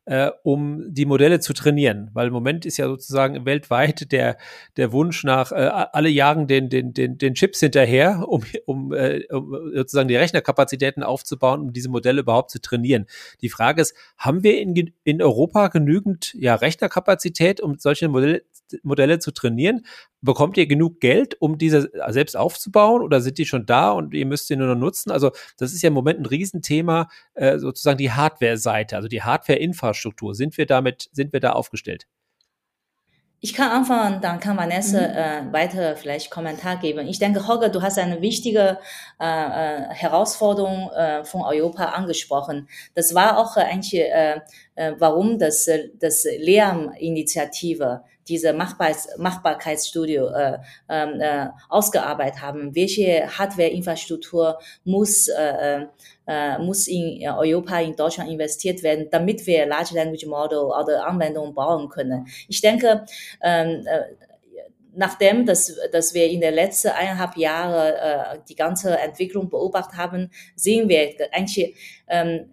äh, 0.07 0.31
um 0.43 0.83
die 0.87 1.05
Modelle 1.05 1.39
zu 1.39 1.53
trainieren? 1.53 2.09
Weil 2.13 2.27
im 2.27 2.33
Moment 2.33 2.65
ist 2.65 2.77
ja 2.77 2.87
sozusagen 2.87 3.45
weltweit 3.45 4.11
der, 4.11 4.37
der 4.77 4.91
Wunsch 4.91 5.23
nach, 5.23 5.51
äh, 5.51 5.55
alle 5.55 6.09
jagen 6.09 6.47
den, 6.47 6.69
den, 6.69 6.93
den, 6.93 7.17
den 7.17 7.33
Chips 7.35 7.59
hinterher, 7.59 8.25
um, 8.27 8.43
um, 8.65 8.93
äh, 8.93 9.25
um 9.31 9.53
sozusagen 9.73 10.07
die 10.07 10.15
Rechnerkapazitäten 10.15 11.03
aufzubauen, 11.03 11.61
um 11.61 11.73
diese 11.73 11.89
Modelle 11.89 12.21
überhaupt 12.21 12.51
zu 12.51 12.61
trainieren. 12.61 13.05
Die 13.41 13.49
Frage 13.49 13.81
ist, 13.81 13.93
haben 14.17 14.43
wir 14.43 14.59
in, 14.59 14.93
in 15.03 15.21
Europa 15.21 15.67
genügend 15.67 16.33
ja, 16.33 16.55
Rechnerkapazität, 16.55 17.61
um 17.61 17.77
solche 17.77 18.07
Modelle, 18.07 18.43
Modelle 18.83 19.19
zu 19.19 19.31
trainieren? 19.31 19.85
Bekommt 20.21 20.57
ihr 20.57 20.67
genug 20.67 20.99
Geld, 20.99 21.39
um 21.39 21.57
diese 21.57 21.89
selbst 22.09 22.35
aufzubauen 22.35 23.01
oder 23.01 23.21
sind 23.21 23.37
die 23.37 23.45
schon 23.45 23.65
da 23.65 23.91
und 23.91 24.13
ihr 24.13 24.25
müsst 24.25 24.47
sie 24.47 24.55
nur 24.55 24.67
noch 24.67 24.75
nutzen? 24.75 25.11
Also 25.11 25.31
das 25.57 25.73
ist 25.73 25.81
ja 25.81 25.87
im 25.87 25.93
Moment 25.93 26.19
ein 26.19 26.25
Riesenthema, 26.25 27.09
äh, 27.33 27.59
sozusagen 27.59 27.97
die 27.97 28.11
Hardware-Seite, 28.11 28.95
also 28.95 29.07
die 29.07 29.23
Hardware-Infrastruktur. 29.23 30.35
Sind 30.35 30.57
wir 30.57 30.65
damit, 30.65 31.09
sind 31.11 31.33
wir 31.33 31.39
da 31.39 31.51
aufgestellt? 31.53 32.07
Ich 33.39 33.53
kann 33.53 33.69
anfangen, 33.69 34.19
dann 34.19 34.39
kann 34.39 34.57
Vanessa 34.57 34.99
mhm. 34.99 35.49
äh, 35.49 35.53
weiter 35.53 35.95
vielleicht 35.95 36.31
Kommentar 36.31 36.77
geben. 36.77 37.07
Ich 37.07 37.19
denke, 37.19 37.47
Holger, 37.47 37.69
du 37.69 37.83
hast 37.83 37.99
eine 37.99 38.21
wichtige 38.21 38.79
äh, 39.19 39.25
äh, 39.25 39.89
Herausforderung 39.89 40.89
äh, 40.89 41.23
von 41.23 41.41
Europa 41.41 41.85
angesprochen. 41.85 42.67
Das 42.95 43.13
war 43.13 43.37
auch 43.37 43.55
eigentlich, 43.55 44.01
äh, 44.01 44.41
äh, 44.73 44.93
warum 44.97 45.37
das, 45.37 45.69
das 45.99 46.25
Lärminitiative 46.39 48.01
diese 48.27 48.53
Machbarkeits 48.53 49.17
Machbarkeitsstudie 49.17 50.15
äh, 50.15 50.57
ähm, 50.89 51.19
äh, 51.19 51.47
ausgearbeitet 51.69 52.41
haben. 52.41 52.75
Welche 52.75 53.27
Hardware-Infrastruktur 53.37 54.59
muss 54.83 55.27
äh, 55.27 55.85
äh, 56.27 56.59
muss 56.59 56.87
in 56.87 57.27
Europa, 57.27 57.79
in 57.79 57.95
Deutschland 57.95 58.29
investiert 58.29 58.83
werden, 58.83 59.07
damit 59.09 59.47
wir 59.47 59.65
Large 59.65 59.95
Language 59.95 60.25
Model 60.25 60.59
oder 60.59 61.07
Anwendungen 61.07 61.53
bauen 61.53 61.89
können. 61.89 62.27
Ich 62.47 62.61
denke, 62.61 63.05
ähm, 63.41 63.85
äh, 63.87 64.01
nachdem, 64.93 65.45
dass, 65.45 65.73
dass 65.91 66.13
wir 66.13 66.25
in 66.27 66.41
den 66.41 66.53
letzten 66.53 66.89
eineinhalb 66.89 67.37
Jahren 67.37 67.93
äh, 67.93 68.39
die 68.49 68.55
ganze 68.55 68.97
Entwicklung 68.97 69.49
beobachtet 69.49 69.97
haben, 69.97 70.31
sehen 70.55 70.89
wir 70.89 71.13
eigentlich, 71.31 71.75
ähm, 72.07 72.49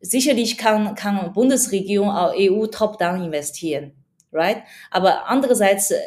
sicherlich 0.00 0.56
kann, 0.56 0.94
kann 0.94 1.32
Bundesregierung 1.32 2.10
auch 2.10 2.32
EU 2.34 2.66
top-down 2.66 3.24
investieren 3.24 3.99
right? 4.32 4.62
Aber 4.90 5.26
andererseits, 5.26 5.90
äh, 5.90 5.98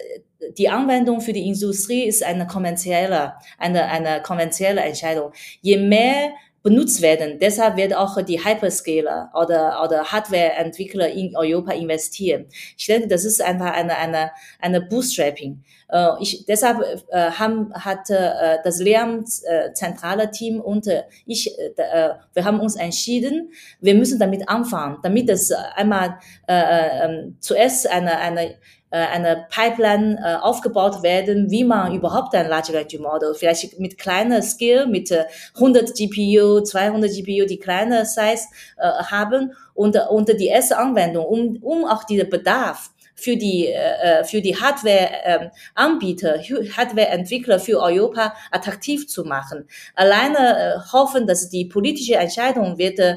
die 0.58 0.70
Anwendung 0.70 1.22
für 1.22 1.34
die 1.34 1.48
Industrie 1.48 2.04
ist 2.04 2.24
eine 2.24 2.46
kommerzielle, 2.48 3.34
eine, 3.58 3.86
eine 3.86 4.22
kommerzielle 4.22 4.82
Entscheidung. 4.82 5.32
Je 5.62 5.78
mehr 5.78 6.34
benutzt 6.64 7.02
werden. 7.02 7.38
Deshalb 7.40 7.76
wird 7.76 7.94
auch 7.94 8.20
die 8.22 8.44
Hyperscaler 8.44 9.30
oder, 9.34 9.84
oder 9.84 10.06
Hardwareentwickler 10.06 11.10
in 11.10 11.36
Europa 11.36 11.74
investieren. 11.74 12.46
Ich 12.78 12.88
denke, 12.88 13.10
das 13.10 13.26
ist 13.26 13.42
einfach 13.42 13.74
eine, 13.74 13.98
eine, 13.98 14.32
eine 14.60 14.82
Bootstrapping. 14.82 15.62
Äh, 15.90 16.08
ich, 16.22 16.46
deshalb 16.46 16.82
äh, 17.10 17.32
haben, 17.32 17.74
hat 17.74 18.10
äh, 18.10 18.58
das 18.64 18.80
Lernzentrale 18.80 20.32
Team 20.32 20.62
und 20.62 20.88
äh, 20.88 21.04
ich, 21.26 21.52
äh, 21.60 22.10
wir 22.34 22.46
haben 22.46 22.62
uns 22.62 22.78
entschieden, 22.78 23.52
wir 23.82 23.96
müssen 23.96 24.18
damit 24.18 24.48
anfangen, 24.48 25.00
damit 25.04 25.30
es 25.30 25.52
einmal 25.52 26.18
äh, 26.48 26.56
äh, 26.56 27.32
zuerst 27.42 27.92
eine, 27.92 28.18
eine 28.20 28.52
äh, 28.52 28.56
eine 28.98 29.48
Pipeline 29.50 30.20
äh, 30.24 30.36
aufgebaut 30.36 31.02
werden, 31.02 31.50
wie 31.50 31.64
man 31.64 31.94
überhaupt 31.94 32.36
ein 32.36 32.48
Large 32.48 32.74
Language 32.74 33.00
Model, 33.00 33.34
vielleicht 33.34 33.80
mit 33.80 33.98
kleiner 33.98 34.42
Skill, 34.42 34.88
mit 34.88 35.12
100 35.56 35.90
äh, 35.90 36.08
GPU, 36.08 36.62
200 36.62 37.12
GPU, 37.12 37.46
die 37.46 37.60
kleine 37.60 38.06
Size 38.06 38.46
äh, 38.78 38.88
haben 39.06 39.54
und, 39.74 39.98
und 40.10 40.30
die 40.40 40.48
erste 40.48 40.78
Anwendung, 40.78 41.26
um, 41.26 41.58
um 41.62 41.86
auch 41.86 42.04
diesen 42.04 42.30
Bedarf 42.30 42.93
für 43.16 43.38
die, 43.38 43.68
äh, 43.68 44.24
für 44.24 44.42
die 44.42 44.56
Hardware-Anbieter, 44.56 46.36
ähm, 46.36 46.78
Hardware-Entwickler 46.78 47.60
für 47.60 47.80
Europa 47.80 48.34
attraktiv 48.52 49.08
zu 49.08 49.24
machen. 49.24 49.68
Alleine 49.96 50.38
äh, 50.38 50.92
hoffen, 50.92 51.28
dass 51.28 51.50
die 51.50 51.66
politische 51.66 52.16
Entscheidung 52.16 52.78
wird 52.78 53.00
äh, 53.00 53.16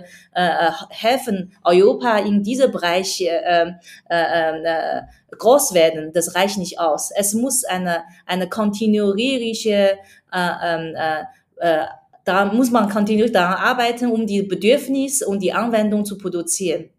helfen, 0.91 1.53
Europa 1.65 2.19
in 2.19 2.43
diesem 2.43 2.71
Bereich 2.71 3.21
äh, 3.21 3.73
äh, 4.11 4.63
äh, 4.65 5.03
groß 5.37 5.75
werden, 5.75 6.13
das 6.13 6.35
reicht 6.35 6.59
nicht 6.59 6.79
aus. 6.79 7.11
Es 7.11 7.35
muss 7.35 7.65
eine, 7.65 8.05
eine 8.27 8.49
kontinuierliche, 8.49 9.99
äh, 10.33 10.51
ähm, 10.65 10.95
äh, 10.97 11.23
äh, 11.57 11.87
da 12.25 12.45
muss 12.47 12.71
man 12.71 12.89
kontinuierlich 12.89 13.33
daran 13.33 13.59
arbeiten, 13.59 14.11
um 14.11 14.27
die 14.27 14.43
Bedürfnisse 14.43 15.27
und 15.27 15.43
die 15.43 15.53
Anwendung 15.53 16.05
zu 16.05 16.19
produzieren. 16.19 16.91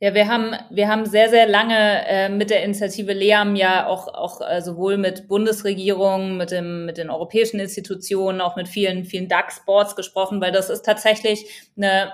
Ja, 0.00 0.12
wir 0.14 0.28
haben, 0.28 0.54
wir 0.70 0.88
haben 0.88 1.06
sehr, 1.06 1.30
sehr 1.30 1.46
lange 1.46 2.06
äh, 2.06 2.28
mit 2.28 2.50
der 2.50 2.64
Initiative 2.64 3.12
LEAM 3.12 3.56
ja 3.56 3.86
auch, 3.86 4.08
auch 4.08 4.40
äh, 4.40 4.60
sowohl 4.60 4.98
mit 4.98 5.28
Bundesregierung, 5.28 6.36
mit, 6.36 6.50
dem, 6.50 6.84
mit 6.84 6.98
den 6.98 7.10
europäischen 7.10 7.60
Institutionen, 7.60 8.40
auch 8.40 8.56
mit 8.56 8.68
vielen, 8.68 9.04
vielen 9.04 9.28
DAX-Boards 9.28 9.96
gesprochen, 9.96 10.40
weil 10.40 10.52
das 10.52 10.68
ist 10.68 10.84
tatsächlich 10.84 11.46
eine 11.76 12.12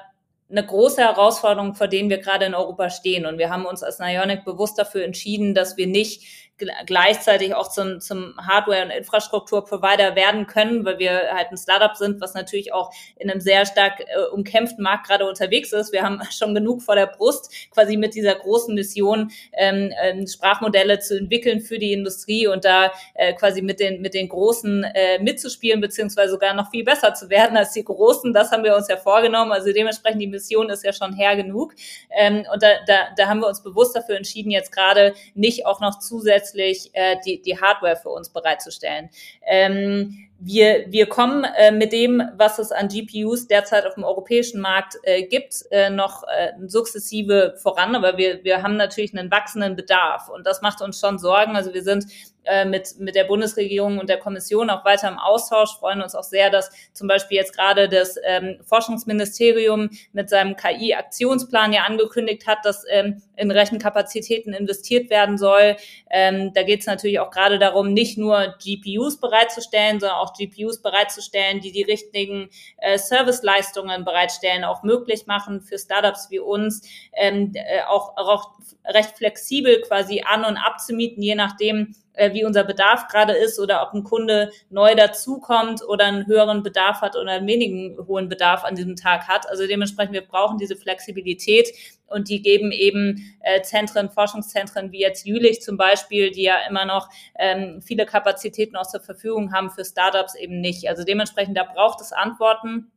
eine 0.51 0.67
große 0.67 1.01
Herausforderung, 1.01 1.75
vor 1.75 1.87
denen 1.87 2.11
wir 2.11 2.19
gerade 2.19 2.45
in 2.45 2.55
Europa 2.55 2.91
stehen. 2.91 3.25
Und 3.25 3.39
wir 3.39 3.51
haben 3.51 3.67
uns 3.67 3.83
als 3.83 3.99
Nionic 4.01 4.45
bewusst 4.45 4.79
dafür 4.79 5.05
entschieden, 5.05 5.55
dass 5.55 5.77
wir 5.77 5.87
nicht 5.87 6.50
gleichzeitig 6.87 7.55
auch 7.55 7.69
zum, 7.69 8.01
zum 8.01 8.35
Hardware- 8.37 8.85
und 8.85 8.91
Infrastrukturprovider 8.91 10.15
werden 10.17 10.47
können, 10.47 10.85
weil 10.85 10.99
wir 10.99 11.33
halt 11.33 11.49
ein 11.51 11.57
Startup 11.57 11.97
sind, 11.97 12.21
was 12.21 12.35
natürlich 12.35 12.73
auch 12.73 12.93
in 13.17 13.31
einem 13.31 13.41
sehr 13.41 13.67
stark 13.67 14.01
äh, 14.01 14.05
umkämpften 14.33 14.83
Markt 14.83 15.09
gerade 15.09 15.27
unterwegs 15.27 15.73
ist. 15.73 15.93
Wir 15.93 16.03
haben 16.03 16.21
schon 16.31 16.55
genug 16.55 16.83
vor 16.83 16.95
der 16.95 17.07
Brust, 17.07 17.53
quasi 17.71 17.97
mit 17.97 18.15
dieser 18.15 18.35
großen 18.35 18.75
Mission 18.75 19.31
ähm, 19.53 19.93
äh, 20.01 20.27
Sprachmodelle 20.27 20.99
zu 20.99 21.19
entwickeln 21.19 21.61
für 21.61 21.79
die 21.79 21.93
Industrie 21.93 22.47
und 22.47 22.65
da 22.65 22.93
äh, 23.15 23.33
quasi 23.35 23.63
mit 23.63 23.81
den, 23.81 24.01
mit 24.01 24.15
den 24.15 24.29
Großen 24.29 24.85
äh, 24.85 25.19
mitzuspielen, 25.19 25.81
beziehungsweise 25.81 26.33
sogar 26.33 26.55
noch 26.55 26.71
viel 26.71 26.85
besser 26.85 27.15
zu 27.15 27.31
werden 27.31 27.57
als 27.57 27.73
die 27.73 27.85
Großen. 27.85 28.33
Das 28.33 28.51
haben 28.51 28.65
wir 28.65 28.77
uns 28.77 28.89
ja 28.89 28.97
vorgenommen. 28.97 29.53
Also 29.53 29.73
dementsprechend 29.73 30.21
die 30.21 30.27
Mission 30.27 30.71
ist 30.71 30.85
ja 30.85 30.93
schon 30.93 31.15
her 31.15 31.37
genug. 31.37 31.75
Ähm, 32.11 32.47
und 32.53 32.63
da, 32.63 32.69
da, 32.87 33.09
da 33.17 33.29
haben 33.29 33.41
wir 33.41 33.49
uns 33.49 33.63
bewusst 33.63 33.97
dafür 33.97 34.17
entschieden, 34.17 34.51
jetzt 34.51 34.73
gerade 34.73 35.15
nicht 35.35 35.67
auch 35.67 35.81
noch 35.81 35.99
zusätzlich 35.99 36.50
zusätzlich 36.51 36.91
äh, 36.95 37.17
die, 37.25 37.41
die 37.41 37.59
Hardware 37.59 37.97
für 37.97 38.11
uns 38.11 38.31
bereitzustellen. 38.31 39.11
Ähm, 39.47 40.30
wir, 40.41 40.87
wir 40.89 41.07
kommen 41.07 41.45
äh, 41.45 41.71
mit 41.71 41.93
dem, 41.93 42.23
was 42.37 42.59
es 42.59 42.73
an 42.73 42.89
GPUs 42.89 43.47
derzeit 43.47 43.87
auf 43.87 43.95
dem 43.95 44.05
europäischen 44.05 44.61
Markt 44.61 44.97
äh, 45.03 45.25
gibt, 45.25 45.65
äh, 45.71 45.91
noch 45.91 46.25
äh, 46.25 46.53
sukzessive 46.67 47.55
voran, 47.63 47.95
aber 47.95 48.17
wir, 48.17 48.43
wir 48.43 48.63
haben 48.63 48.77
natürlich 48.77 49.17
einen 49.17 49.31
wachsenden 49.31 49.77
Bedarf 49.77 50.31
und 50.31 50.47
das 50.47 50.63
macht 50.63 50.81
uns 50.81 50.99
schon 50.99 51.19
Sorgen. 51.19 51.57
Also 51.57 51.75
wir 51.75 51.83
sind 51.83 52.07
äh, 52.45 52.65
mit, 52.65 52.99
mit 52.99 53.15
der 53.15 53.25
Bundesregierung 53.25 53.99
und 53.99 54.09
der 54.09 54.19
Kommission 54.19 54.71
auch 54.71 54.85
weiter 54.85 55.09
im 55.09 55.19
Austausch, 55.19 55.77
freuen 55.79 56.01
uns 56.01 56.15
auch 56.15 56.25
sehr, 56.25 56.49
dass 56.49 56.71
zum 56.95 57.07
Beispiel 57.07 57.37
jetzt 57.37 57.55
gerade 57.55 57.89
das 57.89 58.17
ähm, 58.25 58.59
Forschungsministerium 58.65 59.91
mit 60.13 60.31
seinem 60.31 60.57
KI-Aktionsplan 60.57 61.75
ja 61.75 61.83
angekündigt 61.83 62.47
hat, 62.47 62.59
dass 62.65 62.85
ähm, 62.89 63.23
in 63.37 63.51
Rechenkapazitäten 63.51 64.55
investiert 64.55 65.11
werden 65.11 65.37
soll. 65.37 65.77
Ähm, 66.11 66.53
da 66.55 66.63
geht 66.63 66.81
es 66.81 66.87
natürlich 66.87 67.21
auch 67.21 67.31
gerade 67.31 67.59
darum, 67.59 67.93
nicht 67.93 68.17
nur 68.17 68.55
GPUs 68.65 69.21
bereitzustellen, 69.21 70.01
sondern 70.01 70.19
auch 70.19 70.30
GPUs 70.33 70.83
bereitzustellen, 70.83 71.61
die 71.61 71.73
die 71.73 71.83
richtigen 71.83 72.51
äh, 72.79 72.99
Serviceleistungen 72.99 74.05
bereitstellen, 74.05 74.65
auch 74.65 74.83
möglich 74.83 75.27
machen 75.27 75.61
für 75.61 75.79
Startups 75.79 76.31
wie 76.31 76.41
uns, 76.41 76.83
ähm, 77.15 77.53
äh, 77.55 77.83
auch, 77.89 78.17
auch 78.17 78.53
recht 78.85 79.17
flexibel 79.17 79.81
quasi 79.83 80.23
an 80.27 80.45
und 80.45 80.57
abzumieten, 80.57 81.23
je 81.23 81.35
nachdem, 81.35 81.95
äh, 82.21 82.35
wie 82.35 82.45
unser 82.45 82.65
Bedarf 82.65 83.09
gerade 83.09 83.33
ist 83.33 83.59
oder 83.59 83.83
ob 83.83 83.95
ein 83.95 84.05
Kunde 84.05 84.51
neu 84.69 84.95
dazukommt 84.95 85.83
oder 85.89 86.05
einen 86.05 86.27
höheren 86.27 86.63
Bedarf 86.63 87.01
hat 87.01 87.17
oder 87.17 87.33
einen 87.33 87.47
wenigen 87.47 87.97
hohen 88.07 88.29
Bedarf 88.29 88.63
an 88.63 88.75
diesem 88.75 88.95
Tag 88.95 89.27
hat. 89.27 89.49
Also 89.49 89.67
dementsprechend, 89.67 90.13
wir 90.13 90.27
brauchen 90.27 90.59
diese 90.59 90.77
Flexibilität 90.77 91.69
und 92.07 92.29
die 92.29 92.43
geben 92.43 92.73
eben 92.73 93.35
äh, 93.41 93.63
Zentren, 93.63 94.11
Forschungszentren 94.11 94.93
wie 94.93 95.01
jetzt 95.01 95.27
Jülich 95.27 95.63
zum 95.63 95.79
Beispiel, 95.79 96.31
die 96.31 96.43
ja 96.43 96.57
immer 96.69 96.85
noch 96.85 97.09
ähm, 97.39 97.81
viele 97.81 98.05
Kapazitäten 98.05 98.77
auch 98.77 98.87
zur 98.87 99.01
Verfügung 99.01 99.55
haben 99.55 99.71
für 99.71 99.85
Startups 99.85 100.35
eben 100.35 100.61
nicht. 100.61 100.89
Also 100.91 101.05
dementsprechend, 101.05 101.57
da 101.57 101.65
braucht 101.65 102.03
es 102.03 102.13
Antworten. 102.13 102.91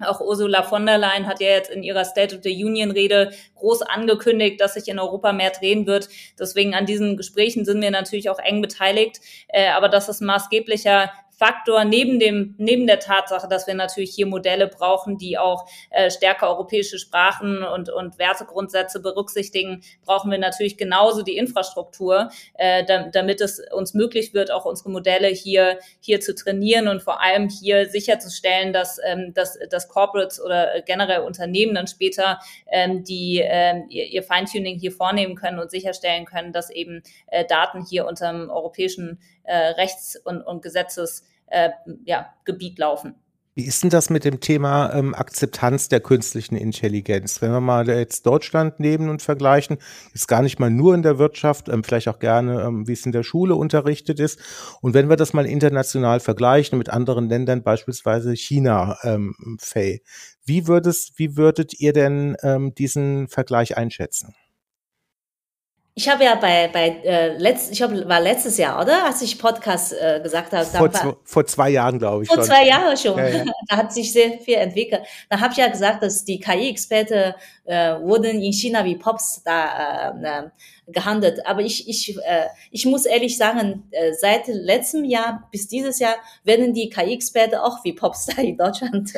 Auch 0.00 0.20
Ursula 0.20 0.62
von 0.62 0.86
der 0.86 0.98
Leyen 0.98 1.26
hat 1.26 1.40
ja 1.40 1.48
jetzt 1.48 1.70
in 1.70 1.82
ihrer 1.82 2.04
State 2.04 2.36
of 2.36 2.42
the 2.42 2.64
Union 2.64 2.90
Rede 2.90 3.32
groß 3.56 3.82
angekündigt, 3.82 4.60
dass 4.60 4.74
sich 4.74 4.88
in 4.88 4.98
Europa 4.98 5.32
mehr 5.32 5.50
drehen 5.50 5.86
wird. 5.86 6.08
Deswegen 6.38 6.74
an 6.74 6.86
diesen 6.86 7.16
Gesprächen 7.16 7.64
sind 7.64 7.82
wir 7.82 7.90
natürlich 7.90 8.30
auch 8.30 8.38
eng 8.38 8.62
beteiligt. 8.62 9.20
Äh, 9.48 9.70
aber 9.70 9.88
das 9.88 10.08
ist 10.08 10.20
maßgeblicher 10.20 11.10
Faktor 11.38 11.84
neben 11.84 12.18
dem, 12.18 12.56
neben 12.58 12.88
der 12.88 12.98
Tatsache, 12.98 13.46
dass 13.46 13.68
wir 13.68 13.74
natürlich 13.74 14.12
hier 14.12 14.26
Modelle 14.26 14.66
brauchen, 14.66 15.18
die 15.18 15.38
auch 15.38 15.66
äh, 15.90 16.10
stärker 16.10 16.48
europäische 16.48 16.98
Sprachen 16.98 17.62
und, 17.62 17.90
und 17.90 18.18
Wertegrundsätze 18.18 19.00
berücksichtigen, 19.00 19.84
brauchen 20.04 20.32
wir 20.32 20.38
natürlich 20.38 20.76
genauso 20.76 21.22
die 21.22 21.36
Infrastruktur, 21.36 22.30
äh, 22.54 22.84
damit 23.12 23.40
es 23.40 23.62
uns 23.70 23.94
möglich 23.94 24.34
wird, 24.34 24.50
auch 24.50 24.64
unsere 24.64 24.90
Modelle 24.90 25.28
hier, 25.28 25.78
hier 26.00 26.20
zu 26.20 26.34
trainieren 26.34 26.88
und 26.88 27.02
vor 27.02 27.22
allem 27.22 27.48
hier 27.48 27.88
sicherzustellen, 27.88 28.72
dass, 28.72 28.98
ähm, 29.06 29.32
dass, 29.32 29.56
dass 29.70 29.88
Corporates 29.88 30.42
oder 30.42 30.82
generell 30.82 31.20
Unternehmen 31.20 31.76
dann 31.76 31.86
später 31.86 32.40
ähm, 32.66 33.04
die 33.04 33.40
ähm, 33.44 33.84
ihr, 33.90 34.06
ihr 34.06 34.24
Feintuning 34.24 34.76
hier 34.80 34.90
vornehmen 34.90 35.36
können 35.36 35.60
und 35.60 35.70
sicherstellen 35.70 36.24
können, 36.24 36.52
dass 36.52 36.68
eben 36.68 37.04
äh, 37.28 37.44
Daten 37.44 37.84
hier 37.88 38.06
unter 38.08 38.32
dem 38.32 38.50
europäischen 38.50 39.20
äh, 39.44 39.56
Rechts- 39.56 40.16
und, 40.16 40.42
und 40.42 40.62
Gesetzesgebiet 40.62 41.27
äh, 41.50 41.70
ja, 42.04 42.26
laufen. 42.76 43.14
Wie 43.58 43.64
ist 43.64 43.82
denn 43.82 43.90
das 43.90 44.08
mit 44.08 44.24
dem 44.24 44.38
Thema 44.38 44.94
ähm, 44.94 45.16
Akzeptanz 45.16 45.88
der 45.88 45.98
künstlichen 45.98 46.54
Intelligenz? 46.54 47.42
Wenn 47.42 47.50
wir 47.50 47.60
mal 47.60 47.88
jetzt 47.88 48.24
Deutschland 48.24 48.78
nehmen 48.78 49.08
und 49.08 49.20
vergleichen, 49.20 49.78
ist 50.14 50.28
gar 50.28 50.42
nicht 50.42 50.60
mal 50.60 50.70
nur 50.70 50.94
in 50.94 51.02
der 51.02 51.18
Wirtschaft, 51.18 51.68
ähm, 51.68 51.82
vielleicht 51.82 52.06
auch 52.06 52.20
gerne, 52.20 52.62
ähm, 52.62 52.86
wie 52.86 52.92
es 52.92 53.04
in 53.04 53.10
der 53.10 53.24
Schule 53.24 53.56
unterrichtet 53.56 54.20
ist. 54.20 54.38
Und 54.80 54.94
wenn 54.94 55.08
wir 55.08 55.16
das 55.16 55.32
mal 55.32 55.44
international 55.44 56.20
vergleichen 56.20 56.78
mit 56.78 56.88
anderen 56.88 57.28
Ländern, 57.28 57.64
beispielsweise 57.64 58.36
China, 58.36 58.96
ähm, 59.02 59.34
Faye, 59.58 60.02
wie 60.44 60.68
würdest, 60.68 61.18
wie 61.18 61.36
würdet 61.36 61.80
ihr 61.80 61.92
denn 61.92 62.36
ähm, 62.44 62.76
diesen 62.76 63.26
Vergleich 63.26 63.76
einschätzen? 63.76 64.36
Ich 65.98 66.08
habe 66.08 66.22
ja 66.22 66.36
bei, 66.36 66.68
bei 66.68 67.00
äh, 67.02 67.36
letzt, 67.38 67.72
ich 67.72 67.82
hab, 67.82 67.90
war 67.90 68.20
letztes 68.20 68.56
Jahr, 68.56 68.80
oder? 68.80 69.06
Als 69.06 69.20
ich 69.20 69.36
Podcast 69.36 69.92
äh, 69.92 70.20
gesagt 70.22 70.52
habe. 70.52 70.64
Vor, 70.64 70.94
war, 70.94 71.16
vor 71.24 71.44
zwei 71.44 71.70
Jahren, 71.70 71.98
glaube 71.98 72.22
ich. 72.22 72.28
Vor 72.28 72.36
schon. 72.36 72.44
zwei 72.44 72.68
Jahren 72.68 72.96
schon. 72.96 73.18
Ja, 73.18 73.26
ja. 73.26 73.44
da 73.68 73.78
hat 73.78 73.92
sich 73.92 74.12
sehr 74.12 74.38
viel 74.38 74.54
entwickelt. 74.58 75.02
Da 75.28 75.40
habe 75.40 75.50
ich 75.50 75.58
ja 75.58 75.66
gesagt, 75.66 76.04
dass 76.04 76.24
die 76.24 76.38
KI-Experte 76.38 77.34
äh, 77.64 78.00
wurden 78.00 78.40
in 78.40 78.52
China 78.52 78.84
wie 78.84 78.94
Pops 78.94 79.42
da 79.44 80.12
äh, 80.12 80.44
äh, 80.44 80.50
gehandelt. 80.86 81.44
Aber 81.44 81.62
ich, 81.62 81.88
ich, 81.88 82.16
äh, 82.16 82.46
ich 82.70 82.86
muss 82.86 83.04
ehrlich 83.04 83.36
sagen, 83.36 83.88
äh, 83.90 84.12
seit 84.12 84.46
letztem 84.46 85.04
Jahr 85.04 85.48
bis 85.50 85.66
dieses 85.66 85.98
Jahr 85.98 86.14
werden 86.44 86.72
die 86.74 86.90
KI-Experte 86.90 87.60
auch 87.60 87.82
wie 87.82 87.92
Popstar 87.92 88.38
in 88.38 88.56
Deutschland. 88.56 89.12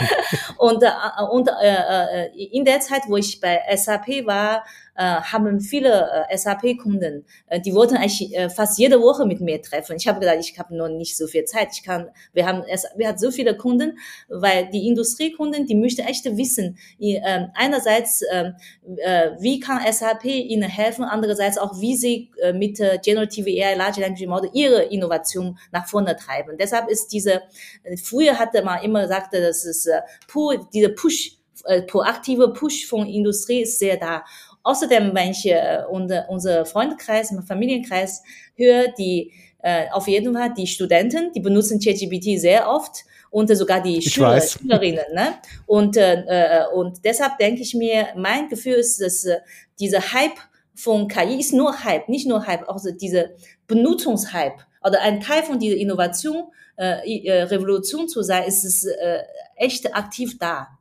und 0.58 0.82
äh, 0.82 0.90
und 1.30 1.48
äh, 1.48 2.26
äh, 2.26 2.48
in 2.52 2.66
der 2.66 2.80
Zeit, 2.80 3.02
wo 3.08 3.16
ich 3.16 3.40
bei 3.40 3.60
SAP 3.74 4.26
war, 4.26 4.62
haben 5.02 5.60
viele 5.60 6.26
äh, 6.28 6.36
SAP-Kunden, 6.36 7.24
äh, 7.46 7.60
die 7.60 7.74
wollten 7.74 7.96
eigentlich 7.96 8.34
äh, 8.36 8.50
fast 8.50 8.78
jede 8.78 9.00
Woche 9.00 9.26
mit 9.26 9.40
mir 9.40 9.62
treffen. 9.62 9.96
Ich 9.96 10.08
habe 10.08 10.20
gesagt, 10.20 10.40
ich 10.40 10.58
habe 10.58 10.76
nur 10.76 10.88
nicht 10.88 11.16
so 11.16 11.26
viel 11.26 11.44
Zeit. 11.44 11.68
Ich 11.72 11.82
kann, 11.82 12.08
wir 12.32 12.46
haben, 12.46 12.64
es, 12.68 12.86
wir 12.96 13.08
haben 13.08 13.18
so 13.18 13.30
viele 13.30 13.56
Kunden, 13.56 13.98
weil 14.28 14.68
die 14.70 14.88
Industriekunden, 14.88 15.66
die 15.66 15.74
möchten 15.74 16.02
echt 16.02 16.24
wissen, 16.36 16.78
äh, 16.98 17.20
einerseits, 17.54 18.22
äh, 18.22 18.52
äh, 18.96 19.30
wie 19.38 19.60
kann 19.60 19.80
SAP 19.90 20.24
ihnen 20.24 20.68
helfen, 20.68 21.04
andererseits 21.04 21.58
auch, 21.58 21.80
wie 21.80 21.96
sie 21.96 22.30
äh, 22.42 22.52
mit 22.52 22.80
äh, 22.80 22.98
Generative 23.02 23.48
AI, 23.48 23.74
Large 23.74 24.00
Language 24.00 24.26
Model 24.26 24.50
ihre 24.52 24.82
Innovation 24.84 25.58
nach 25.72 25.86
vorne 25.86 26.16
treiben. 26.16 26.56
Deshalb 26.58 26.88
ist 26.88 27.08
diese, 27.08 27.42
äh, 27.84 27.96
früher 27.96 28.38
hatte 28.38 28.62
man 28.62 28.82
immer 28.82 29.02
gesagt, 29.02 29.34
das 29.34 29.64
ist 29.64 29.86
äh, 29.86 30.00
pur, 30.26 30.68
diese 30.72 30.90
Push, 30.90 31.38
äh, 31.64 31.82
proaktive 31.82 32.52
Push 32.52 32.86
von 32.86 33.06
Industrie 33.06 33.62
ist 33.62 33.78
sehr 33.78 33.96
da. 33.96 34.24
Außerdem, 34.62 35.14
wenn 35.14 35.30
ich 35.30 35.46
äh, 35.46 35.82
unser, 35.90 36.28
unser 36.28 36.66
Freundkreis, 36.66 37.32
mein 37.32 37.44
Familienkreis 37.44 38.22
höre, 38.56 38.88
die 38.98 39.32
äh, 39.60 39.86
auf 39.90 40.06
jeden 40.08 40.34
Fall 40.34 40.52
die 40.54 40.66
Studenten, 40.66 41.32
die 41.32 41.40
benutzen 41.40 41.80
ChatGPT 41.80 42.38
sehr 42.40 42.68
oft 42.68 43.04
und 43.30 43.54
sogar 43.54 43.82
die 43.82 44.00
Schüler, 44.02 44.40
Schülerinnen. 44.40 45.04
Ne? 45.14 45.34
Und, 45.66 45.96
äh, 45.96 46.22
äh, 46.26 46.66
und 46.72 47.04
deshalb 47.04 47.38
denke 47.38 47.62
ich 47.62 47.74
mir, 47.74 48.08
mein 48.16 48.48
Gefühl 48.48 48.74
ist, 48.74 49.00
dass 49.00 49.24
äh, 49.24 49.38
dieser 49.78 50.00
Hype 50.12 50.38
von 50.74 51.08
KI 51.08 51.40
ist 51.40 51.52
nur 51.52 51.84
Hype, 51.84 52.08
nicht 52.08 52.26
nur 52.26 52.46
Hype, 52.46 52.68
auch 52.68 52.80
diese 53.00 53.30
Benutzungshype 53.66 54.58
oder 54.82 55.00
ein 55.00 55.20
Teil 55.20 55.42
von 55.42 55.58
dieser 55.58 55.76
Innovation, 55.76 56.44
äh, 56.76 57.26
äh 57.26 57.42
Revolution 57.42 58.08
zu 58.08 58.22
sein, 58.22 58.44
ist 58.44 58.64
es 58.64 58.84
äh, 58.84 59.22
echt 59.56 59.94
aktiv 59.94 60.38
da. 60.38 60.77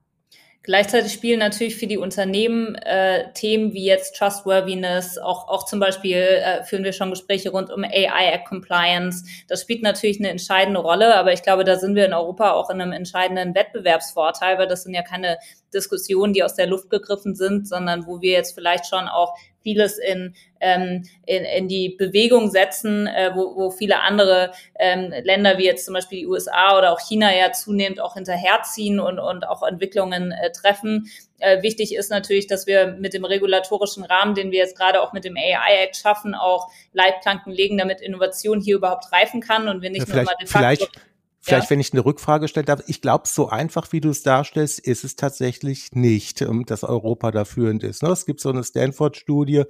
Gleichzeitig 0.67 1.13
spielen 1.13 1.39
natürlich 1.39 1.77
für 1.77 1.87
die 1.87 1.97
Unternehmen 1.97 2.75
äh, 2.75 3.31
Themen 3.31 3.71
wie 3.71 3.85
jetzt 3.85 4.17
Trustworthiness, 4.17 5.17
auch, 5.17 5.47
auch 5.47 5.63
zum 5.63 5.79
Beispiel 5.79 6.17
äh, 6.17 6.61
führen 6.65 6.83
wir 6.83 6.91
schon 6.91 7.09
Gespräche 7.09 7.51
rund 7.51 7.71
um 7.71 7.85
AI 7.85 8.33
Act 8.33 8.49
Compliance. 8.49 9.23
Das 9.47 9.61
spielt 9.61 9.81
natürlich 9.81 10.19
eine 10.19 10.27
entscheidende 10.27 10.81
Rolle, 10.81 11.15
aber 11.15 11.31
ich 11.31 11.41
glaube, 11.41 11.63
da 11.63 11.77
sind 11.77 11.95
wir 11.95 12.05
in 12.05 12.11
Europa 12.11 12.51
auch 12.51 12.69
in 12.69 12.81
einem 12.81 12.91
entscheidenden 12.91 13.55
Wettbewerbsvorteil, 13.55 14.57
weil 14.57 14.67
das 14.67 14.83
sind 14.83 14.93
ja 14.93 15.03
keine 15.03 15.37
Diskussionen, 15.73 16.33
die 16.33 16.43
aus 16.43 16.55
der 16.55 16.67
Luft 16.67 16.89
gegriffen 16.89 17.33
sind, 17.33 17.65
sondern 17.65 18.05
wo 18.05 18.19
wir 18.19 18.33
jetzt 18.33 18.53
vielleicht 18.53 18.87
schon 18.87 19.07
auch 19.07 19.37
vieles 19.67 19.97
in, 19.97 20.33
ähm, 20.61 21.03
in, 21.25 21.43
in 21.43 21.67
die 21.67 21.89
Bewegung 21.89 22.49
setzen, 22.49 23.05
äh, 23.05 23.31
wo, 23.35 23.53
wo 23.57 23.69
viele 23.69 23.99
andere 23.99 24.53
ähm, 24.79 25.13
Länder 25.23 25.57
wie 25.57 25.65
jetzt 25.65 25.83
zum 25.83 25.93
Beispiel 25.93 26.19
die 26.19 26.27
USA 26.27 26.77
oder 26.77 26.93
auch 26.93 27.01
China 27.01 27.35
ja 27.35 27.51
zunehmend 27.51 27.99
auch 27.99 28.13
hinterherziehen 28.13 29.01
und, 29.01 29.19
und 29.19 29.45
auch 29.45 29.67
Entwicklungen 29.67 30.31
äh, 30.31 30.53
treffen. 30.53 31.11
Äh, 31.39 31.61
wichtig 31.63 31.93
ist 31.93 32.09
natürlich, 32.11 32.47
dass 32.47 32.65
wir 32.65 32.95
mit 32.97 33.13
dem 33.13 33.25
regulatorischen 33.25 34.05
Rahmen, 34.05 34.35
den 34.35 34.51
wir 34.51 34.59
jetzt 34.59 34.77
gerade 34.77 35.01
auch 35.01 35.11
mit 35.11 35.25
dem 35.25 35.35
AI 35.35 35.83
Act 35.83 35.97
schaffen, 35.97 36.33
auch 36.33 36.69
Leitplanken 36.93 37.51
legen, 37.51 37.77
damit 37.77 37.99
Innovation 37.99 38.61
hier 38.61 38.77
überhaupt 38.77 39.11
reifen 39.11 39.41
kann 39.41 39.67
und 39.67 39.81
wir 39.81 39.89
nicht 39.89 40.07
ja, 40.07 40.15
nur 40.15 40.23
mal 40.23 40.35
de 40.39 40.47
facto 40.47 40.85
Vielleicht, 40.85 40.91
ja. 41.49 41.69
wenn 41.69 41.79
ich 41.79 41.93
eine 41.93 42.03
Rückfrage 42.05 42.47
stellen 42.47 42.65
darf, 42.65 42.81
ich 42.87 43.01
glaube, 43.01 43.27
so 43.27 43.49
einfach, 43.49 43.91
wie 43.91 44.01
du 44.01 44.09
es 44.09 44.23
darstellst, 44.23 44.79
ist 44.79 45.03
es 45.03 45.15
tatsächlich 45.15 45.91
nicht, 45.93 46.41
ähm, 46.41 46.65
dass 46.65 46.83
Europa 46.83 47.31
da 47.31 47.45
führend 47.45 47.83
ist. 47.83 48.03
Ne? 48.03 48.09
Es 48.09 48.25
gibt 48.25 48.39
so 48.41 48.49
eine 48.49 48.63
Stanford-Studie, 48.63 49.63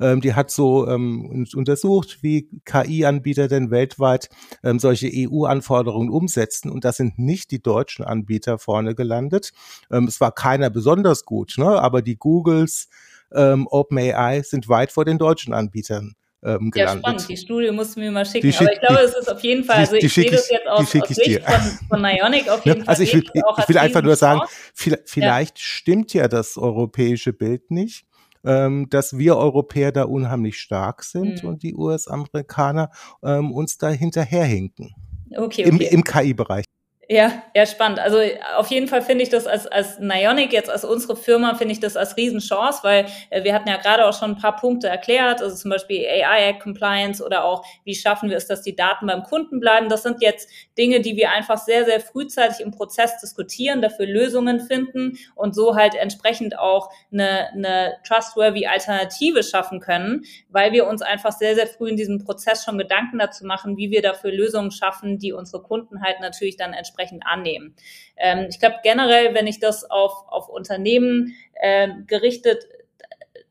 ähm, 0.00 0.20
die 0.20 0.34
hat 0.34 0.50
so 0.50 0.88
ähm, 0.88 1.46
untersucht, 1.54 2.22
wie 2.22 2.48
KI-Anbieter 2.64 3.48
denn 3.48 3.70
weltweit 3.70 4.28
solche 4.62 5.10
EU-Anforderungen 5.12 6.10
umsetzen. 6.10 6.70
Und 6.70 6.84
da 6.84 6.92
sind 6.92 7.18
nicht 7.18 7.50
die 7.50 7.62
deutschen 7.62 8.04
Anbieter 8.04 8.58
vorne 8.58 8.94
gelandet. 8.94 9.52
es 9.88 10.20
war 10.20 10.32
keiner 10.32 10.70
besonders 10.70 11.24
gut, 11.24 11.54
ne? 11.56 11.80
aber 11.80 12.02
die 12.02 12.16
Googles, 12.16 12.88
OpenAI 13.32 14.42
sind 14.42 14.68
weit 14.68 14.92
vor 14.92 15.04
den 15.04 15.18
deutschen 15.18 15.54
Anbietern 15.54 16.14
ähm, 16.42 16.70
gelandet. 16.70 16.76
Ja, 16.76 16.98
spannend. 16.98 17.28
Die 17.28 17.36
Studie 17.36 17.70
musst 17.70 17.96
du 17.96 18.00
mir 18.00 18.10
mal 18.10 18.24
schicken. 18.24 18.52
Schick, 18.52 18.60
Aber 18.60 18.72
ich 18.72 18.80
glaube, 18.80 19.00
es 19.00 19.14
ist 19.14 19.30
auf 19.30 19.42
jeden 19.42 19.64
Fall, 19.64 19.76
also 19.76 19.94
ich 19.96 20.12
sehe 20.12 20.30
das 20.30 20.50
jetzt 20.50 20.66
aus, 20.66 20.94
aus 20.94 21.08
Sicht 21.08 21.42
von, 21.42 21.88
von 21.88 22.02
Nionic 22.02 22.48
auf 22.48 22.64
jeden 22.64 22.78
ja, 22.78 22.84
Fall. 22.84 22.88
Also 22.88 23.02
ich 23.02 23.14
will, 23.14 23.24
ich, 23.32 23.42
ich 23.58 23.68
will 23.68 23.78
einfach 23.78 24.02
nur 24.02 24.16
sagen, 24.16 24.40
vielleicht 24.74 25.58
ja. 25.58 25.62
stimmt 25.62 26.14
ja 26.14 26.28
das 26.28 26.56
europäische 26.56 27.32
Bild 27.32 27.70
nicht. 27.70 28.04
Ähm, 28.42 28.86
dass 28.88 29.18
wir 29.18 29.36
Europäer 29.36 29.92
da 29.92 30.04
unheimlich 30.04 30.56
stark 30.56 31.04
sind 31.04 31.42
mhm. 31.42 31.48
und 31.50 31.62
die 31.62 31.74
US-Amerikaner 31.74 32.90
ähm, 33.22 33.52
uns 33.52 33.76
da 33.76 33.90
hinterherhinken. 33.90 34.94
Okay, 35.30 35.44
okay. 35.44 35.62
Im, 35.64 35.78
im 35.78 36.04
KI-Bereich. 36.04 36.64
Ja, 37.12 37.42
ja, 37.56 37.66
spannend. 37.66 37.98
Also 37.98 38.18
auf 38.56 38.68
jeden 38.68 38.86
Fall 38.86 39.02
finde 39.02 39.24
ich 39.24 39.30
das 39.30 39.48
als, 39.48 39.66
als 39.66 39.98
Nionic, 39.98 40.52
jetzt 40.52 40.70
als 40.70 40.84
unsere 40.84 41.16
Firma, 41.16 41.56
finde 41.56 41.72
ich 41.72 41.80
das 41.80 41.96
als 41.96 42.16
Riesenchance, 42.16 42.84
weil 42.84 43.06
äh, 43.30 43.42
wir 43.42 43.52
hatten 43.52 43.68
ja 43.68 43.78
gerade 43.78 44.06
auch 44.06 44.16
schon 44.16 44.30
ein 44.30 44.38
paar 44.38 44.54
Punkte 44.54 44.86
erklärt, 44.86 45.42
also 45.42 45.56
zum 45.56 45.72
Beispiel 45.72 46.06
AI 46.06 46.50
Act 46.50 46.60
Compliance 46.60 47.20
oder 47.24 47.42
auch, 47.44 47.66
wie 47.82 47.96
schaffen 47.96 48.30
wir 48.30 48.36
es, 48.36 48.46
dass 48.46 48.62
die 48.62 48.76
Daten 48.76 49.08
beim 49.08 49.24
Kunden 49.24 49.58
bleiben. 49.58 49.88
Das 49.88 50.04
sind 50.04 50.22
jetzt 50.22 50.48
Dinge, 50.78 51.00
die 51.00 51.16
wir 51.16 51.32
einfach 51.32 51.58
sehr, 51.58 51.84
sehr 51.84 51.98
frühzeitig 51.98 52.60
im 52.60 52.70
Prozess 52.70 53.18
diskutieren, 53.20 53.82
dafür 53.82 54.06
Lösungen 54.06 54.60
finden 54.60 55.18
und 55.34 55.56
so 55.56 55.74
halt 55.74 55.96
entsprechend 55.96 56.60
auch 56.60 56.90
eine, 57.12 57.48
eine 57.54 57.94
trustworthy 58.06 58.66
Alternative 58.68 59.42
schaffen 59.42 59.80
können, 59.80 60.22
weil 60.48 60.70
wir 60.70 60.86
uns 60.86 61.02
einfach 61.02 61.32
sehr, 61.32 61.56
sehr 61.56 61.66
früh 61.66 61.88
in 61.88 61.96
diesem 61.96 62.24
Prozess 62.24 62.64
schon 62.64 62.78
Gedanken 62.78 63.18
dazu 63.18 63.44
machen, 63.44 63.76
wie 63.76 63.90
wir 63.90 64.00
dafür 64.00 64.30
Lösungen 64.30 64.70
schaffen, 64.70 65.18
die 65.18 65.32
unsere 65.32 65.60
Kunden 65.60 66.04
halt 66.04 66.20
natürlich 66.20 66.56
dann 66.56 66.72
entsprechend 66.72 66.99
entsprechend 67.00 67.26
annehmen. 67.26 67.74
Ähm, 68.16 68.46
ich 68.50 68.58
glaube 68.58 68.76
generell, 68.82 69.34
wenn 69.34 69.46
ich 69.46 69.60
das 69.60 69.90
auf, 69.90 70.12
auf 70.28 70.48
Unternehmen 70.48 71.34
äh, 71.54 71.88
gerichtet 72.06 72.66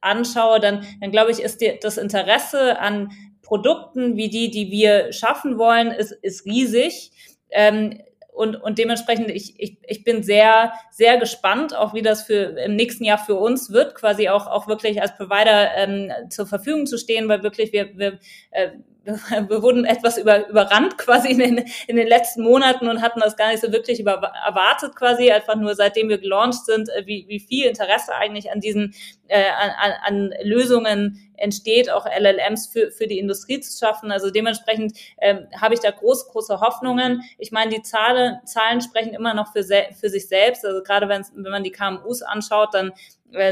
anschaue, 0.02 0.60
dann, 0.60 0.86
dann 1.02 1.12
glaube 1.12 1.32
ich, 1.32 1.40
ist 1.40 1.62
die, 1.62 1.78
das 1.82 1.98
Interesse 1.98 2.80
an 2.80 3.12
Produkten 3.42 4.16
wie 4.16 4.30
die, 4.30 4.52
die 4.52 4.72
wir 4.72 5.12
schaffen 5.12 5.58
wollen, 5.58 5.92
ist, 5.92 6.12
ist 6.12 6.46
riesig. 6.46 7.12
Ähm, 7.50 8.00
und, 8.32 8.56
und 8.56 8.78
dementsprechend, 8.78 9.30
ich, 9.32 9.60
ich, 9.60 9.78
ich 9.86 10.04
bin 10.06 10.24
sehr, 10.24 10.72
sehr 10.92 11.18
gespannt, 11.18 11.76
auch 11.76 11.94
wie 11.94 12.02
das 12.02 12.24
für 12.24 12.58
im 12.58 12.76
nächsten 12.76 13.04
Jahr 13.04 13.18
für 13.18 13.36
uns 13.36 13.74
wird, 13.74 13.96
quasi 13.96 14.30
auch, 14.30 14.48
auch 14.48 14.68
wirklich 14.68 15.02
als 15.02 15.18
Provider 15.18 15.76
ähm, 15.76 16.12
zur 16.30 16.46
Verfügung 16.46 16.86
zu 16.86 16.98
stehen, 16.98 17.28
weil 17.28 17.44
wirklich 17.44 17.74
wir, 17.74 17.98
wir 17.98 18.20
äh, 18.52 18.70
wir 19.48 19.62
wurden 19.62 19.86
etwas 19.86 20.18
über, 20.18 20.48
überrannt 20.48 20.98
quasi 20.98 21.30
in 21.30 21.40
den, 21.40 21.66
in 21.88 21.96
den 21.96 22.08
letzten 22.08 22.44
Monaten 22.44 22.88
und 22.88 23.02
hatten 23.02 23.20
das 23.20 23.38
gar 23.38 23.50
nicht 23.50 23.62
so 23.62 23.72
wirklich 23.72 24.00
über, 24.00 24.14
erwartet 24.46 24.96
quasi, 24.96 25.32
einfach 25.32 25.56
nur 25.56 25.76
seitdem 25.76 26.10
wir 26.10 26.18
gelauncht 26.18 26.66
sind, 26.66 26.90
äh, 26.90 27.06
wie, 27.06 27.26
wie 27.28 27.40
viel 27.40 27.66
Interesse 27.66 28.14
eigentlich 28.14 28.52
an 28.52 28.60
diesen, 28.60 28.94
äh, 29.28 29.46
an, 29.50 29.94
an 30.04 30.34
Lösungen 30.44 31.30
entsteht, 31.40 31.90
auch 31.90 32.06
LLMs 32.06 32.68
für, 32.68 32.92
für 32.92 33.08
die 33.08 33.20
Industrie 33.20 33.60
zu 33.62 33.78
schaffen. 33.78 34.12
Also 34.12 34.30
dementsprechend 34.30 34.98
ähm, 35.22 35.48
habe 35.60 35.74
ich 35.74 35.80
da 35.80 35.92
große, 35.92 36.30
große 36.32 36.60
Hoffnungen. 36.60 37.22
Ich 37.38 37.52
meine, 37.52 37.72
die 37.72 37.82
Zahlen, 37.82 38.40
Zahlen 38.46 38.82
sprechen 38.82 39.14
immer 39.14 39.34
noch 39.34 39.52
für, 39.54 39.64
für 39.64 40.10
sich 40.10 40.28
selbst. 40.28 40.66
Also 40.66 40.84
gerade 40.84 41.08
wenn, 41.08 41.24
man 41.36 41.64
die 41.64 41.72
KMUs 41.72 42.22
anschaut, 42.22 42.74
dann 42.74 42.92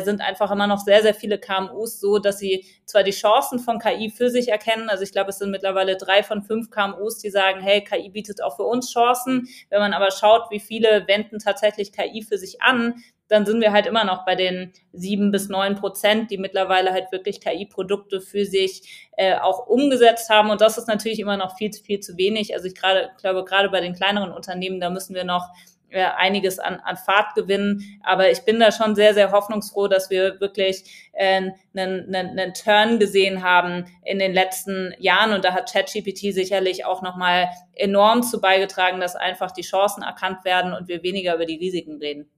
sind 0.04 0.22
einfach 0.22 0.52
immer 0.52 0.68
noch 0.68 0.80
sehr, 0.80 1.02
sehr 1.02 1.14
viele 1.14 1.40
KMUs 1.40 2.00
so, 2.00 2.20
dass 2.20 2.40
sie 2.40 2.66
zwar 2.86 3.04
die 3.04 3.12
Chancen 3.12 3.60
von 3.60 3.80
KI 3.80 4.10
für 4.10 4.30
sich 4.30 4.50
erkennen, 4.50 4.90
also 4.90 5.04
ich 5.04 5.12
glaube, 5.12 5.30
es 5.30 5.38
sind 5.38 5.52
mittlerweile 5.52 5.98
drei 5.98 6.24
von 6.24 6.42
fünf 6.42 6.70
KMUs, 6.70 7.20
die 7.20 7.30
sagen, 7.30 7.62
hey, 7.62 7.84
KI 7.84 8.10
bietet 8.10 8.42
auch 8.44 8.56
für 8.56 8.64
uns 8.64 8.92
Chancen. 8.92 9.48
Wenn 9.70 9.80
man 9.80 9.94
aber 9.94 10.12
schaut, 10.12 10.50
wie 10.50 10.60
viele 10.60 11.08
wenden 11.08 11.40
tatsächlich 11.40 11.92
KI 11.92 12.24
für 12.24 12.38
sich 12.38 12.62
an, 12.62 12.96
dann 13.28 13.46
sind 13.46 13.62
wir 13.62 13.72
halt 13.72 13.86
immer 13.86 14.06
noch 14.06 14.26
bei 14.26 14.36
den 14.36 14.72
sieben 14.94 15.32
bis 15.32 15.50
neun 15.50 15.76
Prozent, 15.76 16.32
die 16.32 16.38
mittlerweile 16.38 16.92
halt 16.92 17.12
wirklich 17.12 17.42
KI-Produkte 17.42 18.22
für 18.22 18.46
sich 18.46 19.10
äh, 19.18 19.36
auch 19.38 19.68
umgesetzt 19.68 20.30
haben. 20.30 20.50
Und 20.50 20.62
das 20.62 20.78
ist 20.78 20.88
natürlich 20.88 21.20
immer 21.20 21.38
noch 21.38 21.58
viel, 21.58 21.72
viel 21.74 22.00
zu 22.00 22.18
wenig. 22.18 22.54
Also 22.54 22.68
ich 22.68 22.76
gerade 22.76 23.10
glaube, 23.20 23.44
gerade 23.44 23.70
bei 23.70 23.82
den 23.82 23.94
kleineren 23.94 24.32
Unternehmen, 24.32 24.80
da 24.80 24.90
müssen 24.90 25.14
wir 25.14 25.26
noch 25.26 25.50
äh, 25.50 25.77
einiges 25.92 26.60
an, 26.60 26.80
an 26.84 26.98
Fahrt 26.98 27.36
gewinnen. 27.36 28.00
Aber 28.04 28.30
ich 28.32 28.42
bin 28.42 28.60
da 28.60 28.72
schon 28.72 28.96
sehr, 28.96 29.14
sehr 29.14 29.32
hoffnungsfroh, 29.32 29.88
dass 29.88 30.10
wir 30.10 30.40
wirklich 30.40 31.10
äh, 31.14 31.36
einen, 31.36 31.54
einen, 31.74 32.40
einen 32.40 32.54
Turn 32.54 33.00
gesehen 33.00 33.44
haben 33.44 33.86
in 34.04 34.20
den 34.20 34.34
letzten 34.34 34.94
Jahren. 35.00 35.34
Und 35.34 35.46
da 35.46 35.54
hat 35.54 35.72
ChatGPT 35.72 36.34
sicherlich 36.34 36.86
auch 36.86 37.02
nochmal 37.02 37.50
enorm 37.74 38.24
zu 38.24 38.42
beigetragen, 38.42 39.00
dass 39.00 39.16
einfach 39.16 39.52
die 39.52 39.62
Chancen 39.62 40.04
erkannt 40.04 40.44
werden 40.46 40.74
und 40.74 40.88
wir 40.88 41.04
weniger 41.04 41.36
über 41.36 41.46
die 41.46 41.58
Risiken 41.58 41.98
reden. 41.98 42.30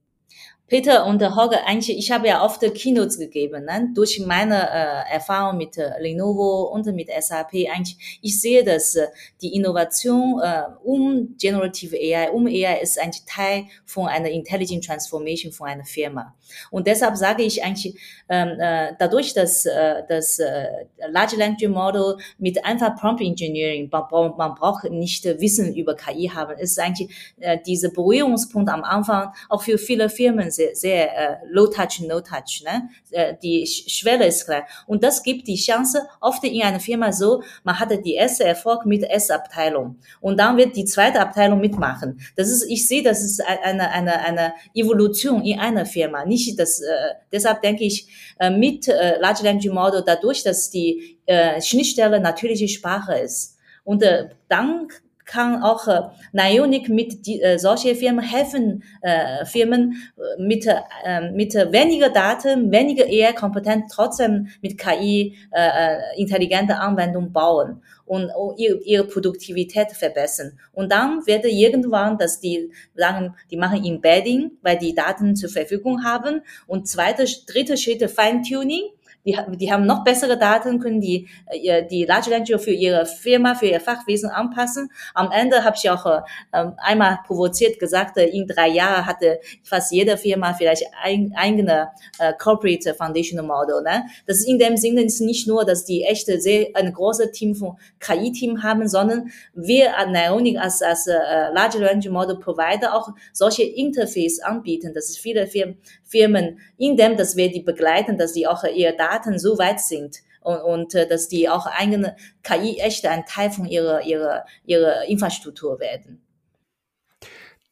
Peter 0.70 1.04
und 1.04 1.20
Holger, 1.34 1.66
eigentlich, 1.66 1.98
ich 1.98 2.12
habe 2.12 2.28
ja 2.28 2.44
oft 2.44 2.60
Keynotes 2.60 3.18
gegeben, 3.18 3.64
ne? 3.64 3.90
durch 3.92 4.20
meine 4.24 4.70
äh, 4.70 5.14
Erfahrung 5.14 5.56
mit 5.56 5.76
äh, 5.76 6.00
Lenovo 6.00 6.70
und 6.72 6.86
mit 6.94 7.08
SAP. 7.08 7.54
Eigentlich, 7.74 8.20
ich 8.22 8.40
sehe, 8.40 8.62
dass 8.62 8.94
äh, 8.94 9.08
die 9.42 9.52
Innovation 9.52 10.40
äh, 10.40 10.62
um 10.84 11.34
Generative 11.40 11.96
AI, 11.96 12.30
um 12.30 12.46
AI 12.46 12.78
ist 12.80 13.00
eigentlich 13.00 13.24
Teil 13.24 13.64
von 13.84 14.06
einer 14.06 14.30
Intelligent 14.30 14.84
Transformation 14.86 15.50
von 15.50 15.66
einer 15.66 15.84
Firma. 15.84 16.36
Und 16.70 16.86
deshalb 16.86 17.16
sage 17.16 17.42
ich 17.42 17.64
eigentlich, 17.64 17.96
ähm, 18.28 18.60
äh, 18.60 18.92
dadurch, 18.96 19.34
dass 19.34 19.66
äh, 19.66 20.02
das 20.08 20.38
äh, 20.38 20.66
Large 21.08 21.36
Language 21.36 21.68
Model 21.68 22.16
mit 22.38 22.64
einfach 22.64 22.94
Prompt 22.96 23.20
Engineering, 23.22 23.90
man, 23.90 24.36
man 24.36 24.54
braucht 24.54 24.84
nicht 24.88 25.24
Wissen 25.24 25.74
über 25.74 25.96
KI 25.96 26.30
haben, 26.32 26.56
ist 26.58 26.78
eigentlich 26.78 27.10
äh, 27.40 27.58
diese 27.66 27.90
Berührungspunkt 27.90 28.70
am 28.70 28.84
Anfang 28.84 29.32
auch 29.48 29.62
für 29.62 29.76
viele 29.76 30.08
Firmen 30.08 30.50
sehr, 30.60 30.74
sehr 30.74 31.18
äh, 31.18 31.36
low 31.48 31.66
touch, 31.66 32.00
no 32.00 32.20
touch. 32.20 32.62
Ne? 32.64 32.88
Äh, 33.10 33.34
die 33.42 33.66
Schwelle 33.66 34.26
ist 34.26 34.44
klein. 34.44 34.62
Und 34.86 35.02
das 35.02 35.22
gibt 35.22 35.48
die 35.48 35.56
Chance, 35.56 36.06
oft 36.20 36.44
in 36.44 36.62
einer 36.62 36.80
Firma 36.80 37.12
so, 37.12 37.42
man 37.64 37.78
hatte 37.78 38.00
die 38.00 38.14
erste 38.14 38.44
Erfolg 38.44 38.86
mit 38.86 39.02
S-Abteilung 39.02 39.98
und 40.20 40.38
dann 40.38 40.56
wird 40.56 40.76
die 40.76 40.84
zweite 40.84 41.20
Abteilung 41.20 41.60
mitmachen. 41.60 42.20
Das 42.36 42.48
ist, 42.48 42.64
ich 42.68 42.86
sehe, 42.86 43.02
das 43.02 43.22
ist 43.22 43.42
eine, 43.46 43.90
eine, 43.90 44.20
eine 44.20 44.52
Evolution 44.74 45.42
in 45.42 45.58
einer 45.58 45.86
Firma. 45.86 46.24
Nicht 46.24 46.58
das, 46.58 46.80
äh, 46.80 46.86
deshalb 47.32 47.62
denke 47.62 47.84
ich, 47.84 48.06
äh, 48.38 48.50
mit 48.50 48.88
äh, 48.88 49.18
Large 49.20 49.44
Language 49.44 49.72
Model, 49.72 50.02
dadurch, 50.04 50.42
dass 50.42 50.70
die 50.70 51.18
äh, 51.26 51.60
Schnittstelle 51.60 52.20
natürliche 52.20 52.68
Sprache 52.68 53.18
ist. 53.18 53.56
Und 53.84 54.02
äh, 54.02 54.28
dann 54.48 54.88
kann 55.30 55.62
auch 55.62 55.86
äh, 55.86 56.00
Nionic 56.32 56.88
mit 56.88 57.24
die, 57.26 57.40
äh, 57.40 57.56
solche 57.56 57.94
Firmen 57.94 58.24
helfen, 58.24 58.82
äh, 59.00 59.44
Firmen 59.44 59.94
äh, 60.16 60.42
mit, 60.42 60.66
äh, 60.66 61.30
mit 61.32 61.54
weniger 61.54 62.08
Daten, 62.08 62.72
weniger 62.72 63.04
AI-Kompetenz 63.04 63.92
trotzdem 63.94 64.48
mit 64.60 64.76
KI 64.76 65.36
äh, 65.52 65.68
äh, 65.68 66.20
intelligente 66.20 66.76
Anwendung 66.76 67.32
bauen 67.32 67.80
und, 68.06 68.30
und 68.30 68.58
ihre, 68.58 68.78
ihre 68.78 69.04
Produktivität 69.04 69.92
verbessern. 69.92 70.58
Und 70.72 70.90
dann 70.90 71.24
wird 71.26 71.44
irgendwann, 71.44 72.18
dass 72.18 72.40
die 72.40 72.72
sagen, 72.96 73.36
die 73.52 73.56
machen 73.56 73.84
Embedding, 73.84 74.50
weil 74.62 74.78
die 74.78 74.96
Daten 74.96 75.36
zur 75.36 75.50
Verfügung 75.50 76.02
haben. 76.02 76.42
Und 76.66 76.88
zweite, 76.88 77.24
dritte 77.46 77.76
Schritt 77.76 78.02
Feintuning 78.10 78.82
die, 79.24 79.36
die 79.56 79.72
haben 79.72 79.86
noch 79.86 80.04
bessere 80.04 80.38
Daten, 80.38 80.80
können 80.80 81.00
die, 81.00 81.28
äh, 81.46 81.86
die 81.86 82.04
Large 82.04 82.30
Language 82.30 82.62
für 82.62 82.70
ihre 82.70 83.06
Firma, 83.06 83.54
für 83.54 83.66
ihr 83.66 83.80
Fachwesen 83.80 84.30
anpassen. 84.30 84.90
Am 85.14 85.30
Ende 85.30 85.64
habe 85.64 85.76
ich 85.76 85.90
auch 85.90 86.06
äh, 86.06 86.64
einmal 86.78 87.18
provoziert 87.26 87.78
gesagt, 87.78 88.16
äh, 88.16 88.26
in 88.26 88.46
drei 88.46 88.68
Jahren 88.68 89.06
hatte 89.06 89.40
fast 89.62 89.92
jede 89.92 90.16
Firma 90.16 90.54
vielleicht 90.54 90.84
ein, 91.02 91.32
eigene 91.36 91.88
äh, 92.18 92.32
Corporate 92.38 92.94
Foundational 92.94 93.46
Model. 93.46 93.82
Ne? 93.82 94.04
Das 94.26 94.38
ist 94.38 94.48
in 94.48 94.58
dem 94.58 94.76
Sinne 94.76 95.02
ist 95.02 95.20
nicht 95.20 95.46
nur, 95.46 95.64
dass 95.64 95.84
die 95.84 96.02
echte 96.04 96.40
sehr 96.40 96.68
ein 96.74 96.92
großes 96.92 97.32
Team 97.32 97.54
von 97.54 97.76
KI-Team 97.98 98.62
haben, 98.62 98.88
sondern 98.88 99.30
wir 99.54 99.96
an 99.98 100.12
Nionic 100.12 100.58
als, 100.58 100.82
als 100.82 101.06
äh, 101.06 101.14
Large 101.52 101.78
Language 101.78 102.10
Model 102.10 102.38
Provider 102.38 102.94
auch 102.94 103.10
solche 103.32 103.62
Interface 103.64 104.40
anbieten, 104.40 104.92
dass 104.94 105.16
viele 105.16 105.46
Firmen, 105.46 105.78
Firmen, 106.10 106.58
indem 106.76 107.16
dass 107.16 107.36
wir 107.36 107.50
die 107.50 107.62
begleiten, 107.62 108.18
dass 108.18 108.32
die 108.32 108.46
auch 108.46 108.64
ihre 108.64 108.96
Daten 108.96 109.38
so 109.38 109.58
weit 109.58 109.80
sind 109.80 110.18
und, 110.40 110.60
und 110.62 110.94
äh, 110.94 111.06
dass 111.06 111.28
die 111.28 111.48
auch 111.48 111.66
eigene 111.66 112.16
KI 112.42 112.78
echt 112.78 113.06
ein 113.06 113.24
Teil 113.26 113.50
von 113.50 113.66
ihrer, 113.66 114.02
ihrer, 114.02 114.44
ihrer 114.64 115.04
Infrastruktur 115.08 115.78
werden. 115.80 116.22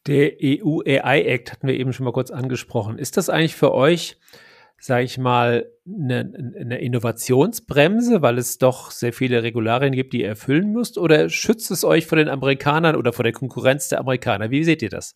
Der 0.06 0.32
EU 0.42 0.80
AI 0.86 1.22
Act 1.22 1.52
hatten 1.52 1.66
wir 1.66 1.74
eben 1.74 1.92
schon 1.92 2.04
mal 2.04 2.12
kurz 2.12 2.30
angesprochen. 2.30 2.98
Ist 2.98 3.16
das 3.16 3.28
eigentlich 3.28 3.56
für 3.56 3.74
euch, 3.74 4.16
sage 4.78 5.04
ich 5.04 5.18
mal, 5.18 5.70
eine, 5.86 6.32
eine, 6.58 6.78
Innovationsbremse, 6.78 8.22
weil 8.22 8.38
es 8.38 8.56
doch 8.56 8.90
sehr 8.90 9.12
viele 9.12 9.42
Regularien 9.42 9.92
gibt, 9.92 10.14
die 10.14 10.22
ihr 10.22 10.28
erfüllen 10.28 10.72
müsst? 10.72 10.96
Oder 10.96 11.28
schützt 11.28 11.70
es 11.70 11.84
euch 11.84 12.06
vor 12.06 12.16
den 12.16 12.30
Amerikanern 12.30 12.96
oder 12.96 13.12
vor 13.12 13.22
der 13.22 13.32
Konkurrenz 13.32 13.88
der 13.88 14.00
Amerikaner? 14.00 14.50
Wie 14.50 14.64
seht 14.64 14.80
ihr 14.80 14.88
das? 14.88 15.14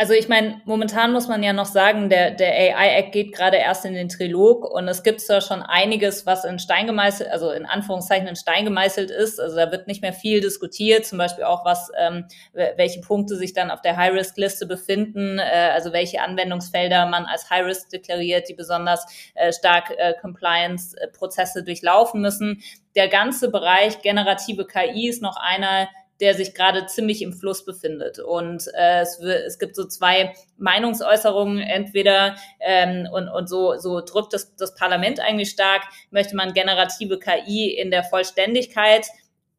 Also 0.00 0.12
ich 0.12 0.28
meine, 0.28 0.60
momentan 0.64 1.12
muss 1.12 1.26
man 1.26 1.42
ja 1.42 1.52
noch 1.52 1.66
sagen, 1.66 2.08
der, 2.08 2.30
der 2.30 2.54
AI-Act 2.54 3.10
geht 3.10 3.34
gerade 3.34 3.56
erst 3.56 3.84
in 3.84 3.94
den 3.94 4.08
Trilog 4.08 4.64
und 4.64 4.86
es 4.86 5.02
gibt 5.02 5.20
zwar 5.20 5.40
schon 5.40 5.60
einiges, 5.60 6.24
was 6.24 6.44
in 6.44 6.60
Stein 6.60 6.86
gemeißelt, 6.86 7.28
also 7.28 7.50
in 7.50 7.66
Anführungszeichen 7.66 8.28
in 8.28 8.36
Stein 8.36 8.64
gemeißelt 8.64 9.10
ist. 9.10 9.40
Also 9.40 9.56
da 9.56 9.72
wird 9.72 9.88
nicht 9.88 10.00
mehr 10.00 10.12
viel 10.12 10.40
diskutiert, 10.40 11.04
zum 11.04 11.18
Beispiel 11.18 11.42
auch 11.42 11.64
was, 11.64 11.90
ähm, 11.98 12.26
welche 12.52 13.00
Punkte 13.00 13.34
sich 13.34 13.54
dann 13.54 13.72
auf 13.72 13.82
der 13.82 13.96
High-Risk-Liste 13.96 14.66
befinden, 14.66 15.40
äh, 15.40 15.72
also 15.74 15.92
welche 15.92 16.22
Anwendungsfelder 16.22 17.06
man 17.06 17.24
als 17.24 17.50
High-Risk 17.50 17.90
deklariert, 17.90 18.48
die 18.48 18.54
besonders 18.54 19.04
äh, 19.34 19.52
stark 19.52 19.92
äh, 19.98 20.14
Compliance-Prozesse 20.20 21.64
durchlaufen 21.64 22.20
müssen. 22.20 22.62
Der 22.94 23.08
ganze 23.08 23.50
Bereich 23.50 24.00
generative 24.00 24.64
KI 24.64 25.08
ist 25.08 25.22
noch 25.22 25.36
einer, 25.36 25.88
der 26.20 26.34
sich 26.34 26.54
gerade 26.54 26.86
ziemlich 26.86 27.22
im 27.22 27.32
Fluss 27.32 27.64
befindet. 27.64 28.18
Und 28.18 28.66
äh, 28.74 29.00
es, 29.00 29.18
es 29.20 29.58
gibt 29.58 29.76
so 29.76 29.86
zwei 29.86 30.34
Meinungsäußerungen, 30.56 31.58
entweder 31.58 32.36
ähm, 32.60 33.06
und, 33.12 33.28
und 33.28 33.48
so, 33.48 33.76
so 33.76 34.00
drückt 34.00 34.32
das, 34.32 34.54
das 34.56 34.74
Parlament 34.74 35.20
eigentlich 35.20 35.50
stark, 35.50 35.82
möchte 36.10 36.36
man 36.36 36.54
generative 36.54 37.18
KI 37.18 37.70
in 37.70 37.90
der 37.90 38.04
Vollständigkeit 38.04 39.06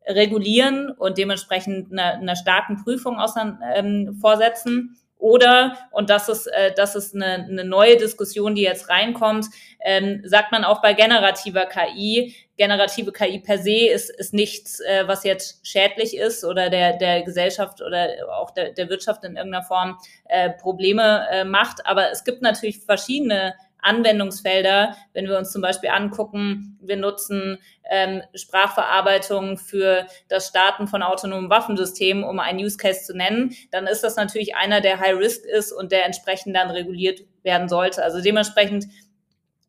regulieren 0.06 0.92
und 0.92 1.18
dementsprechend 1.18 1.92
einer, 1.92 2.14
einer 2.16 2.36
starken 2.36 2.84
Prüfung 2.84 3.20
außer, 3.20 3.60
ähm, 3.76 4.18
vorsetzen. 4.20 4.98
Oder, 5.20 5.78
und 5.92 6.10
das 6.10 6.30
ist, 6.30 6.48
äh, 6.48 6.74
das 6.74 6.96
ist 6.96 7.14
eine, 7.14 7.46
eine 7.46 7.66
neue 7.66 7.98
Diskussion, 7.98 8.56
die 8.56 8.62
jetzt 8.62 8.90
reinkommt, 8.90 9.48
ähm, 9.82 10.22
sagt 10.24 10.54
man 10.54 10.64
auch 10.64 10.82
bei 10.82 10.94
generativer 10.94 11.66
KI, 11.66 12.34
generative 12.56 13.12
KI 13.12 13.40
per 13.40 13.58
se 13.58 13.90
ist, 13.90 14.10
ist 14.10 14.34
nichts, 14.34 14.80
äh, 14.80 15.04
was 15.08 15.26
jetzt 15.26 15.68
schädlich 15.68 16.16
ist 16.16 16.46
oder 16.46 16.70
der, 16.70 16.98
der 16.98 17.24
Gesellschaft 17.24 17.82
oder 17.82 18.08
auch 18.40 18.52
der, 18.52 18.72
der 18.72 18.90
Wirtschaft 18.90 19.26
in 19.26 19.36
irgendeiner 19.36 19.66
Form 19.66 19.98
äh, 20.30 20.52
Probleme 20.52 21.28
äh, 21.30 21.44
macht. 21.44 21.86
Aber 21.86 22.12
es 22.12 22.24
gibt 22.24 22.42
natürlich 22.42 22.80
verschiedene 22.80 23.56
Anwendungsfelder, 23.82 24.96
wenn 25.14 25.28
wir 25.28 25.38
uns 25.38 25.52
zum 25.52 25.62
Beispiel 25.62 25.90
angucken, 25.90 26.78
wir 26.82 26.98
nutzen 26.98 27.58
ähm, 27.90 28.22
Sprachverarbeitung 28.36 29.58
für 29.58 30.06
das 30.28 30.48
Starten 30.48 30.88
von 30.88 31.04
autonomen 31.04 31.50
Waffensystemen, 31.50 32.24
um 32.24 32.40
einen 32.40 32.60
Use 32.60 32.78
Case 32.78 33.06
zu 33.06 33.16
nennen, 33.16 33.56
dann 33.72 33.88
ist 33.88 34.04
das 34.04 34.16
natürlich 34.16 34.56
einer, 34.56 34.82
der 34.82 35.00
High 35.00 35.18
Risk 35.18 35.46
ist 35.46 35.72
und 35.72 35.92
der 35.92 36.06
entsprechend 36.06 36.56
dann 36.56 36.70
reguliert 36.70 37.22
werden 37.44 37.70
sollte. 37.70 38.04
Also 38.04 38.22
dementsprechend 38.22 38.86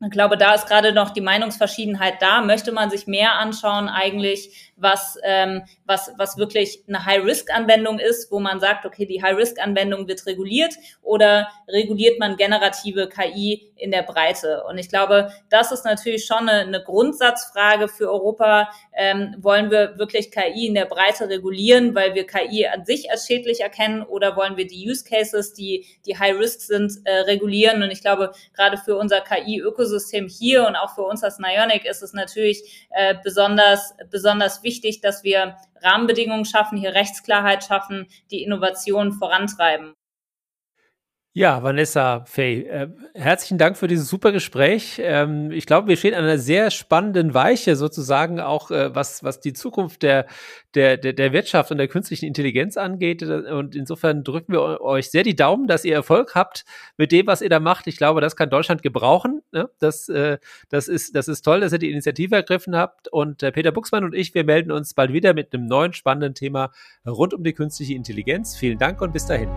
Ich 0.03 0.09
glaube, 0.09 0.35
da 0.35 0.55
ist 0.55 0.65
gerade 0.65 0.93
noch 0.93 1.11
die 1.11 1.21
Meinungsverschiedenheit 1.21 2.15
da. 2.21 2.41
Möchte 2.41 2.71
man 2.71 2.89
sich 2.89 3.05
mehr 3.05 3.33
anschauen 3.35 3.87
eigentlich, 3.87 4.70
was, 4.81 5.17
ähm, 5.23 5.63
was, 5.85 6.11
was 6.17 6.37
wirklich 6.37 6.83
eine 6.87 7.05
High-Risk-Anwendung 7.05 7.99
ist, 7.99 8.31
wo 8.31 8.39
man 8.39 8.59
sagt, 8.59 8.85
okay, 8.85 9.05
die 9.05 9.21
High-Risk-Anwendung 9.21 10.07
wird 10.07 10.25
reguliert 10.25 10.73
oder 11.01 11.47
reguliert 11.67 12.19
man 12.19 12.35
generative 12.35 13.07
KI 13.07 13.71
in 13.75 13.91
der 13.91 14.01
Breite? 14.01 14.63
Und 14.67 14.77
ich 14.77 14.89
glaube, 14.89 15.31
das 15.49 15.71
ist 15.71 15.85
natürlich 15.85 16.25
schon 16.25 16.49
eine, 16.49 16.61
eine 16.61 16.83
Grundsatzfrage 16.83 17.87
für 17.87 18.11
Europa. 18.11 18.69
Ähm, 18.93 19.35
wollen 19.39 19.69
wir 19.69 19.97
wirklich 19.97 20.31
KI 20.31 20.67
in 20.67 20.73
der 20.73 20.85
Breite 20.85 21.29
regulieren, 21.29 21.93
weil 21.93 22.15
wir 22.15 22.25
KI 22.25 22.67
an 22.67 22.85
sich 22.85 23.11
als 23.11 23.27
schädlich 23.27 23.61
erkennen 23.61 24.01
oder 24.01 24.35
wollen 24.35 24.57
wir 24.57 24.65
die 24.65 24.89
Use 24.89 25.03
Cases, 25.03 25.53
die, 25.53 25.85
die 26.05 26.17
High-Risk 26.17 26.61
sind, 26.61 26.93
äh, 27.05 27.21
regulieren? 27.21 27.83
Und 27.83 27.91
ich 27.91 28.01
glaube, 28.01 28.31
gerade 28.55 28.77
für 28.77 28.97
unser 28.97 29.21
KI-Ökosystem 29.21 30.27
hier 30.27 30.65
und 30.67 30.75
auch 30.75 30.95
für 30.95 31.03
uns 31.03 31.23
als 31.23 31.37
Nionic 31.37 31.85
ist 31.85 32.01
es 32.01 32.13
natürlich 32.13 32.87
äh, 32.89 33.15
besonders, 33.23 33.93
besonders 34.09 34.63
wichtig, 34.63 34.70
wichtig, 34.71 35.01
dass 35.01 35.23
wir 35.25 35.57
Rahmenbedingungen 35.81 36.45
schaffen, 36.45 36.77
hier 36.77 36.93
Rechtsklarheit 36.93 37.65
schaffen, 37.65 38.07
die 38.31 38.41
Innovation 38.41 39.11
vorantreiben. 39.11 39.95
Ja, 41.33 41.63
Vanessa 41.63 42.25
Fay, 42.25 42.63
äh, 42.63 42.89
herzlichen 43.13 43.57
Dank 43.57 43.77
für 43.77 43.87
dieses 43.87 44.09
super 44.09 44.33
Gespräch. 44.33 44.99
Ähm, 45.01 45.49
ich 45.51 45.65
glaube, 45.65 45.87
wir 45.87 45.95
stehen 45.95 46.13
an 46.13 46.25
einer 46.25 46.37
sehr 46.37 46.71
spannenden 46.71 47.33
Weiche 47.33 47.77
sozusagen 47.77 48.41
auch, 48.41 48.69
äh, 48.69 48.93
was, 48.93 49.23
was 49.23 49.39
die 49.39 49.53
Zukunft 49.53 50.03
der, 50.03 50.25
der, 50.75 50.97
der, 50.97 51.13
der 51.13 51.31
Wirtschaft 51.31 51.71
und 51.71 51.77
der 51.77 51.87
künstlichen 51.87 52.25
Intelligenz 52.25 52.75
angeht. 52.75 53.23
Und 53.23 53.77
insofern 53.77 54.25
drücken 54.25 54.51
wir 54.51 54.81
euch 54.81 55.09
sehr 55.09 55.23
die 55.23 55.33
Daumen, 55.33 55.67
dass 55.67 55.85
ihr 55.85 55.93
Erfolg 55.93 56.35
habt 56.35 56.65
mit 56.97 57.13
dem, 57.13 57.27
was 57.27 57.41
ihr 57.41 57.49
da 57.49 57.61
macht. 57.61 57.87
Ich 57.87 57.95
glaube, 57.95 58.19
das 58.19 58.35
kann 58.35 58.49
Deutschland 58.49 58.83
gebrauchen. 58.83 59.41
Ne? 59.53 59.69
Das, 59.79 60.09
äh, 60.09 60.37
das, 60.67 60.89
ist, 60.89 61.15
das 61.15 61.29
ist 61.29 61.43
toll, 61.43 61.61
dass 61.61 61.71
ihr 61.71 61.79
die 61.79 61.91
Initiative 61.91 62.35
ergriffen 62.35 62.75
habt. 62.75 63.07
Und 63.07 63.41
äh, 63.41 63.53
Peter 63.53 63.71
Buchsmann 63.71 64.03
und 64.03 64.13
ich, 64.13 64.33
wir 64.33 64.43
melden 64.43 64.73
uns 64.73 64.93
bald 64.93 65.13
wieder 65.13 65.33
mit 65.33 65.53
einem 65.53 65.65
neuen 65.65 65.93
spannenden 65.93 66.35
Thema 66.35 66.71
rund 67.07 67.33
um 67.33 67.41
die 67.41 67.53
künstliche 67.53 67.93
Intelligenz. 67.93 68.57
Vielen 68.57 68.79
Dank 68.79 69.01
und 69.01 69.13
bis 69.13 69.25
dahin. 69.25 69.47